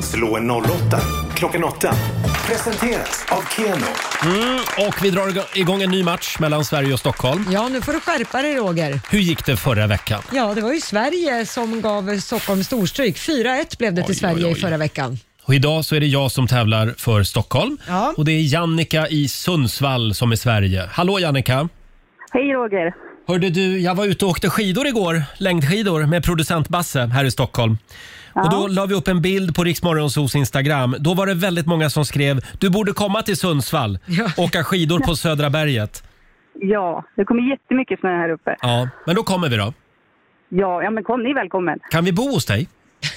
Slå 0.00 0.36
en 0.36 0.50
08 0.50 1.00
klockan 1.34 1.64
8. 1.64 1.94
Presenteras 2.52 3.26
av 3.30 3.42
Keno. 3.56 3.86
Mm, 4.24 4.88
och 4.88 4.94
vi 5.04 5.10
drar 5.10 5.58
igång 5.58 5.82
en 5.82 5.90
ny 5.90 6.02
match 6.02 6.36
mellan 6.38 6.64
Sverige 6.64 6.92
och 6.92 6.98
Stockholm. 6.98 7.46
Ja, 7.50 7.68
nu 7.68 7.80
får 7.80 7.92
du 7.92 8.00
skärpa 8.00 8.42
dig 8.42 8.56
Roger. 8.56 9.00
Hur 9.10 9.18
gick 9.18 9.46
det 9.46 9.56
förra 9.56 9.86
veckan? 9.86 10.22
Ja, 10.32 10.54
det 10.54 10.60
var 10.60 10.72
ju 10.72 10.80
Sverige 10.80 11.46
som 11.46 11.80
gav 11.80 12.18
Stockholm 12.18 12.64
storstryk. 12.64 13.16
4-1 13.16 13.78
blev 13.78 13.94
det 13.94 14.02
till 14.02 14.18
Sverige 14.18 14.50
i 14.50 14.54
förra 14.54 14.76
veckan. 14.76 15.18
Och 15.42 15.54
idag 15.54 15.84
så 15.84 15.94
är 15.94 16.00
det 16.00 16.06
jag 16.06 16.30
som 16.30 16.46
tävlar 16.46 16.94
för 16.98 17.22
Stockholm. 17.22 17.78
Ja. 17.88 18.14
Och 18.16 18.24
det 18.24 18.32
är 18.32 18.54
Jannika 18.54 19.08
i 19.08 19.28
Sundsvall 19.28 20.14
som 20.14 20.32
är 20.32 20.36
Sverige. 20.36 20.88
Hallå 20.92 21.18
Jannika! 21.18 21.68
Hej 22.32 22.52
Roger. 22.52 22.94
Hörde 23.28 23.50
du, 23.50 23.80
jag 23.80 23.94
var 23.94 24.04
ute 24.04 24.24
och 24.24 24.30
åkte 24.30 24.50
skidor 24.50 24.86
igår, 24.86 25.22
längdskidor 25.38 26.06
med 26.06 26.24
producent 26.24 26.68
Basse 26.68 27.06
här 27.06 27.24
i 27.24 27.30
Stockholm. 27.30 27.78
Och 28.34 28.50
då 28.50 28.66
la 28.66 28.86
vi 28.86 28.94
upp 28.94 29.08
en 29.08 29.22
bild 29.22 29.54
på 29.56 29.64
Riksmorgonsos 29.64 30.34
Instagram. 30.34 30.96
Då 30.98 31.14
var 31.14 31.26
det 31.26 31.34
väldigt 31.34 31.66
många 31.66 31.90
som 31.90 32.04
skrev 32.04 32.40
du 32.58 32.70
borde 32.70 32.92
komma 32.92 33.22
till 33.22 33.36
Sundsvall, 33.36 33.98
åka 34.38 34.64
skidor 34.64 35.00
på 35.00 35.16
Södra 35.16 35.50
berget. 35.50 36.02
Ja, 36.54 37.04
det 37.16 37.24
kommer 37.24 37.50
jättemycket 37.50 38.00
snö 38.00 38.08
här 38.08 38.30
uppe. 38.30 38.56
Ja, 38.60 38.88
men 39.06 39.14
då 39.16 39.22
kommer 39.22 39.48
vi 39.48 39.56
då. 39.56 39.72
Ja, 40.48 40.82
ja 40.82 40.90
men 40.90 41.04
kom, 41.04 41.22
ni 41.22 41.30
är 41.30 41.34
välkommen. 41.34 41.78
Kan 41.90 42.04
vi 42.04 42.12
bo 42.12 42.22
hos 42.22 42.46
dig? 42.46 42.68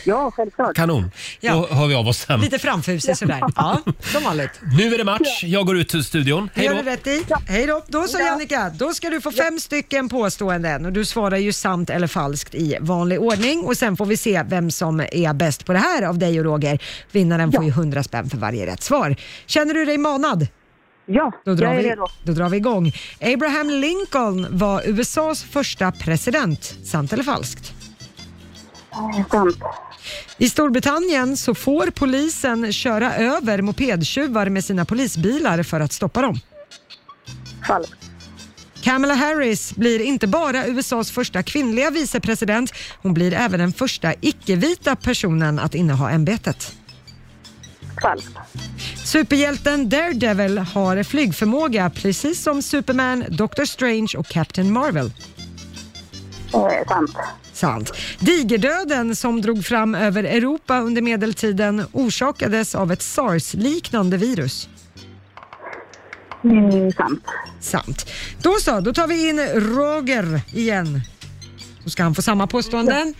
Ja, 0.05 0.31
självklart. 0.31 0.75
Kanon. 0.75 1.11
Ja. 1.39 1.53
Då 1.53 1.75
hör 1.75 1.87
vi 1.87 1.95
av 1.95 2.07
oss 2.07 2.17
sen. 2.17 2.39
Lite 2.41 2.59
framfusig 2.59 3.17
sådär. 3.17 3.41
Ja, 3.55 3.81
som 3.99 4.23
vanligt. 4.23 4.51
Nu 4.77 4.93
är 4.93 4.97
det 4.97 5.03
match. 5.03 5.43
Jag 5.43 5.65
går 5.65 5.77
ut 5.77 5.89
till 5.89 6.03
studion. 6.03 6.49
Det 6.53 6.59
Hej 6.59 6.65
gör 6.69 6.75
då. 6.75 6.81
du 6.81 6.89
rätt 6.89 7.07
i. 7.07 7.23
Hej 7.47 7.65
då. 7.67 7.83
Då 7.87 8.07
så 8.07 8.19
Jannica, 8.19 8.71
då 8.79 8.93
ska 8.93 9.09
du 9.09 9.21
få 9.21 9.31
fem 9.31 9.59
stycken 9.59 10.09
påståenden 10.09 10.85
och 10.85 10.93
du 10.93 11.05
svarar 11.05 11.37
ju 11.37 11.53
sant 11.53 11.89
eller 11.89 12.07
falskt 12.07 12.55
i 12.55 12.77
vanlig 12.81 13.19
ordning 13.21 13.59
och 13.65 13.77
sen 13.77 13.97
får 13.97 14.05
vi 14.05 14.17
se 14.17 14.43
vem 14.47 14.71
som 14.71 14.99
är 14.99 15.33
bäst 15.33 15.65
på 15.65 15.73
det 15.73 15.79
här 15.79 16.01
av 16.03 16.17
dig 16.19 16.39
och 16.39 16.45
Roger. 16.45 16.79
Vinnaren 17.11 17.51
får 17.51 17.63
ju 17.63 17.69
100 17.69 18.03
spänn 18.03 18.29
för 18.29 18.37
varje 18.37 18.65
rätt 18.65 18.83
svar. 18.83 19.15
Känner 19.45 19.73
du 19.73 19.85
dig 19.85 19.97
manad? 19.97 20.47
Ja, 21.07 21.31
Då 21.45 21.53
drar, 21.53 21.67
jag 21.67 21.75
är 21.75 21.83
vi, 21.83 21.89
redo. 21.89 22.07
då 22.23 22.33
drar 22.33 22.49
vi 22.49 22.57
igång. 22.57 22.91
Abraham 23.21 23.69
Lincoln 23.69 24.47
var 24.49 24.81
USAs 24.85 25.43
första 25.43 25.91
president. 25.91 26.75
Sant 26.85 27.13
eller 27.13 27.23
falskt? 27.23 27.73
Sant. 29.31 29.57
I 30.37 30.49
Storbritannien 30.49 31.37
så 31.37 31.55
får 31.55 31.87
polisen 31.87 32.73
köra 32.73 33.15
över 33.15 33.61
mopedtjuvar 33.61 34.49
med 34.49 34.65
sina 34.65 34.85
polisbilar 34.85 35.63
för 35.63 35.79
att 35.79 35.93
stoppa 35.93 36.21
dem. 36.21 36.39
Falskt. 37.67 37.95
Kamala 38.81 39.13
Harris 39.13 39.75
blir 39.75 40.01
inte 40.01 40.27
bara 40.27 40.65
USAs 40.65 41.11
första 41.11 41.43
kvinnliga 41.43 41.89
vicepresident, 41.89 42.73
hon 43.01 43.13
blir 43.13 43.33
även 43.33 43.59
den 43.59 43.73
första 43.73 44.13
icke-vita 44.21 44.95
personen 44.95 45.59
att 45.59 45.75
inneha 45.75 46.11
ämbetet. 46.11 46.75
Falskt. 48.01 48.37
Superhjälten 49.05 49.89
Daredevil 49.89 50.57
har 50.57 51.03
flygförmåga 51.03 51.89
precis 51.89 52.43
som 52.43 52.61
Superman, 52.61 53.25
Doctor 53.29 53.65
Strange 53.65 54.13
och 54.17 54.27
Captain 54.27 54.73
Marvel. 54.73 55.11
Eh, 56.53 56.87
sant. 56.87 57.11
Sant. 57.53 57.91
Digerdöden 58.19 59.15
som 59.15 59.41
drog 59.41 59.65
fram 59.65 59.95
över 59.95 60.23
Europa 60.23 60.79
under 60.79 61.01
medeltiden 61.01 61.85
orsakades 61.91 62.75
av 62.75 62.91
ett 62.91 63.01
sars-liknande 63.01 64.17
virus. 64.17 64.69
Mm, 66.43 66.91
sant. 66.91 67.23
Sant. 67.59 68.11
Då 68.41 68.55
så, 68.61 68.79
då 68.79 68.93
tar 68.93 69.07
vi 69.07 69.29
in 69.29 69.39
Roger 69.55 70.41
igen. 70.53 71.01
Då 71.83 71.89
ska 71.89 72.03
han 72.03 72.15
få 72.15 72.21
samma 72.21 72.47
påståenden. 72.47 73.13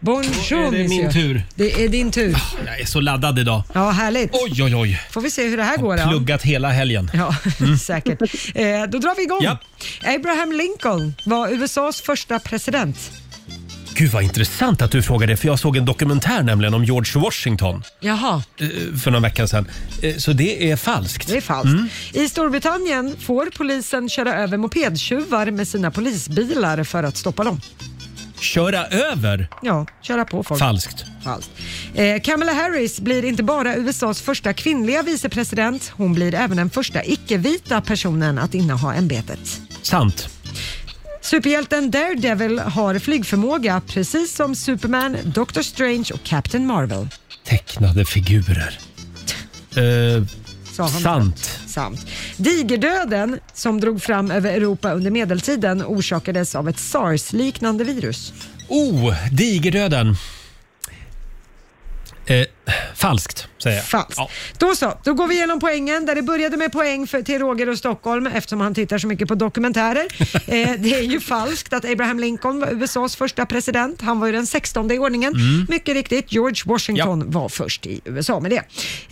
Bonjour 0.00 0.66
Är 0.66 0.70
det 0.70 0.88
min 0.88 1.04
monsieur. 1.04 1.12
tur? 1.12 1.42
Det 1.54 1.84
är 1.84 1.88
din 1.88 2.10
tur. 2.10 2.36
Jag 2.66 2.80
är 2.80 2.84
så 2.86 3.00
laddad 3.00 3.38
idag. 3.38 3.62
Ja, 3.72 3.90
härligt. 3.90 4.30
Oj, 4.32 4.62
oj, 4.62 4.76
oj. 4.76 5.00
Får 5.10 5.20
vi 5.20 5.30
se 5.30 5.48
hur 5.48 5.56
det 5.56 5.62
här 5.62 5.76
går 5.76 5.96
då. 5.96 6.08
Pluggat 6.08 6.42
hela 6.42 6.68
helgen. 6.70 7.10
Ja, 7.14 7.34
säkert. 7.82 8.20
Eh, 8.54 8.82
då 8.88 8.98
drar 8.98 9.16
vi 9.16 9.22
igång. 9.22 9.40
Ja. 9.42 9.58
Abraham 10.14 10.52
Lincoln 10.52 11.14
var 11.24 11.48
USAs 11.48 12.00
första 12.00 12.38
president. 12.38 13.10
Gud 13.94 14.10
vad 14.10 14.22
intressant 14.22 14.82
att 14.82 14.90
du 14.90 15.02
frågar 15.02 15.26
det, 15.26 15.36
för 15.36 15.46
jag 15.48 15.58
såg 15.58 15.76
en 15.76 15.84
dokumentär 15.84 16.42
nämligen 16.42 16.74
om 16.74 16.84
George 16.84 17.22
Washington 17.22 17.82
Jaha, 18.00 18.42
eh, 18.60 18.68
för 19.02 19.10
några 19.10 19.22
veckor 19.22 19.46
sedan. 19.46 19.68
Eh, 20.02 20.16
Så 20.16 20.32
det 20.32 20.70
är 20.70 20.76
falskt. 20.76 21.28
det 21.28 21.36
är 21.36 21.40
falskt. 21.40 21.72
Mm. 21.72 21.88
I 22.12 22.28
Storbritannien 22.28 23.16
får 23.20 23.46
polisen 23.56 24.08
köra 24.08 24.34
över 24.34 24.56
mopedtjuvar 24.56 25.50
med 25.50 25.68
sina 25.68 25.90
polisbilar 25.90 26.84
för 26.84 27.02
att 27.02 27.16
stoppa 27.16 27.44
dem. 27.44 27.60
Köra 28.40 28.86
över? 28.86 29.48
Ja, 29.62 29.86
köra 30.02 30.24
på 30.24 30.42
folk. 30.44 30.60
Falskt. 30.60 31.04
Falskt. 31.24 31.50
Eh, 31.94 32.20
Kamala 32.22 32.52
Harris 32.52 33.00
blir 33.00 33.24
inte 33.24 33.42
bara 33.42 33.76
USAs 33.76 34.20
första 34.20 34.52
kvinnliga 34.52 35.02
vicepresident, 35.02 35.92
hon 35.96 36.14
blir 36.14 36.34
även 36.34 36.56
den 36.56 36.70
första 36.70 37.04
icke-vita 37.04 37.80
personen 37.80 38.38
att 38.38 38.54
inneha 38.54 38.94
ämbetet. 38.94 39.60
Sant. 39.82 40.28
Superhjälten 41.20 41.90
Daredevil 41.90 42.58
har 42.58 42.98
flygförmåga 42.98 43.82
precis 43.86 44.34
som 44.36 44.54
Superman, 44.54 45.16
Doctor 45.24 45.62
Strange 45.62 46.04
och 46.14 46.22
Captain 46.22 46.66
Marvel. 46.66 47.08
Tecknade 47.44 48.04
figurer. 48.04 48.78
Eh, 49.76 50.22
Sa 50.78 50.86
han 50.86 51.02
sant. 51.02 51.60
Sant. 51.66 52.06
Digerdöden 52.36 53.40
som 53.54 53.80
drog 53.80 54.02
fram 54.02 54.30
över 54.30 54.50
Europa 54.50 54.92
under 54.92 55.10
medeltiden 55.10 55.82
orsakades 55.82 56.54
av 56.54 56.68
ett 56.68 56.78
sars-liknande 56.78 57.84
virus. 57.84 58.32
Oh, 58.68 59.14
digerdöden. 59.32 60.16
Eh, 62.26 62.46
falskt, 62.94 63.48
säger 63.58 63.76
jag. 63.76 63.84
Falskt. 63.84 64.14
Ja. 64.16 64.30
Då 64.58 64.74
så, 64.74 64.98
då 65.04 65.14
går 65.14 65.26
vi 65.26 65.34
igenom 65.34 65.60
poängen 65.60 66.06
där 66.06 66.14
det 66.14 66.22
började 66.22 66.56
med 66.56 66.72
poäng 66.72 67.06
för, 67.06 67.22
till 67.22 67.38
Roger 67.38 67.68
och 67.68 67.78
Stockholm 67.78 68.26
eftersom 68.26 68.60
han 68.60 68.74
tittar 68.74 68.98
så 68.98 69.06
mycket 69.06 69.28
på 69.28 69.34
dokumentärer. 69.34 70.06
eh, 70.34 70.70
det 70.78 70.94
är 70.94 71.02
ju 71.02 71.20
falskt 71.20 71.72
att 71.72 71.84
Abraham 71.84 72.20
Lincoln 72.20 72.60
var 72.60 72.82
USAs 72.82 73.16
första 73.16 73.46
president. 73.46 74.00
Han 74.02 74.20
var 74.20 74.26
ju 74.26 74.32
den 74.32 74.46
16 74.46 74.90
i 74.90 74.98
ordningen. 74.98 75.32
Mm. 75.32 75.66
Mycket 75.68 75.94
riktigt, 75.94 76.32
George 76.32 76.62
Washington 76.66 77.30
var 77.30 77.48
först 77.48 77.86
i 77.86 78.00
USA 78.04 78.40
med 78.40 78.50
det. 78.50 78.62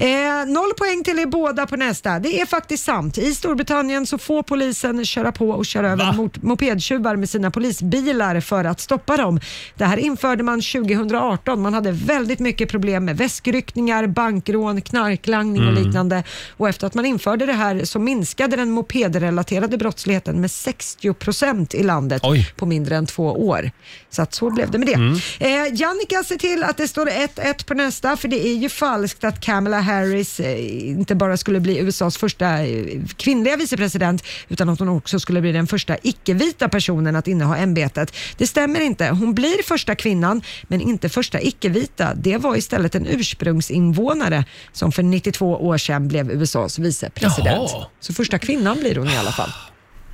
Eh, 0.05 0.47
noll 0.47 0.73
poäng 0.79 1.05
till 1.05 1.19
er 1.19 1.27
båda 1.27 1.67
på 1.67 1.77
nästa. 1.77 2.19
Det 2.19 2.41
är 2.41 2.47
faktiskt 2.47 2.85
sant. 2.85 3.19
I 3.19 3.35
Storbritannien 3.35 4.07
så 4.07 4.19
får 4.19 4.43
polisen 4.43 5.05
köra 5.05 5.33
på 5.33 5.51
och 5.51 5.67
köra 5.67 5.91
över 5.91 6.13
mot 6.13 6.43
mopedtjuvar 6.43 7.17
med 7.17 7.31
sina 7.31 7.51
polisbilar 7.51 8.41
för 8.41 8.65
att 8.65 8.81
stoppa 8.81 9.17
dem. 9.17 9.41
Det 9.75 9.85
här 9.85 9.97
införde 9.97 10.43
man 10.43 10.61
2018. 10.61 11.63
Man 11.63 11.75
hade 11.75 11.93
väldigt 11.93 12.39
mycket 12.39 12.69
problem 12.71 13.05
med 13.05 13.17
väskryckningar, 13.47 14.07
bankrån, 14.07 14.81
knarklangning 14.81 15.63
och 15.63 15.69
Mm. 15.73 15.85
liknande. 15.85 16.23
Och 16.57 16.69
efter 16.69 16.87
att 16.87 16.95
man 16.95 17.07
införde 17.07 17.47
det 17.47 17.53
här 17.53 17.85
så 17.85 17.99
minskade 17.99 18.57
den 18.57 18.71
mopedrelaterade 18.71 19.79
brottsligheten 19.79 20.41
med 20.41 20.51
60 20.51 21.13
procent 21.15 21.75
i 21.75 21.83
landet 21.83 22.23
Oj. 22.25 22.49
på 22.57 22.67
mindre 22.67 22.97
än 22.97 23.07
två 23.07 23.47
år. 23.49 23.71
Så 24.11 24.23
att 24.23 24.35
så 24.35 24.51
blev 24.51 24.71
det 24.71 24.79
med 24.79 24.87
det. 24.89 24.95
Mm. 24.95 25.13
Eh, 25.41 25.81
Jannica 25.81 26.25
ser 26.25 26.37
till 26.37 26.63
att 26.63 26.77
det 26.77 26.89
står 26.89 27.07
1-1 27.07 27.67
på 27.67 27.75
nästa, 27.75 28.17
för 28.17 28.29
det 28.29 28.47
är 28.47 28.55
ju 28.55 28.69
falskt 28.69 29.25
att 29.25 29.41
Kamala 29.41 29.81
Harris 29.81 30.41
eh, 30.41 30.89
inte 30.89 31.15
bara 31.15 31.37
skulle 31.37 31.61
bli 31.61 31.79
USAs 31.79 32.17
första 32.17 32.65
eh, 32.67 32.85
kvinnliga 33.17 33.57
vicepresident, 33.57 34.23
utan 34.49 34.69
att 34.69 34.79
hon 34.79 34.89
också 34.89 35.21
skulle 35.21 35.41
bli 35.41 35.53
den 35.53 35.67
första 35.67 35.97
icke-vita 36.03 36.69
personen 36.69 37.17
att 37.17 37.29
inneha 37.29 37.57
ämbetet. 37.57 38.13
Det 38.39 38.47
stämmer 38.47 38.81
inte. 38.81 39.07
Hon 39.09 39.35
blir 39.35 39.63
första 39.63 39.95
kvinnan, 39.95 40.43
men 40.63 40.81
inte 40.81 41.09
första 41.09 41.41
icke-vita. 41.41 42.15
Det 42.15 42.37
var 42.39 42.57
istället 42.57 42.95
en 42.95 43.07
förvärvsinvånare 43.39 44.45
som 44.73 44.93
för 44.93 45.03
92 45.03 45.67
år 45.67 45.79
sedan 45.79 46.09
blev 46.09 46.31
USAs 46.31 46.79
vicepresident. 46.79 47.71
Jaha. 47.73 47.87
Så 48.01 48.15
första 48.15 48.39
kvinnan 48.39 48.79
blir 48.81 48.97
hon 48.97 49.09
i 49.09 49.17
alla 49.17 49.33
fall. 49.33 49.51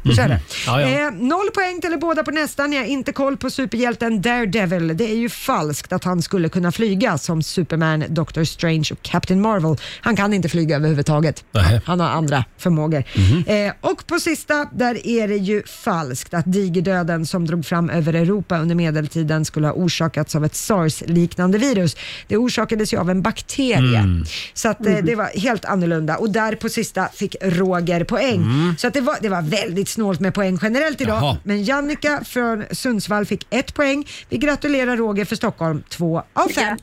Så 0.03 0.21
är 0.21 0.29
det. 0.29 0.41
Ja, 0.67 0.81
ja. 0.81 1.07
Eh, 1.07 1.13
noll 1.13 1.51
poäng 1.55 1.81
till 1.81 1.99
båda 2.01 2.25
på 2.25 2.31
nästan. 2.31 2.73
Jag 2.73 2.81
har 2.81 2.87
inte 2.87 3.13
koll 3.13 3.37
på 3.37 3.51
superhjälten 3.51 4.23
Daredevil. 4.23 4.97
Det 4.97 5.11
är 5.11 5.17
ju 5.17 5.29
falskt 5.29 5.93
att 5.93 6.05
han 6.05 6.23
skulle 6.23 6.49
kunna 6.49 6.73
flyga 6.73 7.19
som 7.19 7.43
Superman, 7.43 8.05
Doctor 8.09 8.45
Strange 8.45 8.89
och 8.93 9.03
Captain 9.03 9.41
Marvel. 9.41 9.77
Han 10.01 10.17
kan 10.17 10.35
inte 10.35 10.49
flyga 10.49 10.77
överhuvudtaget. 10.77 11.45
Nähä. 11.53 11.81
Han 11.85 12.01
har 12.01 12.09
andra 12.09 12.45
förmågor. 12.59 13.05
Mhm. 13.17 13.45
Eh, 13.47 13.73
och 13.81 14.07
på 14.07 14.19
sista, 14.21 14.69
där 14.73 15.07
är 15.07 15.29
det 15.29 15.37
ju 15.37 15.63
falskt 15.63 16.35
att 16.35 16.53
digerdöden 16.53 17.27
som 17.27 17.47
drog 17.47 17.67
fram 17.67 17.91
över 17.91 18.15
Europa 18.15 18.59
under 18.59 18.75
medeltiden 18.75 19.45
skulle 19.45 19.67
ha 19.67 19.75
orsakats 19.75 20.37
av 20.37 20.45
ett 20.45 20.55
sars-liknande 20.55 21.59
virus. 21.59 21.97
Det 22.29 22.37
orsakades 22.37 22.93
ju 22.93 22.99
av 22.99 23.11
en 23.11 23.23
bakterie. 23.23 23.99
Mm. 23.99 24.25
Så 24.55 24.69
att, 24.69 24.87
eh, 24.87 24.97
det 25.03 25.15
var 25.15 25.41
helt 25.41 25.65
annorlunda. 25.65 26.17
Och 26.17 26.31
där 26.31 26.55
på 26.55 26.69
sista 26.69 27.09
fick 27.15 27.37
Roger 27.43 28.05
poäng. 28.05 28.45
Så 28.79 28.87
att 28.87 28.95
det, 28.95 29.01
var, 29.01 29.17
det 29.21 29.29
var 29.29 29.43
väldigt 29.43 29.89
snålt 29.93 30.21
med 30.21 30.35
poäng 30.35 30.59
generellt 30.63 31.01
idag. 31.01 31.23
Jaha. 31.23 31.37
Men 31.43 31.65
Jannica 31.65 32.21
från 32.25 32.65
Sundsvall 32.71 33.27
fick 33.27 33.47
ett 33.51 33.75
poäng. 33.75 34.05
Vi 34.29 34.39
gratulerar 34.39 34.97
Roger 34.97 35.25
för 35.25 35.37
Stockholm, 35.37 35.83
två 35.89 36.23
av 36.33 36.49
fem. 36.49 36.79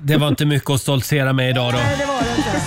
Det 0.00 0.16
var 0.16 0.28
inte 0.28 0.44
mycket 0.46 0.70
att 0.70 0.80
stoltsera 0.80 1.32
med 1.32 1.50
idag 1.50 1.72
då. 1.72 1.78
Nej, 1.78 1.96
det 1.98 2.06
var 2.06 2.20
det 2.22 2.36
inte. 2.36 2.60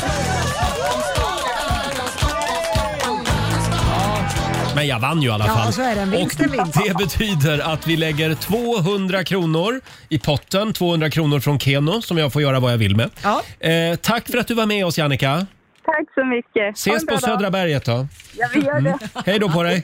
Men 4.75 4.87
jag 4.87 4.99
vann 4.99 5.21
ju 5.21 5.27
i 5.27 5.31
alla 5.31 5.47
Ja, 5.47 5.55
fall. 5.55 5.73
så 5.73 5.81
är 5.81 5.95
det. 5.95 6.01
En 6.01 6.11
vinst 6.11 6.35
Och 6.39 6.41
är 6.41 6.45
en 6.45 6.51
vinst. 6.51 6.79
det 6.87 6.93
betyder 6.97 7.59
att 7.73 7.87
vi 7.87 7.97
lägger 7.97 8.35
200 8.35 9.23
kronor 9.23 9.81
i 10.09 10.19
potten. 10.19 10.73
200 10.73 11.09
kronor 11.09 11.39
från 11.39 11.59
Keno 11.59 12.01
som 12.01 12.17
jag 12.17 12.33
får 12.33 12.41
göra 12.41 12.59
vad 12.59 12.73
jag 12.73 12.77
vill 12.77 12.95
med. 12.95 13.09
Ja. 13.23 13.41
Eh, 13.67 13.95
tack 13.95 14.27
för 14.31 14.37
att 14.37 14.47
du 14.47 14.53
var 14.53 14.65
med 14.65 14.85
oss 14.85 14.97
Jannica. 14.97 15.45
Tack 15.85 16.05
så 16.15 16.25
mycket. 16.25 16.61
En 16.67 16.73
Ses 16.73 17.05
på 17.05 17.11
dag. 17.11 17.21
Södra 17.21 17.51
berget 17.51 17.85
då. 17.85 18.07
Ja, 18.37 18.47
vi 18.53 18.59
gör 18.59 18.81
det. 18.81 18.97
Hej 19.25 19.39
då 19.39 19.49
på 19.49 19.63
dig. 19.63 19.83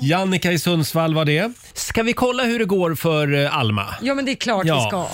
Jannica 0.00 0.52
i 0.52 0.58
Sundsvall 0.58 1.14
var 1.14 1.24
det. 1.24 1.52
Ska 1.74 2.02
vi 2.02 2.12
kolla 2.12 2.42
hur 2.44 2.58
det 2.58 2.64
går 2.64 2.94
för 2.94 3.44
eh, 3.44 3.58
Alma? 3.58 3.86
Ja, 4.02 4.14
men 4.14 4.24
det 4.24 4.30
är 4.32 4.36
klart 4.36 4.66
Ja. 4.66 4.74
vi 4.74 4.80
ska. 4.88 5.06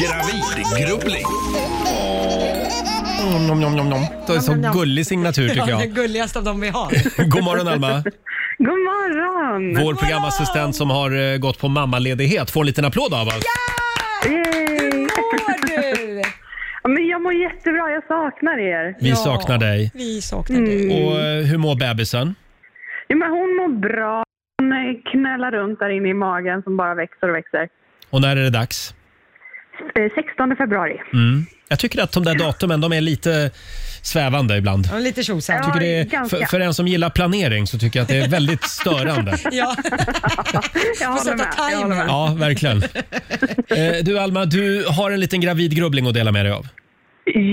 Gravidgrubbling. 0.00 1.24
Mm, 3.20 3.46
nom, 3.46 3.60
nom, 3.60 3.76
nom, 3.76 3.88
nom. 3.88 4.06
Det 4.26 4.32
är 4.32 4.40
så 4.40 4.50
Nom, 4.52 4.60
nom, 4.60 4.70
nom. 4.70 4.80
gullig 4.80 5.06
signatur 5.06 5.48
tycker 5.48 5.60
Ja, 5.68 5.70
jag. 5.70 5.80
den 5.80 5.94
gulligaste 5.94 6.38
av 6.38 6.44
dem 6.44 6.60
vi 6.60 6.68
har. 6.68 6.90
God 7.28 7.44
morgon 7.44 7.68
Alma. 7.68 8.02
God 8.58 8.68
morgon! 8.68 9.84
Vår 9.84 9.94
programassistent 9.94 10.76
som 10.76 10.90
har 10.90 11.32
eh, 11.32 11.36
gått 11.38 11.58
på 11.58 11.68
mammaledighet 11.68 12.50
får 12.50 12.60
en 12.60 12.66
liten 12.66 12.84
applåd 12.84 13.14
av 13.14 13.26
oss. 13.28 13.34
Yay! 14.24 15.00
Mår 15.00 15.66
du? 15.66 16.22
Ja, 16.82 16.88
Men 16.88 17.06
jag 17.06 17.22
mår 17.22 17.32
jättebra, 17.34 17.90
jag 17.90 18.02
saknar 18.08 18.58
er. 18.58 18.94
Vi 19.00 19.08
Ja. 19.10 19.16
saknar 19.16 19.58
dig. 19.58 19.90
Vi 19.94 20.22
saknar 20.22 20.60
dig. 20.60 21.04
Och 21.06 21.20
eh, 21.20 21.44
hur 21.44 21.58
mår 21.58 21.76
bebisen? 21.76 22.34
Ja, 23.08 23.16
men 23.16 23.30
hon 23.30 23.56
mår 23.56 23.80
bra. 23.80 24.22
Hon 24.58 24.72
eh, 24.72 24.78
knölar 25.12 25.50
runt 25.50 25.78
där 25.78 25.88
inne 25.90 26.08
i 26.08 26.14
magen 26.14 26.62
som 26.62 26.76
bara 26.76 26.94
växer 26.94 27.28
och 27.28 27.34
växer. 27.36 27.68
Och 28.10 28.20
när 28.20 28.36
är 28.36 28.40
det 28.42 28.50
dags? 28.50 28.94
Eh, 29.94 30.12
16 30.14 30.56
februari. 30.56 30.96
Mm. 31.12 31.42
Jag 31.68 31.78
tycker 31.78 32.02
att 32.02 32.12
de 32.12 32.24
där 32.24 32.34
datumen 32.38 32.80
de 32.80 32.92
är 32.92 33.00
lite 33.00 33.50
svävande 34.06 34.56
ibland. 34.56 34.84
Ja, 34.92 34.98
lite 34.98 35.22
tjosan. 35.22 35.62
Tycker 35.64 35.80
det 35.80 36.00
är, 36.00 36.04
ganska. 36.04 36.36
för, 36.36 36.44
för 36.44 36.60
en 36.60 36.74
som 36.74 36.86
gillar 36.86 37.10
planering 37.10 37.66
så 37.66 37.78
tycker 37.78 37.98
jag 37.98 38.02
att 38.04 38.08
det 38.08 38.18
är 38.20 38.28
väldigt 38.28 38.62
störande. 38.78 39.34
Ja, 39.52 39.76
Jag 41.00 41.08
håller 41.08 41.36
med. 41.36 41.46
Jag 41.70 41.78
håller 41.78 41.94
med. 41.96 42.04
Ja, 42.08 42.36
verkligen. 42.40 42.76
Eh, 43.68 44.04
Du 44.04 44.18
Alma, 44.18 44.44
du 44.44 44.84
har 44.98 45.10
en 45.10 45.20
liten 45.20 45.40
gravidgrubbling 45.40 46.06
att 46.06 46.14
dela 46.14 46.32
med 46.32 46.44
dig 46.44 46.52
av. 46.52 46.64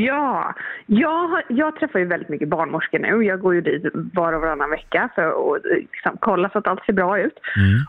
Ja, 0.07 0.55
jag, 0.85 1.27
har- 1.27 1.43
jag 1.49 1.75
träffar 1.79 1.99
ju 1.99 2.05
väldigt 2.05 2.29
mycket 2.29 2.49
barnmorskor 2.49 2.99
nu. 2.99 3.25
Jag 3.25 3.39
går 3.41 3.55
ju 3.55 3.61
dit 3.61 3.83
var 4.13 4.33
och 4.33 4.41
varannan 4.41 4.69
vecka 4.69 5.09
för 5.15 5.23
att 5.27 5.65
eh, 5.65 5.75
liksom, 5.91 6.17
kolla 6.21 6.49
så 6.49 6.57
att 6.57 6.67
allt 6.67 6.85
ser 6.85 6.93
bra 6.93 7.19
ut. 7.19 7.37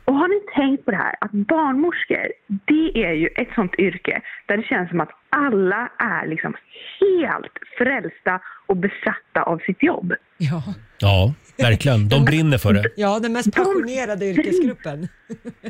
Och 0.04 0.14
har 0.14 0.28
ni 0.28 0.40
tänkt 0.54 0.84
på 0.84 0.90
det 0.90 0.96
här 0.96 1.14
att 1.20 1.30
barnmorskor, 1.32 2.26
det 2.46 3.04
är 3.04 3.12
ju 3.12 3.26
ett 3.36 3.48
sånt 3.54 3.74
yrke 3.78 4.20
där 4.46 4.56
det 4.56 4.62
känns 4.62 4.88
som 4.90 5.00
att 5.00 5.10
alla 5.30 5.88
är 5.98 6.26
liksom 6.26 6.54
helt 7.00 7.52
frälsta 7.78 8.40
och 8.66 8.76
besatta 8.76 9.42
av 9.46 9.58
sitt 9.58 9.82
jobb. 9.82 10.12
ja. 10.38 10.62
Ja, 10.98 11.34
verkligen. 11.58 12.08
De 12.08 12.24
brinner 12.24 12.58
för 12.58 12.72
det. 12.72 12.84
ja, 12.96 13.18
den 13.22 13.32
mest 13.32 13.54
passionerade 13.56 14.26
yrkesgruppen. 14.26 15.08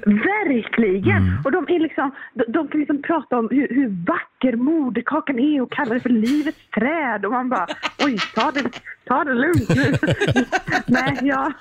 Verkligen! 0.05 1.39
Och 1.45 1.53
de, 1.53 1.65
är 1.69 1.81
liksom, 1.81 2.11
de, 2.35 2.53
de 2.53 2.69
kan 2.69 2.81
liksom 2.81 3.03
prata 3.03 3.37
om 3.39 3.49
hur, 3.51 3.69
hur 3.69 3.89
vacker 4.07 4.57
moderkakan 4.57 5.39
är 5.39 5.63
och 5.63 5.73
kalla 5.73 5.95
det 5.95 6.01
för 6.01 6.09
livets 6.09 6.59
träd. 6.75 7.25
Och 7.25 7.33
man 7.33 7.49
bara, 7.49 7.67
oj, 8.05 8.17
ta 8.35 8.51
det, 8.51 8.63
ta 9.09 9.25
det 9.25 9.35
lugnt 9.35 9.69
nu. 9.69 9.85
Nej, 10.87 11.19
jag, 11.23 11.53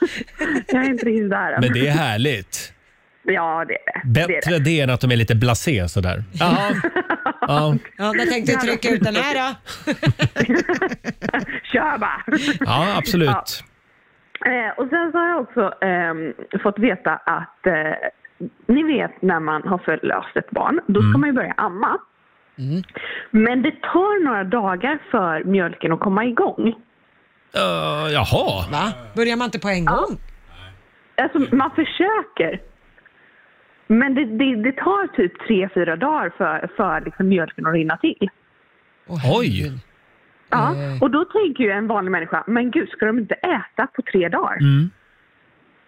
jag 0.68 0.86
är 0.86 0.90
inte 0.90 1.06
riktigt 1.06 1.30
där. 1.30 1.62
Men 1.62 1.74
det 1.74 1.88
är 1.88 1.92
härligt. 1.92 2.74
Ja, 3.24 3.66
det 3.68 3.74
är 3.74 4.04
det. 4.04 4.14
det, 4.14 4.22
är 4.22 4.28
Bättre 4.28 4.52
det. 4.58 4.64
det 4.64 4.80
än 4.80 4.90
att 4.90 5.02
de 5.02 5.12
är 5.12 5.16
lite 5.16 5.36
blasé 5.36 5.90
sådär. 5.90 6.24
Ja. 6.34 6.58
Ja, 7.48 7.76
Ja, 7.98 8.14
jag 8.16 8.30
tänkte 8.30 8.54
trycka 8.54 8.90
ut 8.90 9.04
den 9.04 9.16
här 9.16 9.36
då. 9.36 9.56
Kör 11.64 11.98
bara! 11.98 12.24
ja 12.60 12.98
absolut. 12.98 13.64
Eh, 14.46 14.70
och 14.78 14.88
sen 14.90 15.12
så 15.12 15.18
har 15.18 15.28
jag 15.28 15.42
också 15.42 15.74
ehm, 15.82 16.34
fått 16.64 16.80
veta 16.80 17.12
att 17.16 17.68
eh, 17.68 17.74
ni 18.68 18.84
vet 18.84 19.22
när 19.22 19.40
man 19.40 19.68
har 19.68 19.78
förlöst 19.78 20.38
ett 20.38 20.52
barn, 20.52 20.80
då 20.88 21.02
ska 21.02 21.18
man 21.18 21.30
ju 21.30 21.34
börja 21.34 21.54
amma. 21.58 21.98
Men 23.32 23.62
det 23.62 23.72
tar 23.72 24.26
några 24.26 24.44
dagar 24.44 25.00
för 25.12 25.44
mjölken 25.44 25.92
att 25.92 26.00
komma 26.00 26.26
igång. 26.26 26.68
Uh, 26.68 28.14
jaha. 28.14 28.66
Va? 28.72 28.94
Börjar 29.16 29.36
man 29.36 29.46
inte 29.46 29.60
på 29.60 29.70
en 29.70 29.86
gång? 29.86 30.18
Alltså 31.18 31.56
man 31.56 31.72
försöker. 31.72 32.60
Men 33.88 34.16
det, 34.16 34.26
det, 34.26 34.56
det 34.64 34.72
tar 34.72 35.08
typ 35.08 35.48
tre, 35.48 35.70
fyra 35.74 35.96
dagar 35.96 36.34
för, 36.38 36.70
för 36.78 37.02
liksom 37.06 37.28
mjölken 37.28 37.66
att 37.68 37.74
rinna 37.74 37.98
till. 37.98 38.30
Oj. 39.08 39.72
Ja, 40.50 40.76
Eh. 40.76 41.02
och 41.04 41.12
då 41.12 41.26
tänker 41.26 41.64
ju 41.64 41.72
en 41.72 41.88
vanlig 41.88 42.12
människa, 42.12 42.44
men 42.48 42.72
gud, 42.72 42.90
ska 42.90 43.06
de 43.06 43.20
inte 43.20 43.34
äta 43.36 43.88
på 43.88 44.02
tre 44.12 44.30
dagar? 44.30 44.58
Mm. 44.58 44.90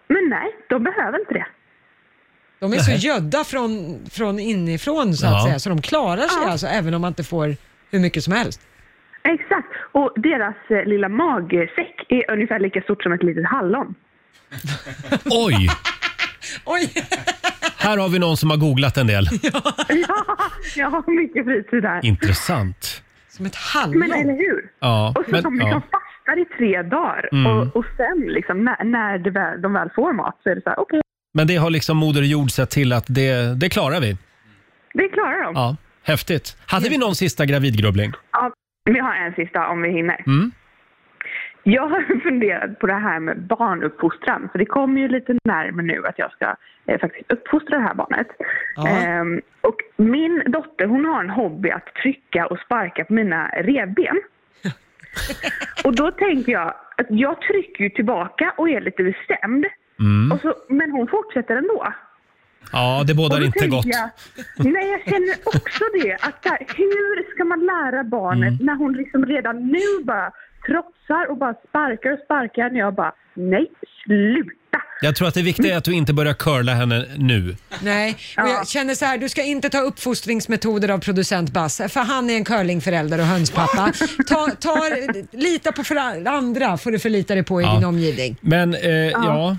Men 0.08 0.28
nej, 0.28 0.56
de 0.68 0.84
behöver 0.84 1.18
inte 1.20 1.34
det. 1.34 1.46
De 2.58 2.72
är 2.72 2.76
så 2.76 3.06
gödda 3.06 3.44
från, 3.44 3.70
från 4.10 4.38
inifrån 4.38 5.14
så 5.14 5.26
att 5.26 5.32
Ja. 5.32 5.44
säga, 5.46 5.58
så 5.58 5.68
de 5.68 5.82
klarar 5.82 6.16
sig 6.22 6.42
Ja. 6.44 6.50
alltså 6.50 6.66
även 6.66 6.94
om 6.94 7.00
man 7.00 7.08
inte 7.08 7.24
får 7.24 7.56
hur 7.90 8.00
mycket 8.00 8.22
som 8.22 8.32
helst. 8.32 8.60
Exakt, 9.22 9.68
och 9.92 10.12
deras 10.16 10.54
eh, 10.68 10.84
lilla 10.84 11.08
magsäck 11.08 12.06
är 12.08 12.30
ungefär 12.32 12.58
lika 12.60 12.80
stort 12.82 13.02
som 13.02 13.12
ett 13.12 13.22
litet 13.22 13.46
hallon. 13.46 13.94
Oj, 15.24 15.68
Oj! 16.64 16.92
Här 17.86 17.96
har 17.98 18.08
vi 18.08 18.18
någon 18.18 18.36
som 18.36 18.50
har 18.50 18.56
googlat 18.56 18.96
en 18.96 19.06
del. 19.06 19.24
ja, 19.42 19.62
jag 20.76 20.90
har 20.90 21.10
mycket 21.22 21.44
fritid 21.44 21.82
där. 21.82 22.04
Intressant. 22.04 23.02
Som 23.28 23.46
ett 23.46 23.56
hallon. 23.56 23.98
Men 23.98 24.12
eller 24.12 24.32
hur? 24.36 24.70
Ja, 24.80 25.14
Och 25.16 25.24
så 25.24 25.30
men, 25.30 25.42
de 25.42 25.54
liksom 25.54 25.70
ja. 25.70 25.80
fastar 25.80 26.40
i 26.42 26.44
tre 26.58 26.82
dagar 26.82 27.28
Mm. 27.32 27.46
och, 27.46 27.76
och 27.76 27.84
sen 27.96 28.20
liksom, 28.26 28.64
när, 28.64 28.84
när 28.84 29.18
det 29.18 29.30
väl, 29.30 29.62
de 29.62 29.72
väl 29.72 29.88
får 29.96 30.12
mat 30.12 30.38
så 30.42 30.50
är 30.50 30.54
det 30.54 30.62
så 30.62 30.68
här, 30.70 30.80
okej, 30.80 31.00
men 31.34 31.46
det 31.46 31.56
har 31.56 31.70
liksom 31.70 31.96
Moder 31.96 32.22
Jord 32.22 32.50
sett 32.50 32.70
till 32.70 32.92
att 32.92 33.04
det, 33.08 33.60
det 33.60 33.68
klarar 33.68 34.00
vi. 34.00 34.16
det 34.94 35.08
klarar 35.08 35.44
de. 35.44 35.54
Ja, 35.54 35.76
häftigt. 36.02 36.56
Hade 36.66 36.88
vi 36.88 36.98
någon 36.98 37.14
sista 37.14 37.46
gravidgrubbling? 37.46 38.12
Ja, 38.32 38.52
vi 38.84 38.98
har 38.98 39.14
en 39.14 39.34
sista 39.34 39.68
om 39.68 39.82
vi 39.82 39.90
hinner. 39.90 40.22
Mm. 40.26 40.52
Jag 41.68 41.88
har 41.88 42.20
funderat 42.28 42.78
på 42.78 42.86
det 42.86 42.94
här 42.94 43.20
med 43.20 43.42
barnuppfostran, 43.42 44.48
för 44.52 44.58
det 44.58 44.66
kommer 44.66 45.00
ju 45.00 45.08
lite 45.08 45.34
närmare 45.44 45.86
nu 45.86 46.06
att 46.06 46.18
jag 46.18 46.32
ska 46.32 46.54
eh, 46.86 47.00
faktiskt 47.00 47.32
uppfostra 47.32 47.78
det 47.78 47.82
här 47.82 47.94
barnet. 47.94 48.28
Ehm, 48.88 49.40
och 49.60 49.76
min 49.96 50.42
dotter 50.46 50.86
hon 50.86 51.04
har 51.04 51.20
en 51.20 51.30
hobby 51.30 51.70
att 51.70 51.94
trycka 52.02 52.46
och 52.46 52.58
sparka 52.58 53.04
på 53.04 53.12
mina 53.12 53.48
revben. 53.48 54.20
och 55.84 55.94
då 55.94 56.10
tänker 56.10 56.52
jag 56.52 56.74
att 56.96 57.06
jag 57.10 57.40
trycker 57.40 57.84
ju 57.84 57.90
tillbaka 57.90 58.54
och 58.56 58.68
är 58.68 58.80
lite 58.80 59.02
bestämd. 59.02 59.66
Mm. 60.00 60.32
Och 60.32 60.40
så, 60.40 60.54
men 60.68 60.90
hon 60.90 61.08
fortsätter 61.08 61.56
ändå. 61.56 61.92
Ja, 62.72 63.04
det 63.06 63.14
bådar 63.14 63.44
inte 63.44 63.66
gott. 63.66 63.86
Jag, 63.86 64.10
nej, 64.56 64.90
jag 64.90 65.02
känner 65.04 65.36
också 65.44 65.84
det. 66.02 66.14
Att 66.20 66.42
där, 66.42 66.58
hur 66.76 67.34
ska 67.34 67.44
man 67.44 67.60
lära 67.60 68.04
barnet 68.04 68.52
Mm. 68.52 68.66
när 68.66 68.74
hon 68.74 68.92
liksom 68.92 69.26
redan 69.26 69.66
nu 69.68 70.04
bara 70.04 70.32
trotsar 70.66 71.30
och 71.30 71.38
bara 71.38 71.54
sparkar 71.68 72.12
och 72.12 72.18
sparkar. 72.24 72.70
När 72.70 72.78
jag 72.78 72.94
bara, 72.94 73.12
nej, 73.34 73.66
sluta. 74.04 74.78
Jag 75.00 75.16
tror 75.16 75.28
att 75.28 75.34
det 75.34 75.42
viktiga 75.42 75.74
är 75.74 75.78
att 75.78 75.84
du 75.84 75.92
inte 75.94 76.12
börjar 76.12 76.34
curla 76.34 76.72
henne 76.74 77.04
nu. 77.16 77.56
Nej, 77.82 78.16
och 78.42 78.48
jag 78.48 78.68
känner 78.68 78.94
så 78.94 79.04
här, 79.04 79.18
du 79.18 79.28
ska 79.28 79.42
inte 79.42 79.68
ta 79.70 79.78
uppfostringsmetoder 79.80 80.88
av 80.88 80.98
producent 80.98 81.50
Basse, 81.52 81.88
för 81.88 82.00
han 82.00 82.30
är 82.30 82.36
en 82.36 82.44
curlingförälder 82.44 83.18
och 83.18 83.24
hönspappa. 83.24 83.92
Ta, 84.26 84.50
ta, 84.60 84.76
lita 85.30 85.72
på 85.72 85.84
för 85.84 85.96
andra 86.28 86.76
får 86.76 86.90
du 86.90 86.98
förlita 86.98 87.34
dig 87.34 87.44
på 87.44 87.60
i 87.60 87.64
Ja. 87.64 87.74
din 87.74 87.84
omgivning. 87.84 88.36
Men 88.40 88.74
eh, 88.74 88.90
ja, 88.90 89.56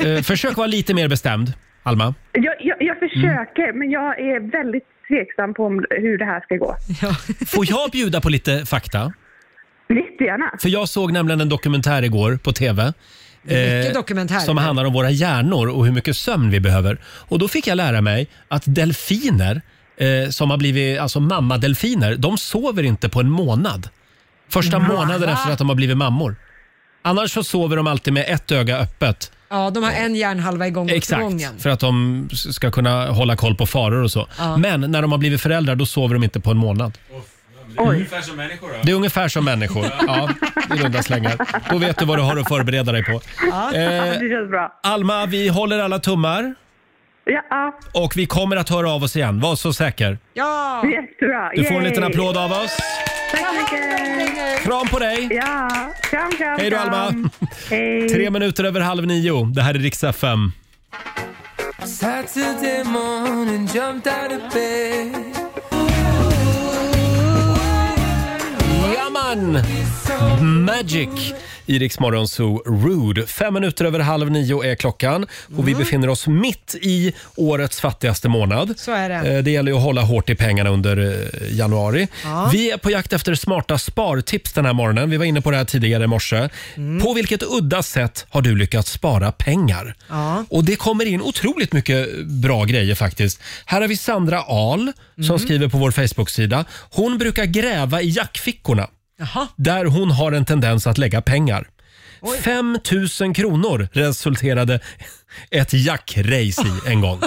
Eh, 0.00 0.22
försök 0.22 0.56
vara 0.56 0.66
lite 0.66 0.94
mer 0.94 1.08
bestämd. 1.08 1.52
Alma? 1.82 2.14
Jag, 2.32 2.54
jag, 2.60 2.76
jag 2.82 2.98
försöker, 2.98 3.72
men 3.72 3.90
jag 3.90 4.20
är 4.20 4.50
väldigt 4.50 4.84
tveksam 5.08 5.54
på 5.54 5.64
om, 5.64 5.84
hur 5.90 6.18
det 6.18 6.24
här 6.24 6.40
ska 6.40 6.56
gå. 6.56 6.76
Får 7.46 7.70
jag 7.70 7.90
bjuda 7.90 8.20
på 8.20 8.28
lite 8.28 8.66
fakta? 8.66 9.12
Jättegärna. 9.88 10.50
För 10.60 10.68
jag 10.68 10.88
såg 10.88 11.12
nämligen 11.12 11.40
en 11.40 11.48
dokumentär 11.48 12.02
igår 12.02 12.38
på 12.42 12.52
TV. 12.52 12.92
Mycket 13.42 13.94
dokumentärer. 13.94 14.40
Som 14.40 14.56
handlar 14.56 14.84
om 14.84 14.92
våra 14.92 15.10
hjärnor 15.10 15.68
och 15.68 15.84
hur 15.86 15.92
mycket 15.92 16.16
sömn 16.16 16.50
vi 16.50 16.60
behöver. 16.60 16.98
Och 17.04 17.38
då 17.38 17.48
fick 17.48 17.66
jag 17.66 17.76
lära 17.76 18.00
mig 18.00 18.28
att 18.48 18.62
delfiner 18.66 19.62
eh, 19.96 20.30
som 20.30 20.50
har 20.50 20.56
blivit 20.58 21.00
alltså 21.00 21.20
mammadelfiner, 21.20 22.16
de 22.16 22.38
sover 22.38 22.82
inte 22.82 23.08
på 23.08 23.20
en 23.20 23.30
månad. 23.30 23.88
Första 24.48 24.78
Va? 24.78 24.88
månaden 24.88 25.28
efter 25.28 25.52
att 25.52 25.58
de 25.58 25.68
har 25.68 25.76
blivit 25.76 25.96
mammor. 25.96 26.36
Annars 27.02 27.32
så 27.32 27.44
sover 27.44 27.76
de 27.76 27.86
alltid 27.86 28.12
med 28.12 28.24
ett 28.28 28.52
öga 28.52 28.78
öppet. 28.78 29.32
Ja, 29.50 29.70
de 29.70 29.82
har 29.84 29.92
en 29.92 30.14
hjärnhalva 30.14 30.66
igång 30.66 30.84
åt 30.86 30.92
Exakt, 30.92 31.22
gången. 31.22 31.58
för 31.58 31.70
att 31.70 31.80
de 31.80 32.28
ska 32.32 32.70
kunna 32.70 33.06
hålla 33.06 33.36
koll 33.36 33.54
på 33.56 33.66
faror 33.66 34.02
och 34.02 34.10
så. 34.10 34.28
Ja. 34.38 34.56
Men 34.56 34.80
när 34.80 35.02
de 35.02 35.12
har 35.12 35.18
blivit 35.18 35.40
föräldrar 35.40 35.74
då 35.74 35.86
sover 35.86 36.14
de 36.14 36.24
inte 36.24 36.40
på 36.40 36.50
en 36.50 36.56
månad. 36.56 36.98
Ungefär 37.78 38.20
som 38.20 38.36
människor 38.36 38.68
då. 38.68 38.74
Det 38.82 38.90
är 38.90 38.94
ungefär 38.96 39.28
som 39.28 39.44
människor. 39.44 39.86
Ja, 40.06 40.28
i 40.76 40.78
runda 40.82 41.02
slängar. 41.02 41.36
Då 41.70 41.78
vet 41.78 41.98
du 41.98 42.04
vad 42.04 42.18
du 42.18 42.22
har 42.22 42.36
att 42.36 42.48
förbereda 42.48 42.92
dig 42.92 43.04
på. 43.04 43.20
Ja, 43.50 43.66
Eh, 43.74 44.02
det 44.20 44.28
känns 44.30 44.50
bra. 44.50 44.72
Alma, 44.82 45.26
vi 45.26 45.48
håller 45.48 45.78
alla 45.78 45.98
tummar 45.98 46.54
Ja, 47.24 47.42
ja. 47.50 47.78
och 47.94 48.12
vi 48.16 48.26
kommer 48.26 48.56
att 48.56 48.68
höra 48.70 48.90
av 48.92 49.02
oss 49.02 49.16
igen. 49.16 49.40
Var 49.40 49.56
så 49.56 49.72
säker. 49.72 50.18
Ja! 50.34 50.82
Jättebra. 50.86 51.50
Du 51.54 51.64
får 51.64 51.74
en 51.74 51.80
Yay. 51.82 51.88
liten 51.88 52.04
applåd 52.04 52.36
av 52.36 52.52
oss. 52.52 52.76
Tack 53.30 53.40
så 53.40 53.52
mycket. 53.54 54.62
Kram 54.64 54.86
på 54.88 54.98
dig! 54.98 55.28
Ja, 55.30 55.68
kram, 56.10 56.30
kram, 56.30 56.56
Hej 56.58 56.70
då 56.70 56.76
kram. 56.76 56.88
Alma! 56.94 57.30
Hej. 57.70 58.08
Tre 58.08 58.30
minuter 58.30 58.64
över 58.64 58.80
halv 58.80 59.06
nio. 59.06 59.44
Det 59.54 59.62
här 59.62 59.74
är 59.74 59.78
riksdag 59.78 60.16
5. 60.16 60.52
Saturday 61.84 62.84
morning, 62.84 63.66
jumped 63.74 64.12
out 64.12 64.32
of 64.32 64.54
bed. 64.54 65.45
Jaman! 69.26 69.62
Magic 70.64 71.08
i 71.66 71.78
Rix 71.78 71.98
Morgon 72.00 72.28
Zoo 72.28 72.62
Rude. 72.66 73.26
Fem 73.26 73.54
minuter 73.54 73.84
över 73.84 74.00
halv 74.00 74.30
nio 74.30 74.62
är 74.64 74.74
klockan 74.74 75.26
och 75.56 75.68
vi 75.68 75.74
befinner 75.74 76.08
oss 76.08 76.26
mitt 76.26 76.74
i 76.82 77.12
årets 77.36 77.80
fattigaste 77.80 78.28
månad. 78.28 78.74
Så 78.78 78.92
är 78.92 79.08
det. 79.08 79.14
Eh, 79.36 79.42
Det 79.42 79.50
gäller 79.50 79.70
ju 79.72 79.76
att 79.76 79.82
hålla 79.84 80.00
hårt 80.02 80.30
i 80.30 80.34
pengarna 80.34 80.70
under 80.70 80.96
eh, 80.96 81.56
januari. 81.56 82.08
Ja. 82.24 82.50
Vi 82.52 82.70
är 82.70 82.76
på 82.76 82.90
jakt 82.90 83.12
efter 83.12 83.34
smarta 83.34 83.78
spartips 83.78 84.52
den 84.52 84.64
här 84.64 84.72
morgonen. 84.72 85.10
Vi 85.10 85.16
var 85.16 85.24
inne 85.24 85.40
på 85.40 85.50
det 85.50 85.56
här 85.56 85.64
tidigare 85.64 86.04
i 86.04 86.06
morse. 86.06 86.48
På 87.02 87.14
vilket 87.14 87.42
udda 87.42 87.82
sätt 87.82 88.26
har 88.28 88.42
du 88.42 88.56
lyckats 88.56 88.92
spara 88.92 89.32
pengar? 89.32 89.94
Ja. 90.08 90.44
Och 90.50 90.64
det 90.64 90.76
kommer 90.76 91.04
in 91.04 91.22
otroligt 91.22 91.72
mycket 91.72 92.26
bra 92.26 92.64
grejer 92.64 92.94
faktiskt. 92.94 93.40
Här 93.64 93.80
har 93.80 93.88
vi 93.88 93.96
Sandra 93.96 94.40
Ahl 94.42 94.92
som 95.26 95.38
skriver 95.38 95.68
på 95.68 95.78
vår 95.78 95.90
Facebook-sida. 95.90 96.64
Hon 96.90 97.18
brukar 97.18 97.44
gräva 97.44 98.02
i 98.02 98.08
jackfickorna 98.10 98.88
Jaha. 99.18 99.48
där 99.56 99.84
hon 99.84 100.10
har 100.10 100.32
en 100.32 100.44
tendens 100.44 100.86
att 100.86 100.98
lägga 100.98 101.22
pengar. 101.22 101.68
5 102.42 102.78
000 103.20 103.34
kronor 103.34 103.88
resulterade 103.92 104.80
ett 105.50 105.72
jackrace 105.72 106.62
i 106.62 106.90
en 106.90 107.00
gång. 107.00 107.20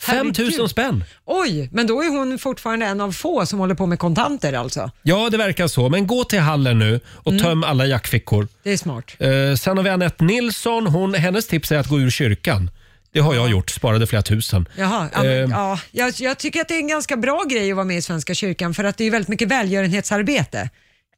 5 0.00 0.26
000 0.26 0.34
Herregud. 0.36 0.70
spänn! 0.70 1.04
Oj, 1.24 1.68
men 1.72 1.86
då 1.86 2.02
är 2.02 2.08
hon 2.08 2.38
fortfarande 2.38 2.86
en 2.86 3.00
av 3.00 3.12
få 3.12 3.46
som 3.46 3.58
håller 3.58 3.74
på 3.74 3.86
med 3.86 3.98
kontanter 3.98 4.52
alltså. 4.52 4.90
Ja, 5.02 5.30
det 5.30 5.36
verkar 5.38 5.66
så. 5.66 5.88
Men 5.88 6.06
gå 6.06 6.24
till 6.24 6.40
hallen 6.40 6.78
nu 6.78 7.00
och 7.06 7.38
töm 7.38 7.64
alla 7.64 7.86
jackfickor. 7.86 8.48
Det 8.62 8.70
är 8.70 8.76
smart. 8.76 9.04
Eh, 9.18 9.28
sen 9.58 9.76
har 9.76 9.84
vi 9.84 9.90
Anette 9.90 10.24
Nilsson. 10.24 10.86
Hon, 10.86 11.14
hennes 11.14 11.46
tips 11.46 11.72
är 11.72 11.78
att 11.78 11.88
gå 11.88 12.00
ur 12.00 12.10
kyrkan. 12.10 12.70
Det 13.12 13.20
har 13.20 13.34
jag 13.34 13.50
gjort. 13.50 13.70
Sparade 13.70 14.06
flera 14.06 14.22
tusen. 14.22 14.68
Jaha, 14.76 15.08
ja, 15.12 15.22
men, 15.22 15.32
Eh, 15.44 15.50
ja, 15.50 15.78
jag, 15.90 16.12
jag 16.18 16.38
tycker 16.38 16.60
att 16.60 16.68
det 16.68 16.74
är 16.74 16.78
en 16.78 16.88
ganska 16.88 17.16
bra 17.16 17.42
grej 17.50 17.70
att 17.70 17.76
vara 17.76 17.84
med 17.86 17.96
i 17.96 18.02
Svenska 18.02 18.34
kyrkan 18.34 18.74
för 18.74 18.84
att 18.84 18.96
det 18.96 19.04
är 19.04 19.10
väldigt 19.10 19.28
mycket 19.28 19.48
välgörenhetsarbete. 19.48 20.70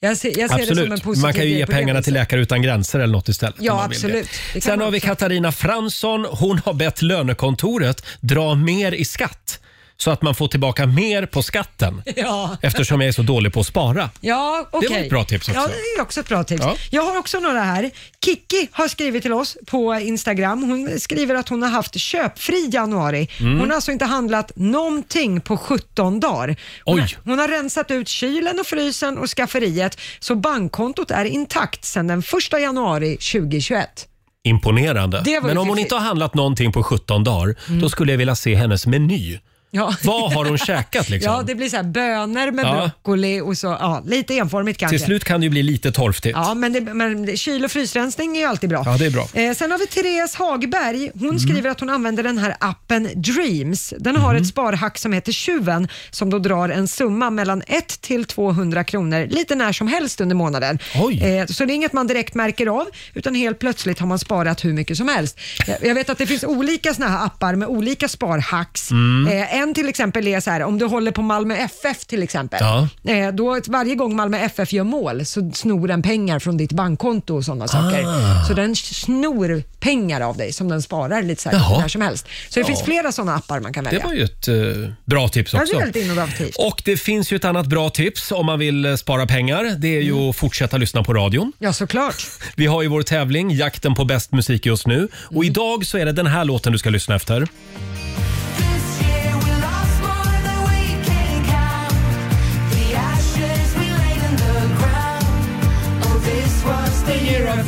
Jag 0.05 0.17
ser, 0.17 0.39
jag 0.39 0.51
ser 0.51 0.59
det 0.59 0.67
som 0.67 0.79
en 0.79 0.83
Absolut. 0.85 1.03
positiv 1.03 1.23
Man 1.23 1.33
kan 1.33 1.43
ju 1.43 1.49
grej 1.49 1.59
ge 1.59 1.67
på 1.67 1.73
det 1.73 1.77
pengarna 1.79 2.03
till 2.03 2.13
viset. 2.13 2.23
Läkare 2.23 2.41
utan 2.41 2.63
gränser 2.63 2.99
eller 2.99 3.13
något 3.13 3.29
istället. 3.29 3.55
Ja, 3.59 3.73
om 3.73 3.79
man 3.79 3.91
vill 3.91 4.01
det. 4.01 4.07
absolut. 4.07 4.29
Det 4.53 4.53
kan 4.53 4.63
Sen 4.63 4.79
man 4.79 4.85
har 4.85 4.91
vi 4.93 4.99
också. 4.99 5.07
Katarina 5.09 5.53
Fransson. 5.53 6.27
Hon 6.31 6.59
har 6.65 6.73
bett 6.75 7.03
lönekontoret 7.03 8.05
dra 8.21 8.55
mer 8.55 8.93
i 8.93 9.05
skatt 9.05 9.61
så 9.97 10.11
att 10.11 10.23
man 10.23 10.35
får 10.35 10.49
tillbaka 10.49 10.87
mer 10.87 11.27
på 11.27 11.43
skatten 11.43 12.03
Ja. 12.17 12.57
eftersom 12.63 13.01
jag 13.01 13.09
är 13.09 13.13
så 13.13 13.23
dålig 13.23 13.53
på 13.53 13.61
att 13.61 13.67
spara. 13.67 14.11
Ja, 14.21 14.69
okej. 14.73 14.89
var 14.91 14.99
ett 14.99 15.11
bra 15.11 15.25
tips 15.25 15.49
också. 15.49 15.61
Ja, 15.61 15.67
det 15.67 15.99
är 16.01 16.03
också 16.03 16.21
ett 16.21 16.29
bra 16.29 16.45
tips. 16.45 16.63
Ja. 16.63 16.77
Jag 16.91 17.03
har 17.03 17.19
också 17.19 17.39
några 17.41 17.61
här. 17.63 17.91
Kikki 18.25 18.69
har 18.73 18.89
skrivit 18.89 19.23
till 19.23 19.33
oss 19.33 19.57
på 19.67 19.95
Instagram. 19.95 20.63
Hon 20.63 21.01
skriver 21.01 21.35
att 21.35 21.49
hon 21.49 21.63
har 21.63 21.71
haft 21.71 21.95
köpfri 22.01 22.69
januari. 22.73 23.29
Mm. 23.41 23.59
Hon 23.61 23.69
har 23.69 23.75
alltså 23.75 23.93
inte 23.93 24.05
handlat 24.05 24.53
någonting 24.57 25.41
på 25.41 25.57
17 25.57 26.21
dagar. 26.21 26.57
Hon, 26.85 26.95
Oj. 26.95 27.01
har, 27.01 27.11
hon 27.31 27.39
har 27.39 27.49
rensat 27.49 27.91
ut 27.91 28.09
kylen 28.09 28.61
och 28.61 28.67
frysen 28.67 29.19
och 29.19 29.29
skafferiet, 29.29 30.01
så 30.21 30.35
bankkontot 30.35 31.11
är 31.11 31.25
intakt 31.25 31.85
sedan 31.85 32.07
den 32.07 32.19
1 32.53 32.61
januari 32.61 33.17
2021. 33.17 34.09
Imponerande. 34.47 35.23
Det 35.25 35.41
var 35.41 35.49
Men 35.49 35.59
om 35.59 35.69
hon 35.69 35.77
fiffigt. 35.77 35.85
inte 35.87 35.95
har 35.95 36.03
handlat 36.03 36.35
någonting 36.35 36.73
på 36.73 36.83
17 36.83 37.25
dagar, 37.25 37.55
då 37.81 37.89
skulle 37.89 38.13
jag 38.13 38.19
vilja 38.19 38.35
se 38.35 38.55
hennes 38.55 38.87
meny. 38.87 39.39
Ja. 39.77 39.95
Vad 40.03 40.33
har 40.33 40.45
hon 40.45 40.59
käkat 40.59 41.09
liksom? 41.11 41.33
Ja, 41.33 41.43
det 41.43 41.55
blir 41.55 41.69
så 41.69 41.77
här 41.77 41.83
bönor 41.85 42.51
med 42.51 42.65
Ja. 42.65 42.73
broccoli 42.83 43.41
och 43.41 43.59
så, 43.59 43.67
ja, 43.67 44.03
lite 44.07 44.35
enformigt 44.39 44.79
kanske. 44.81 44.99
Till 44.99 45.05
slut 45.07 45.25
kan 45.25 45.41
det 45.41 45.45
ju 45.45 45.51
bli 45.51 45.63
lite 45.63 45.93
torftigt. 45.93 46.37
Ja, 46.37 46.55
men, 46.55 46.73
det, 46.73 46.81
men 46.81 47.27
det- 47.27 47.37
kyl 47.37 47.65
och 47.65 47.71
frysrensning 47.71 48.37
är 48.37 48.41
ju 48.41 48.47
alltid 48.47 48.71
bra. 48.71 48.83
Ja, 48.87 48.97
det 48.99 49.07
är 49.07 49.11
bra. 49.11 49.29
Eh, 49.35 49.55
sen 49.55 49.71
har 49.71 49.79
vi 49.79 49.87
Therese 49.87 50.35
Hagberg. 50.35 51.11
Hon 51.15 51.29
Mm. 51.29 51.39
skriver 51.39 51.71
att 51.71 51.81
hon 51.81 51.91
använder 51.91 52.23
den 52.23 52.39
här 52.39 52.57
appen 52.61 53.09
Dreams. 53.15 53.95
Den 53.99 54.17
har 54.17 54.31
Mm. 54.31 54.43
ett 54.43 54.49
sparhack 54.49 54.99
som 54.99 55.13
heter 55.13 55.33
Tjuven 55.33 55.89
som 56.11 56.31
då 56.31 56.39
drar 56.39 56.69
en 56.69 56.89
summa 56.89 57.31
mellan 57.31 57.63
1 57.67 58.01
till 58.01 58.25
200 58.25 58.85
kronor 58.85 59.27
lite 59.31 59.55
när 59.55 59.73
som 59.73 59.89
helst 59.89 60.21
under 60.21 60.37
månaden. 60.37 60.79
Oj. 60.95 61.23
Eh, 61.25 61.47
så 61.47 61.65
det 61.65 61.73
är 61.73 61.75
inget 61.75 61.93
man 61.93 62.07
direkt 62.07 62.35
märker 62.35 62.67
av 62.67 62.87
utan 63.15 63.35
helt 63.35 63.59
plötsligt 63.59 63.99
har 63.99 64.07
man 64.07 64.19
sparat 64.19 64.65
hur 64.65 64.73
mycket 64.73 64.97
som 64.97 65.09
helst. 65.09 65.39
Jag, 65.67 65.77
jag 65.83 65.95
vet 65.95 66.11
att 66.11 66.19
det 66.19 66.27
finns 66.27 66.45
olika 66.45 66.95
såna 66.95 67.09
här 67.09 67.27
appar 67.27 67.55
med 67.55 67.69
olika 67.69 68.09
sparhacks. 68.09 68.91
Mm. 68.91 69.33
Eh, 69.33 69.59
en 69.69 69.75
till 69.75 69.89
exempel 69.89 70.27
är 70.29 70.41
så 70.41 70.51
här, 70.51 70.63
om 70.63 70.79
du 70.79 70.85
håller 70.85 71.11
på 71.11 71.23
Malmö 71.23 71.55
FF 71.57 72.05
till 72.07 72.23
exempel. 72.23 72.59
Ja. 72.63 72.89
Eh, 73.13 73.33
då, 73.33 73.61
varje 73.69 73.95
gång 73.95 74.17
Malmö 74.17 74.39
FF 74.39 74.73
gör 74.73 74.85
mål 74.85 75.27
så 75.27 75.51
snor 75.55 75.89
den 75.89 76.03
pengar 76.03 76.39
från 76.39 76.57
ditt 76.57 76.73
bankkonto 76.73 77.37
och 77.37 77.45
sådana 77.45 77.69
saker. 77.69 78.05
Ah. 78.07 78.45
Så 78.49 78.55
den 78.55 78.77
snor 78.77 79.63
pengar 79.81 80.21
av 80.21 80.37
dig 80.37 80.53
som 80.53 80.69
den 80.69 80.83
sparar 80.83 81.23
lite 81.23 81.43
så 81.43 81.51
här, 81.51 81.81
när 81.81 81.89
som 81.89 82.01
helst. 82.01 82.27
Så 82.49 82.61
det 82.61 82.67
finns 82.67 82.83
flera 82.83 83.13
sådana 83.13 83.35
appar 83.35 83.61
man 83.61 83.73
kan 83.73 83.85
Det 83.85 83.91
välja. 83.91 84.07
var 84.07 84.15
ju 84.15 84.23
ett 84.25 84.49
eh, 84.49 84.55
bra 85.05 85.29
tips 85.29 85.53
Ja, 85.53 85.59
det 85.59 85.63
också. 85.65 85.77
är 85.77 85.81
väldigt 85.81 86.05
innovativt. 86.05 86.57
Och 86.59 86.83
det 86.85 86.97
finns 86.97 87.33
ju 87.33 87.37
ett 87.37 87.45
annat 87.45 87.67
bra 87.67 87.91
tips 87.91 88.33
om 88.33 88.47
man 88.47 88.59
vill 88.59 88.85
eh, 88.85 88.95
spara 88.97 89.27
pengar. 89.27 89.65
Det 89.79 89.89
är 89.97 90.01
ju 90.03 90.13
Mm. 90.15 90.29
att 90.31 90.37
fortsätta 90.37 90.77
lyssna 90.77 91.03
på 91.03 91.15
radion. 91.15 91.53
Ja, 91.59 91.73
såklart. 91.73 92.27
Vi 92.57 92.67
har 92.67 92.83
ju 92.83 92.89
vår 92.89 93.03
tävling, 93.03 93.51
jakten 93.51 93.95
på 93.95 94.05
bäst 94.05 94.33
musik 94.33 94.67
just 94.67 94.87
nu. 94.87 94.97
Mm. 94.97 95.09
Och 95.37 95.45
idag 95.45 95.87
så 95.87 95.99
är 95.99 96.07
det 96.07 96.13
den 96.13 96.27
här 96.27 96.45
låten 96.45 96.73
du 96.73 96.79
ska 96.79 96.91
lyssna 96.91 97.15
efter. 97.17 97.47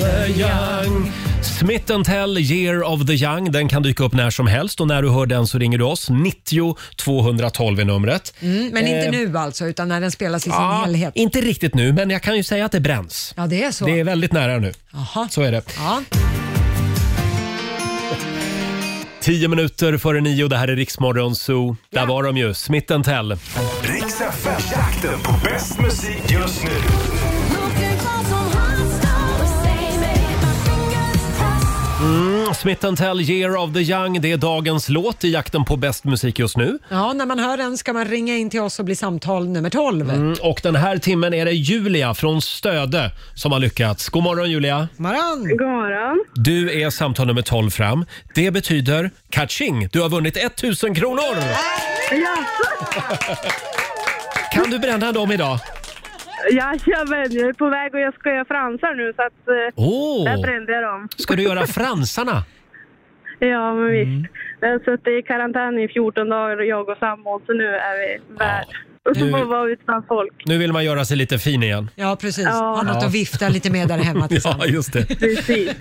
Young. 0.00 1.12
Smith 1.42 2.02
Tell, 2.02 2.38
Year 2.38 2.82
of 2.82 3.06
the 3.06 3.12
Young. 3.12 3.52
Den 3.52 3.68
kan 3.68 3.82
dyka 3.82 4.04
upp 4.04 4.12
när 4.12 4.30
som 4.30 4.46
helst 4.46 4.80
och 4.80 4.86
när 4.86 5.02
du 5.02 5.10
hör 5.10 5.26
den 5.26 5.46
så 5.46 5.58
ringer 5.58 5.78
du 5.78 5.84
oss. 5.84 6.10
90 6.10 6.76
212 6.96 7.80
är 7.80 7.84
numret. 7.84 8.34
Mm, 8.40 8.68
men 8.72 8.86
inte 8.86 9.06
Eh, 9.06 9.10
nu 9.10 9.38
alltså, 9.38 9.66
utan 9.66 9.88
när 9.88 10.00
den 10.00 10.10
spelas 10.10 10.42
i 10.42 10.50
sin 10.50 10.52
Ja, 10.52 10.82
helhet. 10.86 11.12
inte 11.16 11.40
riktigt 11.40 11.74
nu, 11.74 11.92
men 11.92 12.10
jag 12.10 12.22
kan 12.22 12.36
ju 12.36 12.42
säga 12.42 12.64
att 12.64 12.72
det 12.72 12.80
bränns. 12.80 13.34
Ja, 13.36 13.46
det 13.46 13.62
är 13.64 13.70
så. 13.72 13.86
Det 13.86 14.00
är 14.00 14.04
väldigt 14.04 14.32
nära 14.32 14.58
nu. 14.58 14.72
Jaha. 14.92 15.28
Så 15.30 15.42
är 15.42 15.52
det. 15.52 15.62
Ja. 15.76 16.02
Tio 19.20 19.48
minuter 19.48 19.96
före 19.96 20.20
nio, 20.20 20.48
det 20.48 20.56
här 20.56 20.68
är 20.68 20.76
Riksmorgon 20.76 21.34
Zoo. 21.36 21.76
Där 21.92 22.06
var 22.06 22.22
de 22.22 22.36
ju, 22.36 22.54
Smith 22.54 23.02
Tell. 23.02 23.30
Riks 23.82 24.20
FM, 24.20 24.52
jakten 24.72 25.20
på 25.24 25.32
bäst 25.44 25.80
musik 25.80 26.22
just 26.30 26.64
nu. 26.64 26.70
Smith 32.56 32.94
Tell, 32.94 33.20
Year 33.20 33.56
of 33.56 33.72
the 33.72 33.80
Young. 33.80 34.20
Det 34.20 34.32
är 34.32 34.36
dagens 34.36 34.88
låt 34.88 35.24
i 35.24 35.30
jakten 35.30 35.64
på 35.64 35.76
bäst 35.76 36.04
musik 36.04 36.38
just 36.38 36.56
nu. 36.56 36.78
ja, 36.88 37.12
när 37.12 37.26
man 37.26 37.38
hör 37.38 37.56
den 37.56 37.78
ska 37.78 37.92
man 37.92 38.04
ringa 38.04 38.36
in 38.36 38.50
till 38.50 38.60
oss 38.60 38.78
och 38.78 38.84
bli 38.84 38.96
samtal 38.96 39.48
nummer 39.48 39.70
12. 39.70 40.10
Mm, 40.10 40.36
och 40.42 40.60
den 40.62 40.76
här 40.76 40.98
timmen 40.98 41.34
är 41.34 41.44
det 41.44 41.52
Julia 41.52 42.14
från 42.14 42.42
Stöde 42.42 43.10
som 43.34 43.52
har 43.52 43.58
lyckats. 43.58 44.08
God 44.08 44.22
morgon 44.22 44.50
Julia! 44.50 44.88
Maran. 44.96 45.48
God 45.48 45.68
morgon. 45.68 46.24
Du 46.34 46.80
är 46.82 46.90
samtal 46.90 47.26
nummer 47.26 47.42
12 47.42 47.70
fram. 47.70 48.04
Det 48.34 48.50
betyder 48.50 49.10
catching. 49.30 49.88
Du 49.92 50.00
har 50.00 50.08
vunnit 50.08 50.36
1000 50.36 50.94
kronor! 50.94 51.36
Kan 54.52 54.70
du 54.70 54.78
bränna 54.78 55.12
dem 55.12 55.32
idag? 55.32 55.58
Jajamän, 56.50 57.26
jag 57.30 57.48
är 57.48 57.52
på 57.52 57.68
väg 57.68 57.94
och 57.94 58.00
jag 58.00 58.14
ska 58.14 58.28
göra 58.30 58.44
fransar 58.44 58.94
nu 58.94 59.12
så 59.16 59.22
att 59.22 59.48
eh, 59.48 59.72
Åh! 59.76 60.24
där 60.24 60.42
brände 60.42 60.72
jag 60.72 60.82
dem. 60.82 61.08
Ska 61.16 61.34
du 61.36 61.42
göra 61.42 61.66
fransarna? 61.66 62.42
Ja, 63.38 63.74
men 63.74 63.86
visst. 63.92 64.32
Jag 64.60 64.68
har 64.68 64.78
suttit 64.78 65.08
i 65.08 65.22
karantän 65.26 65.78
i 65.78 65.88
14 65.88 66.28
dagar, 66.28 66.62
jag 66.62 66.88
och 66.88 66.98
sambon, 66.98 67.40
så 67.46 67.52
nu 67.52 67.64
är 67.66 67.94
vi 67.98 68.34
värd. 68.38 68.66
Och 69.10 69.16
så 69.16 69.24
Nu- 69.24 69.30
får 69.30 69.38
vi 69.38 69.44
vara 69.44 69.70
utan 69.70 70.02
folk. 70.08 70.32
Nu 70.46 70.58
vill 70.58 70.72
man 70.72 70.84
göra 70.84 71.04
sig 71.04 71.16
lite 71.16 71.38
fin 71.38 71.62
igen. 71.62 71.90
Ja, 71.94 72.16
precis. 72.20 72.44
Ja. 72.44 72.52
Ha 72.52 72.82
något 72.82 72.96
Ja. 73.02 73.06
att 73.06 73.14
vifta 73.14 73.48
lite 73.48 73.70
med 73.72 73.88
där 73.88 73.98
hemma 73.98 74.20
Ja, 74.24 74.28
tillsammans. 74.28 74.66
just 74.70 74.92
det. 74.92 75.06
Precis. 75.18 75.74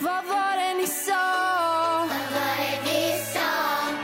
Vad 0.00 0.24
var 0.24 0.56
det 0.72 0.74
ni 0.80 0.86
sa? 0.86 1.14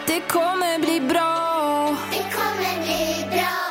Det 0.07 0.21
kommer 0.29 0.79
bli 0.79 1.01
bra. 1.09 1.34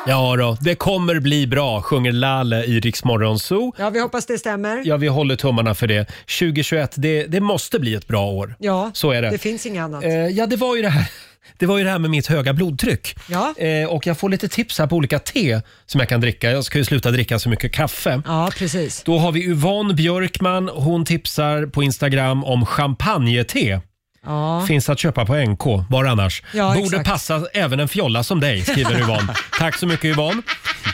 Ja 0.07 0.35
då, 0.35 0.57
det 0.61 0.75
kommer 0.75 1.19
bli 1.19 1.47
bra, 1.47 1.81
sjunger 1.81 2.11
Lale 2.11 2.63
i 2.63 2.79
Rix 2.79 3.03
Morgon 3.03 3.39
Zoo. 3.39 3.73
Ja, 3.77 3.89
vi 3.89 3.99
hoppas 3.99 4.25
det 4.25 4.37
stämmer. 4.37 4.81
Ja, 4.85 4.97
vi 4.97 5.07
håller 5.07 5.35
tummarna 5.35 5.75
för 5.75 5.87
det. 5.87 6.05
2021, 6.39 6.93
det, 6.97 7.23
det 7.27 7.39
måste 7.39 7.79
bli 7.79 7.95
ett 7.95 8.07
bra 8.07 8.25
år. 8.25 8.55
Ja, 8.59 8.91
Så 8.93 9.11
är 9.11 9.21
det. 9.21 9.29
det 9.29 9.37
finns 9.37 9.65
inget 9.65 9.81
annat. 9.83 10.03
Eh, 10.03 10.11
ja, 10.11 10.45
det 10.47 10.55
var 10.55 10.75
ju 10.75 10.81
det 10.81 10.89
här. 10.89 11.05
Det 11.57 11.65
var 11.65 11.77
ju 11.77 11.83
det 11.83 11.89
här 11.89 11.99
med 11.99 12.09
mitt 12.09 12.27
höga 12.27 12.53
blodtryck. 12.53 13.15
Ja. 13.29 13.53
Eh, 13.57 13.87
och 13.89 14.07
jag 14.07 14.17
får 14.17 14.29
lite 14.29 14.47
tips 14.47 14.79
här 14.79 14.87
på 14.87 14.95
olika 14.95 15.19
te 15.19 15.61
som 15.85 15.99
jag 15.99 16.09
kan 16.09 16.21
dricka. 16.21 16.51
Jag 16.51 16.63
ska 16.65 16.77
ju 16.77 16.83
sluta 16.85 17.11
dricka 17.11 17.39
så 17.39 17.49
mycket 17.49 17.71
kaffe. 17.71 18.21
Ja, 18.25 18.51
precis. 18.57 19.03
Då 19.03 19.17
har 19.17 19.31
vi 19.31 19.43
Yvonne 19.45 19.93
Björkman. 19.93 20.69
Hon 20.69 21.05
tipsar 21.05 21.65
på 21.65 21.83
Instagram 21.83 22.43
om 22.43 22.65
champagnete. 22.65 23.81
Ja. 24.25 24.65
Finns 24.67 24.89
att 24.89 24.99
köpa 24.99 25.25
på 25.25 25.35
NK. 25.35 25.65
Var 25.89 26.05
annars? 26.05 26.43
Ja, 26.53 26.73
Borde 26.73 26.85
exakt. 26.85 27.09
passa 27.09 27.45
även 27.53 27.79
en 27.79 27.87
fjolla 27.87 28.23
som 28.23 28.39
dig, 28.39 28.61
skriver 28.61 28.99
Yvonne. 28.99 29.33
Tack 29.59 29.77
så 29.77 29.87
mycket 29.87 30.05
Yvonne. 30.05 30.41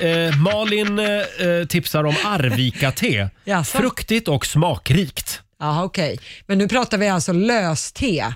Eh, 0.02 0.38
Malin 0.38 1.00
eh, 1.00 1.68
tipsar 1.70 2.04
om 2.04 2.16
Arvika-te. 2.26 3.30
Jaså? 3.46 3.78
Fruktigt 3.78 4.28
och 4.28 4.46
smakrikt. 4.46 5.42
Jaha, 5.60 5.84
okej. 5.84 6.20
Men 6.48 6.58
nu 6.58 6.68
pratar 6.68 6.98
vi 6.98 7.08
alltså 7.10 7.34
löste. 7.34 8.34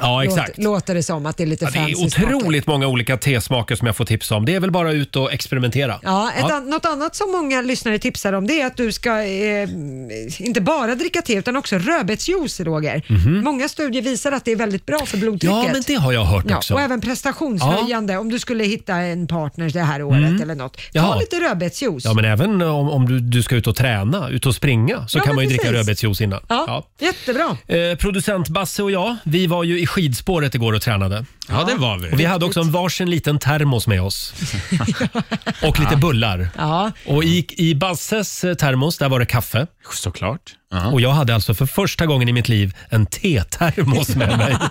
Ja, 0.00 0.24
exakt. 0.24 0.48
Låter, 0.48 0.62
låter 0.62 0.94
det 0.94 1.02
som 1.02 1.26
att 1.26 1.36
det 1.36 1.42
är 1.42 1.46
lite 1.46 1.64
Ja, 1.64 1.70
det 1.70 1.78
fancy 1.78 1.92
är 2.04 2.08
smaker. 2.10 2.34
otroligt 2.36 2.66
många 2.66 2.86
olika 2.86 3.16
tesmaker 3.16 3.74
som 3.76 3.86
jag 3.86 3.96
får 3.96 4.04
tips 4.04 4.30
om. 4.30 4.44
Det 4.44 4.54
är 4.54 4.60
väl 4.60 4.70
bara 4.70 4.92
ut 4.92 5.16
och 5.16 5.32
experimentera. 5.32 5.98
Ja, 6.02 6.30
ett 6.38 6.50
An- 6.52 6.70
något 6.70 6.84
annat 6.84 7.16
som 7.16 7.32
många 7.32 7.62
lyssnare 7.62 7.98
tipsar 7.98 8.32
om 8.32 8.46
det 8.46 8.60
är 8.60 8.66
att 8.66 8.76
du 8.76 8.92
ska 8.92 9.22
eh, 9.22 9.68
inte 10.38 10.60
bara 10.60 10.94
dricka 10.94 11.22
te 11.22 11.34
utan 11.34 11.56
också 11.56 11.78
rödbetsjuice, 11.78 12.60
Roger. 12.60 13.02
Många 13.42 13.68
studier 13.68 14.02
visar 14.02 14.32
att 14.32 14.44
det 14.44 14.52
är 14.52 14.56
väldigt 14.56 14.86
bra 14.86 14.98
för 15.06 15.18
blodtrycket. 15.18 15.56
Mhm. 15.56 15.66
Ja, 15.66 15.72
men 15.72 15.82
det 15.86 15.94
har 15.94 16.12
jag 16.12 16.24
hört 16.24 16.44
Ja, 16.48 16.56
också. 16.56 16.74
och 16.74 16.80
även 16.80 17.00
prestationshöjande 17.00 18.16
om 18.16 18.30
du 18.30 18.38
skulle 18.38 18.64
hitta 18.64 18.94
en 18.96 19.26
partner 19.26 19.70
det 19.70 19.80
här 19.80 20.02
året 20.02 20.18
Mm. 20.18 20.42
eller 20.42 20.54
något. 20.54 20.76
Ta 20.76 20.82
Jaha. 20.92 21.18
lite 21.18 21.36
rödbetsjuice. 21.40 22.04
Ja, 22.04 22.14
men 22.14 22.24
även 22.24 22.62
om, 22.62 22.90
om 22.90 23.06
du, 23.08 23.20
du 23.20 23.42
ska 23.42 23.56
ut 23.56 23.66
och 23.66 23.76
träna, 23.76 24.28
ut 24.28 24.46
och 24.46 24.54
springa, 24.54 25.08
så 25.08 25.18
Ja, 25.18 25.22
kan 25.22 25.28
men 25.30 25.34
man 25.34 25.44
ju 25.44 25.48
dricka 25.48 25.62
precis. 25.62 25.76
rödbetsjuice 25.76 26.20
innan. 26.20 26.40
Ja, 26.48 26.86
jättebra. 27.00 27.56
Eh, 27.66 27.96
producent 27.98 28.48
Basse 28.48 28.82
och 28.82 28.90
jag, 28.90 29.16
vi 29.24 29.46
var 29.46 29.64
ju 29.64 29.80
i 29.80 29.86
skidspåret 29.88 30.54
igår 30.54 30.72
och 30.72 30.82
tränade. 30.82 31.24
Ja, 31.48 31.64
det 31.64 31.74
var 31.74 31.98
vi. 31.98 32.12
Och 32.12 32.20
vi 32.20 32.24
hade 32.24 32.44
också 32.44 32.60
en 32.60 32.70
varsin 32.70 33.10
liten 33.10 33.38
termos 33.38 33.86
med 33.86 34.02
oss. 34.02 34.34
och 35.62 35.80
lite 35.80 35.96
bullar. 35.96 36.48
Ja. 36.56 36.92
Och 37.06 37.24
i, 37.24 37.46
i 37.50 37.74
Basses 37.74 38.44
eh, 38.44 38.54
termos, 38.54 38.98
där 38.98 39.08
var 39.08 39.18
det 39.18 39.26
kaffe. 39.26 39.66
Såklart. 39.94 40.57
Och 40.92 41.00
jag 41.00 41.10
hade 41.10 41.34
alltså 41.34 41.54
för 41.54 41.66
första 41.66 42.06
gången 42.06 42.28
i 42.28 42.32
mitt 42.32 42.48
liv 42.48 42.76
en 42.90 43.06
tetermos 43.06 44.08
med 44.16 44.38
mig. 44.38 44.56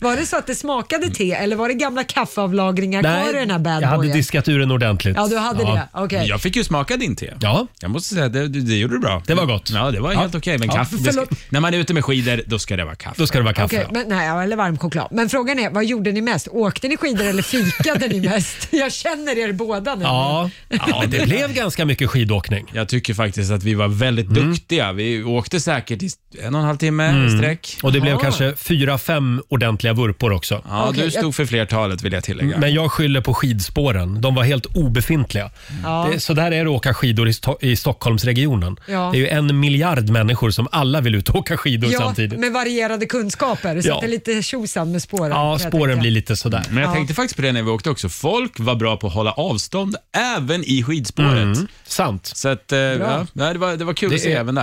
Var 0.00 0.16
det 0.16 0.26
så 0.26 0.36
att 0.36 0.46
det 0.46 0.54
smakade 0.54 1.10
te 1.10 1.32
eller 1.32 1.56
var 1.56 1.68
det 1.68 1.74
gamla 1.74 2.04
kaffeavlagringar 2.04 3.02
kvar 3.02 3.36
i 3.36 3.38
den 3.38 3.50
här 3.50 3.58
bad 3.58 3.82
jag 3.82 3.88
hade 3.88 3.98
boyen? 3.98 4.16
diskat 4.16 4.48
ur 4.48 4.58
den 4.58 4.70
ordentligt. 4.70 5.16
Ja, 5.16 5.26
du 5.26 5.36
hade 5.38 5.64
det. 5.64 5.88
Okej. 5.92 6.26
Jag 6.28 6.40
fick 6.40 6.56
ju 6.56 6.64
smaka 6.64 6.96
din 6.96 7.16
te. 7.16 7.32
Ja. 7.40 7.66
Jag 7.80 7.90
måste 7.90 8.14
säga, 8.14 8.28
det, 8.28 8.48
det, 8.48 8.60
det 8.60 8.76
gjorde 8.76 8.94
du 8.94 8.98
bra. 9.00 9.22
Det 9.26 9.34
var 9.34 9.46
gott. 9.46 9.70
Ja, 9.70 9.90
det 9.90 10.00
var 10.00 10.12
Ja. 10.12 10.20
helt 10.20 10.34
okej. 10.34 10.58
Men 10.58 10.68
Ja, 10.68 10.74
kaffe, 10.74 10.96
det 10.96 11.02
ska, 11.02 11.12
förlåt. 11.12 11.30
när 11.48 11.60
man 11.60 11.74
är 11.74 11.78
ute 11.78 11.94
med 11.94 12.04
skidor, 12.04 12.42
då 12.46 12.58
ska 12.58 12.76
det 12.76 12.84
vara 12.84 12.94
kaffe. 12.94 13.14
Då 13.18 13.26
ska 13.26 13.38
det 13.38 13.44
vara 13.44 13.54
kaffe. 13.54 13.76
Okej, 13.76 13.86
men, 13.92 14.08
nej, 14.18 14.26
ja, 14.26 14.42
eller 14.42 14.56
varm 14.56 14.78
choklad. 14.78 15.08
Men 15.10 15.28
frågan 15.28 15.58
är, 15.58 15.70
vad 15.70 15.84
gjorde 15.84 16.12
ni 16.12 16.20
mest? 16.20 16.48
Åkte 16.50 16.88
ni 16.88 16.96
skidor 16.96 17.24
eller 17.24 17.42
fikade 17.42 18.08
ni 18.08 18.20
mest? 18.20 18.68
Jag 18.70 18.92
känner 18.92 19.38
er 19.38 19.52
båda 19.52 19.94
nu. 19.94 20.02
Ja, 20.04 20.50
ja, 20.68 21.04
det 21.08 21.24
blev 21.26 21.54
ganska 21.54 21.84
mycket 21.84 22.10
skidåkning. 22.10 22.66
Jag 22.72 22.88
tycker 22.88 23.14
faktiskt 23.14 23.50
att 23.52 23.62
vi 23.62 23.74
var 23.74 23.88
väldigt 23.88 24.28
Mm. 24.80 24.96
duktiga. 24.96 25.06
Vi 25.06 25.22
åkte 25.24 25.60
säkert 25.60 26.02
i 26.02 26.10
en 26.42 26.54
och 26.54 26.60
en 26.60 26.66
halv 26.66 26.76
timme 26.76 27.04
Mm. 27.04 27.26
i 27.26 27.30
sträck. 27.38 27.78
Och 27.82 27.92
det 27.92 28.00
blev 28.00 28.18
kanske 28.18 28.54
fyra, 28.56 28.98
fem 28.98 29.42
ordentliga 29.48 29.92
vurpor 29.92 30.32
också. 30.32 30.62
Ja, 30.68 30.88
Okej, 30.88 31.04
du 31.04 31.10
stod 31.10 31.34
för 31.34 31.46
flertalet 31.46 32.02
vill 32.02 32.12
jag 32.12 32.24
tillägga. 32.24 32.58
Men 32.58 32.74
jag 32.74 32.92
skyller 32.92 33.20
på 33.20 33.34
skidspåren. 33.34 34.20
De 34.20 34.34
var 34.34 34.42
helt 34.42 34.66
obefintliga. 34.66 35.50
Ja. 35.84 36.08
Det, 36.12 36.20
så 36.20 36.34
där 36.34 36.44
är 36.52 36.64
det 36.64 36.70
att 36.70 36.76
åka 36.76 36.94
skidor 36.94 37.28
i, 37.28 37.32
Sto- 37.32 37.56
i 37.60 37.76
Stockholmsregionen. 37.76 38.76
Ja. 38.86 39.10
Det 39.12 39.18
är 39.18 39.20
ju 39.20 39.28
en 39.28 39.60
miljard 39.60 40.08
människor 40.10 40.50
som 40.50 40.68
alla 40.72 41.00
vill 41.00 41.14
ut 41.14 41.28
och 41.28 41.36
åka 41.36 41.56
skidor 41.56 41.90
Ja, 41.92 41.98
samtidigt. 41.98 42.38
med 42.40 42.52
varierade 42.52 43.06
kunskaper. 43.06 43.80
Så 43.80 43.88
Ja. 43.88 43.94
att 43.94 44.00
det 44.00 44.06
är 44.06 44.08
lite 44.08 44.42
tjosan 44.42 44.92
med 44.92 45.02
spåren. 45.02 45.30
Ja, 45.30 45.50
jag 45.50 45.60
spåren 45.60 45.86
tänka. 45.88 46.00
blir 46.00 46.10
lite 46.10 46.36
sådär. 46.36 46.62
Men 46.70 46.82
jag 46.82 46.90
Ja. 46.90 46.94
tänkte 46.94 47.14
faktiskt 47.14 47.36
på 47.36 47.42
det 47.42 47.52
när 47.52 47.62
vi 47.62 47.70
åkte 47.70 47.90
också. 47.90 48.08
Folk 48.08 48.52
var 48.60 48.74
bra 48.74 48.96
på 48.96 49.06
att 49.06 49.12
hålla 49.14 49.32
avstånd 49.32 49.96
även 50.36 50.64
i 50.64 50.82
skidspåret. 50.82 51.56
Mm, 51.56 51.66
sant. 51.86 52.26
Så 52.34 52.48
att, 52.48 52.72
eh, 52.72 52.78
ja, 52.78 53.26
nej, 53.32 53.52
det, 53.52 53.58
var, 53.58 53.76
det 53.76 53.84
var 53.84 53.94
kul 53.94 54.10
Det 54.10 54.16
att 54.16 54.22
se 54.22 54.32
är- 54.32 54.40
även 54.40 54.54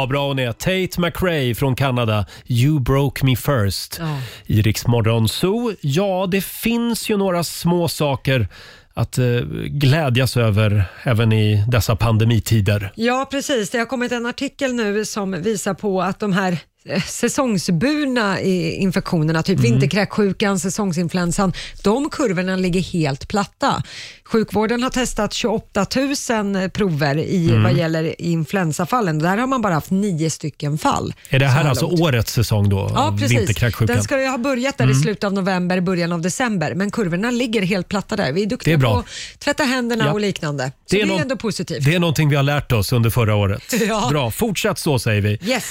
Vad 0.00 0.08
bra 0.08 0.28
hon 0.28 0.38
är. 0.38 0.52
Tate 0.52 1.00
McRae 1.00 1.54
från 1.54 1.74
Kanada. 1.76 2.26
You 2.46 2.80
broke 2.80 3.24
me 3.26 3.36
first. 3.36 3.96
Ja. 3.98 4.18
I 4.46 4.62
Rix 4.62 4.86
Morgon 4.86 5.28
Zoo. 5.28 5.72
Ja, 5.80 6.26
det 6.30 6.44
finns 6.44 7.10
ju 7.10 7.16
några 7.16 7.44
små 7.44 7.88
saker 7.88 8.48
att 8.94 9.18
eh, 9.18 9.24
glädjas 9.66 10.36
över 10.36 10.84
även 11.02 11.32
i 11.32 11.64
dessa 11.68 11.96
pandemitider. 11.96 12.92
Ja, 12.94 13.28
precis. 13.30 13.70
Det 13.70 13.78
har 13.78 13.86
kommit 13.86 14.12
en 14.12 14.26
artikel 14.26 14.74
nu 14.74 15.04
som 15.04 15.42
visar 15.42 15.74
på 15.74 16.02
att 16.02 16.20
de 16.20 16.32
här 16.32 16.58
eh, 16.84 17.02
säsongsburna 17.02 18.40
infektionerna, 18.40 19.42
typ 19.42 19.58
Mm. 19.58 19.70
vinterkräksjukan, 19.72 20.58
säsongsinfluensan, 20.58 21.52
de 21.84 22.10
kurvorna 22.10 22.56
ligger 22.56 22.80
helt 22.80 23.28
platta. 23.28 23.82
Sjukvården 24.32 24.82
har 24.82 24.90
testat 24.90 25.32
28 25.32 25.86
000 26.56 26.70
prover 26.70 27.18
i 27.18 27.48
Mm. 27.50 27.62
vad 27.62 27.72
gäller 27.72 28.20
influensafallen. 28.22 29.18
Där 29.18 29.36
har 29.36 29.46
man 29.46 29.62
bara 29.62 29.74
haft 29.74 29.90
nio 29.90 30.30
stycken 30.30 30.78
fall. 30.78 31.14
Är 31.28 31.38
det 31.38 31.46
så 31.46 31.52
här 31.52 31.64
alltså 31.68 31.86
långt. 31.88 32.00
årets 32.00 32.32
säsong 32.32 32.68
då? 32.68 32.90
Ja, 32.94 33.06
av 33.08 33.18
precis. 33.18 33.38
Vinterkräksjukan? 33.38 33.94
Den 33.96 34.04
ska 34.04 34.20
ju 34.20 34.28
ha 34.28 34.38
börjat 34.38 34.78
där 34.78 34.84
i 34.84 34.90
Mm. 34.90 35.02
slutet 35.02 35.24
av 35.24 35.32
november, 35.32 35.80
början 35.80 36.12
av 36.12 36.20
december, 36.20 36.74
men 36.74 36.90
kurvorna 36.90 37.30
ligger 37.30 37.62
helt 37.62 37.88
platta 37.88 38.16
där. 38.16 38.32
Vi 38.32 38.42
är 38.42 38.46
duktiga 38.46 38.76
Det 38.76 38.76
är 38.76 38.80
bra. 38.80 38.92
på 38.94 38.98
att 38.98 39.06
tvätta 39.38 39.62
händerna 39.64 40.04
Ja. 40.06 40.12
och 40.12 40.20
liknande. 40.20 40.64
Så 40.64 40.96
det 40.96 41.02
är, 41.02 41.06
nå- 41.06 41.18
ändå 41.18 41.36
positivt. 41.36 41.84
Det 41.84 41.94
är 41.94 41.98
någonting 41.98 42.28
vi 42.28 42.36
har 42.36 42.42
lärt 42.42 42.72
oss 42.72 42.92
under 42.92 43.10
förra 43.10 43.34
året. 43.34 43.62
Ja. 43.88 44.06
Bra, 44.10 44.30
fortsätt 44.30 44.78
så 44.78 44.98
säger 44.98 45.20
vi. 45.20 45.38
Yes. 45.44 45.64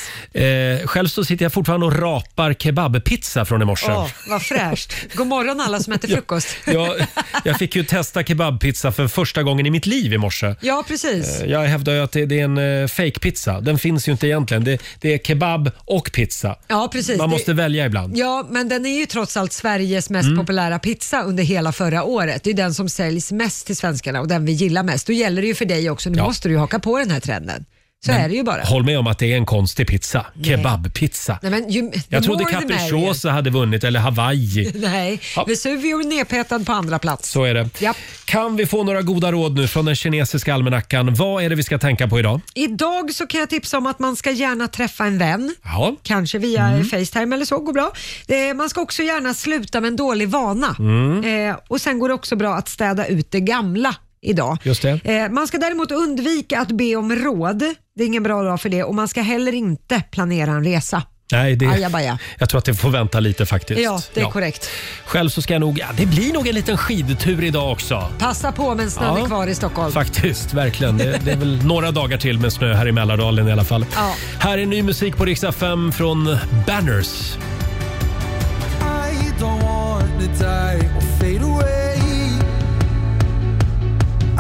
Eh, 0.81 0.87
själv 0.87 1.07
så 1.07 1.25
sitter 1.25 1.45
jag 1.45 1.53
fortfarande 1.53 1.85
och 1.85 1.99
rapar 1.99 2.53
kebabpizza 2.53 3.45
från 3.45 3.61
i 3.61 3.65
morse. 3.65 3.91
Åh, 3.91 4.07
vad 4.29 4.41
fräscht. 4.41 4.93
God 5.15 5.27
morgon 5.27 5.61
alla 5.61 5.79
som 5.79 5.93
äter 5.93 6.07
frukost. 6.15 6.47
Jag, 6.65 6.95
jag 7.43 7.57
fick 7.57 7.75
ju 7.75 7.83
testa 7.83 8.23
kebabpizza 8.49 8.91
för 8.91 9.07
första 9.07 9.43
gången 9.43 9.65
i 9.65 9.69
mitt 9.69 9.85
liv 9.85 10.13
i 10.13 10.17
morse. 10.17 10.55
Ja, 10.61 10.83
precis. 10.87 11.41
Eh, 11.41 11.49
Jag 11.49 11.63
hävdar 11.63 11.93
ju 11.93 11.99
att 11.99 12.11
det, 12.11 12.25
det 12.25 12.39
är 12.39 12.43
en 12.43 12.57
uh, 12.57 12.87
fake-pizza. 12.87 13.61
Den 13.61 13.77
finns 13.79 14.07
ju 14.07 14.11
inte 14.11 14.27
egentligen. 14.27 14.63
Det, 14.63 14.81
det 15.01 15.13
är 15.13 15.17
kebab 15.17 15.71
och 15.77 16.11
pizza. 16.13 16.55
Ja, 16.67 16.89
precis. 16.91 17.17
Man 17.17 17.29
Det- 17.29 17.35
måste 17.35 17.53
välja 17.53 17.85
ibland. 17.85 18.17
Ja, 18.17 18.47
men 18.49 18.69
den 18.69 18.85
är 18.85 18.99
ju 18.99 19.05
trots 19.05 19.37
allt 19.37 19.53
Sveriges 19.53 20.09
mest 20.09 20.25
Mm. 20.27 20.39
populära 20.39 20.79
pizza 20.79 21.21
under 21.23 21.43
hela 21.43 21.71
förra 21.71 22.03
året. 22.03 22.43
Det 22.43 22.49
är 22.49 22.53
den 22.53 22.73
som 22.73 22.89
säljs 22.89 23.31
mest 23.31 23.65
till 23.65 23.75
svenskarna 23.75 24.21
och 24.21 24.27
den 24.27 24.45
vi 24.45 24.51
gillar 24.51 24.83
mest. 24.83 25.07
Då 25.07 25.13
gäller 25.13 25.41
det 25.41 25.47
ju 25.47 25.55
för 25.55 25.65
dig 25.65 25.89
också. 25.89 26.09
Nu 26.09 26.17
Ja. 26.17 26.23
måste 26.23 26.47
du 26.47 26.53
ju 26.53 26.59
haka 26.59 26.79
på 26.79 26.97
den 26.99 27.11
här 27.11 27.19
trenden. 27.19 27.65
Så 28.05 28.11
är 28.11 28.29
det 28.29 28.35
ju 28.35 28.43
bara. 28.43 28.63
Håll 28.63 28.83
med 28.83 28.99
om 28.99 29.07
att 29.07 29.19
det 29.19 29.31
är 29.31 29.35
en 29.37 29.45
konstig 29.45 29.87
pizza. 29.87 30.25
Kebabpizza. 30.43 31.39
Nej, 31.41 31.51
men 31.51 31.69
ju, 31.69 31.91
the 31.91 31.99
Jag 32.09 32.23
trodde 32.23 32.43
more 32.43 32.53
the 32.59 32.65
merrier. 32.65 32.77
capricciosa 32.79 33.29
hade 33.29 33.49
vunnit, 33.49 33.83
eller 33.83 33.99
Hawaii. 33.99 34.71
Nej, 34.75 35.21
Vesuvio 35.47 35.99
är 35.99 36.03
nedpetad 36.07 36.59
på 36.59 36.71
andra 36.71 36.99
plats. 36.99 37.29
Så 37.29 37.43
är 37.43 37.53
det. 37.53 37.69
Japp. 37.81 37.97
Kan 38.25 38.55
vi 38.55 38.65
få 38.65 38.83
några 38.83 39.01
goda 39.01 39.31
råd 39.31 39.55
nu 39.55 39.67
från 39.67 39.85
den 39.85 39.95
kinesiska 39.95 40.53
almanackan? 40.53 41.13
Vad 41.13 41.43
är 41.43 41.49
det 41.49 41.55
vi 41.55 41.63
ska 41.63 41.77
tänka 41.79 42.07
på 42.07 42.19
idag? 42.19 42.41
Idag 42.53 43.13
så 43.13 43.27
kan 43.27 43.39
jag 43.39 43.49
tipsa 43.49 43.77
om 43.77 43.85
att 43.85 43.99
man 43.99 44.15
ska 44.15 44.31
gärna 44.31 44.67
träffa 44.67 45.05
en 45.05 45.17
vän. 45.17 45.55
Ja. 45.63 45.95
Kanske 46.03 46.37
via 46.37 46.67
Mm. 46.67 46.85
Facetime 46.85 47.35
eller 47.35 47.45
så, 47.45 47.59
går 47.59 47.73
bra. 47.73 47.91
Eh, 48.27 48.55
man 48.55 48.69
ska 48.69 48.81
också 48.81 49.03
gärna 49.03 49.33
sluta 49.33 49.81
med 49.81 49.87
en 49.87 49.95
dålig 49.95 50.29
vana. 50.29 50.75
Mm. 50.79 51.49
Eh, 51.49 51.55
och 51.67 51.81
Sen 51.81 51.99
går 51.99 52.07
det 52.07 52.13
också 52.13 52.35
bra 52.35 52.55
att 52.55 52.69
städa 52.69 53.05
ut 53.05 53.31
det 53.31 53.39
gamla 53.39 53.95
idag. 54.21 54.57
Just 54.63 54.81
det. 54.81 54.99
Eh, 55.03 55.29
man 55.29 55.47
ska 55.47 55.57
däremot 55.57 55.91
undvika 55.91 56.59
att 56.59 56.71
be 56.71 56.95
om 56.95 57.15
råd. 57.15 57.59
Det 57.95 58.03
är 58.03 58.07
ingen 58.07 58.23
bra 58.23 58.43
dag 58.43 58.61
för 58.61 58.69
det 58.69 58.83
och 58.83 58.95
man 58.95 59.07
ska 59.07 59.21
heller 59.21 59.51
inte 59.53 60.01
planera 60.11 60.51
en 60.51 60.63
resa. 60.63 61.03
Nej, 61.31 61.55
det, 61.55 61.67
Ajabaja. 61.67 62.19
jag 62.39 62.49
tror 62.49 62.57
att 62.59 62.65
det 62.65 62.73
får 62.73 62.89
vänta 62.89 63.19
lite 63.19 63.45
faktiskt. 63.45 63.81
Ja, 63.81 64.01
det 64.13 64.21
är 64.21 64.25
korrekt. 64.25 64.69
Själv 65.05 65.29
så 65.29 65.41
ska 65.41 65.53
jag 65.53 65.59
nog, 65.59 65.79
ja, 65.79 65.85
det 65.97 66.05
blir 66.05 66.33
nog 66.33 66.47
en 66.47 66.55
liten 66.55 66.77
skidtur 66.77 67.43
idag 67.43 67.71
också. 67.71 68.07
Passa 68.19 68.51
på 68.51 68.75
men 68.75 68.91
snön 68.91 69.15
Ja. 69.17 69.23
är 69.23 69.27
kvar 69.27 69.47
i 69.47 69.55
Stockholm. 69.55 69.91
Faktiskt, 69.91 70.53
verkligen. 70.53 70.97
Det, 70.97 71.19
det 71.25 71.31
är 71.31 71.37
väl 71.37 71.59
några 71.65 71.91
dagar 71.91 72.17
till 72.17 72.39
med 72.39 72.53
snö 72.53 72.73
här 72.73 72.87
i 72.87 72.91
Mälardalen 72.91 73.47
i 73.47 73.51
alla 73.51 73.63
fall. 73.63 73.85
Ja. 73.95 74.13
Här 74.39 74.57
är 74.57 74.65
ny 74.65 74.83
musik 74.83 75.17
på 75.17 75.25
Rix 75.25 75.43
FM 75.43 75.91
från 75.91 76.37
Banners. 76.67 77.37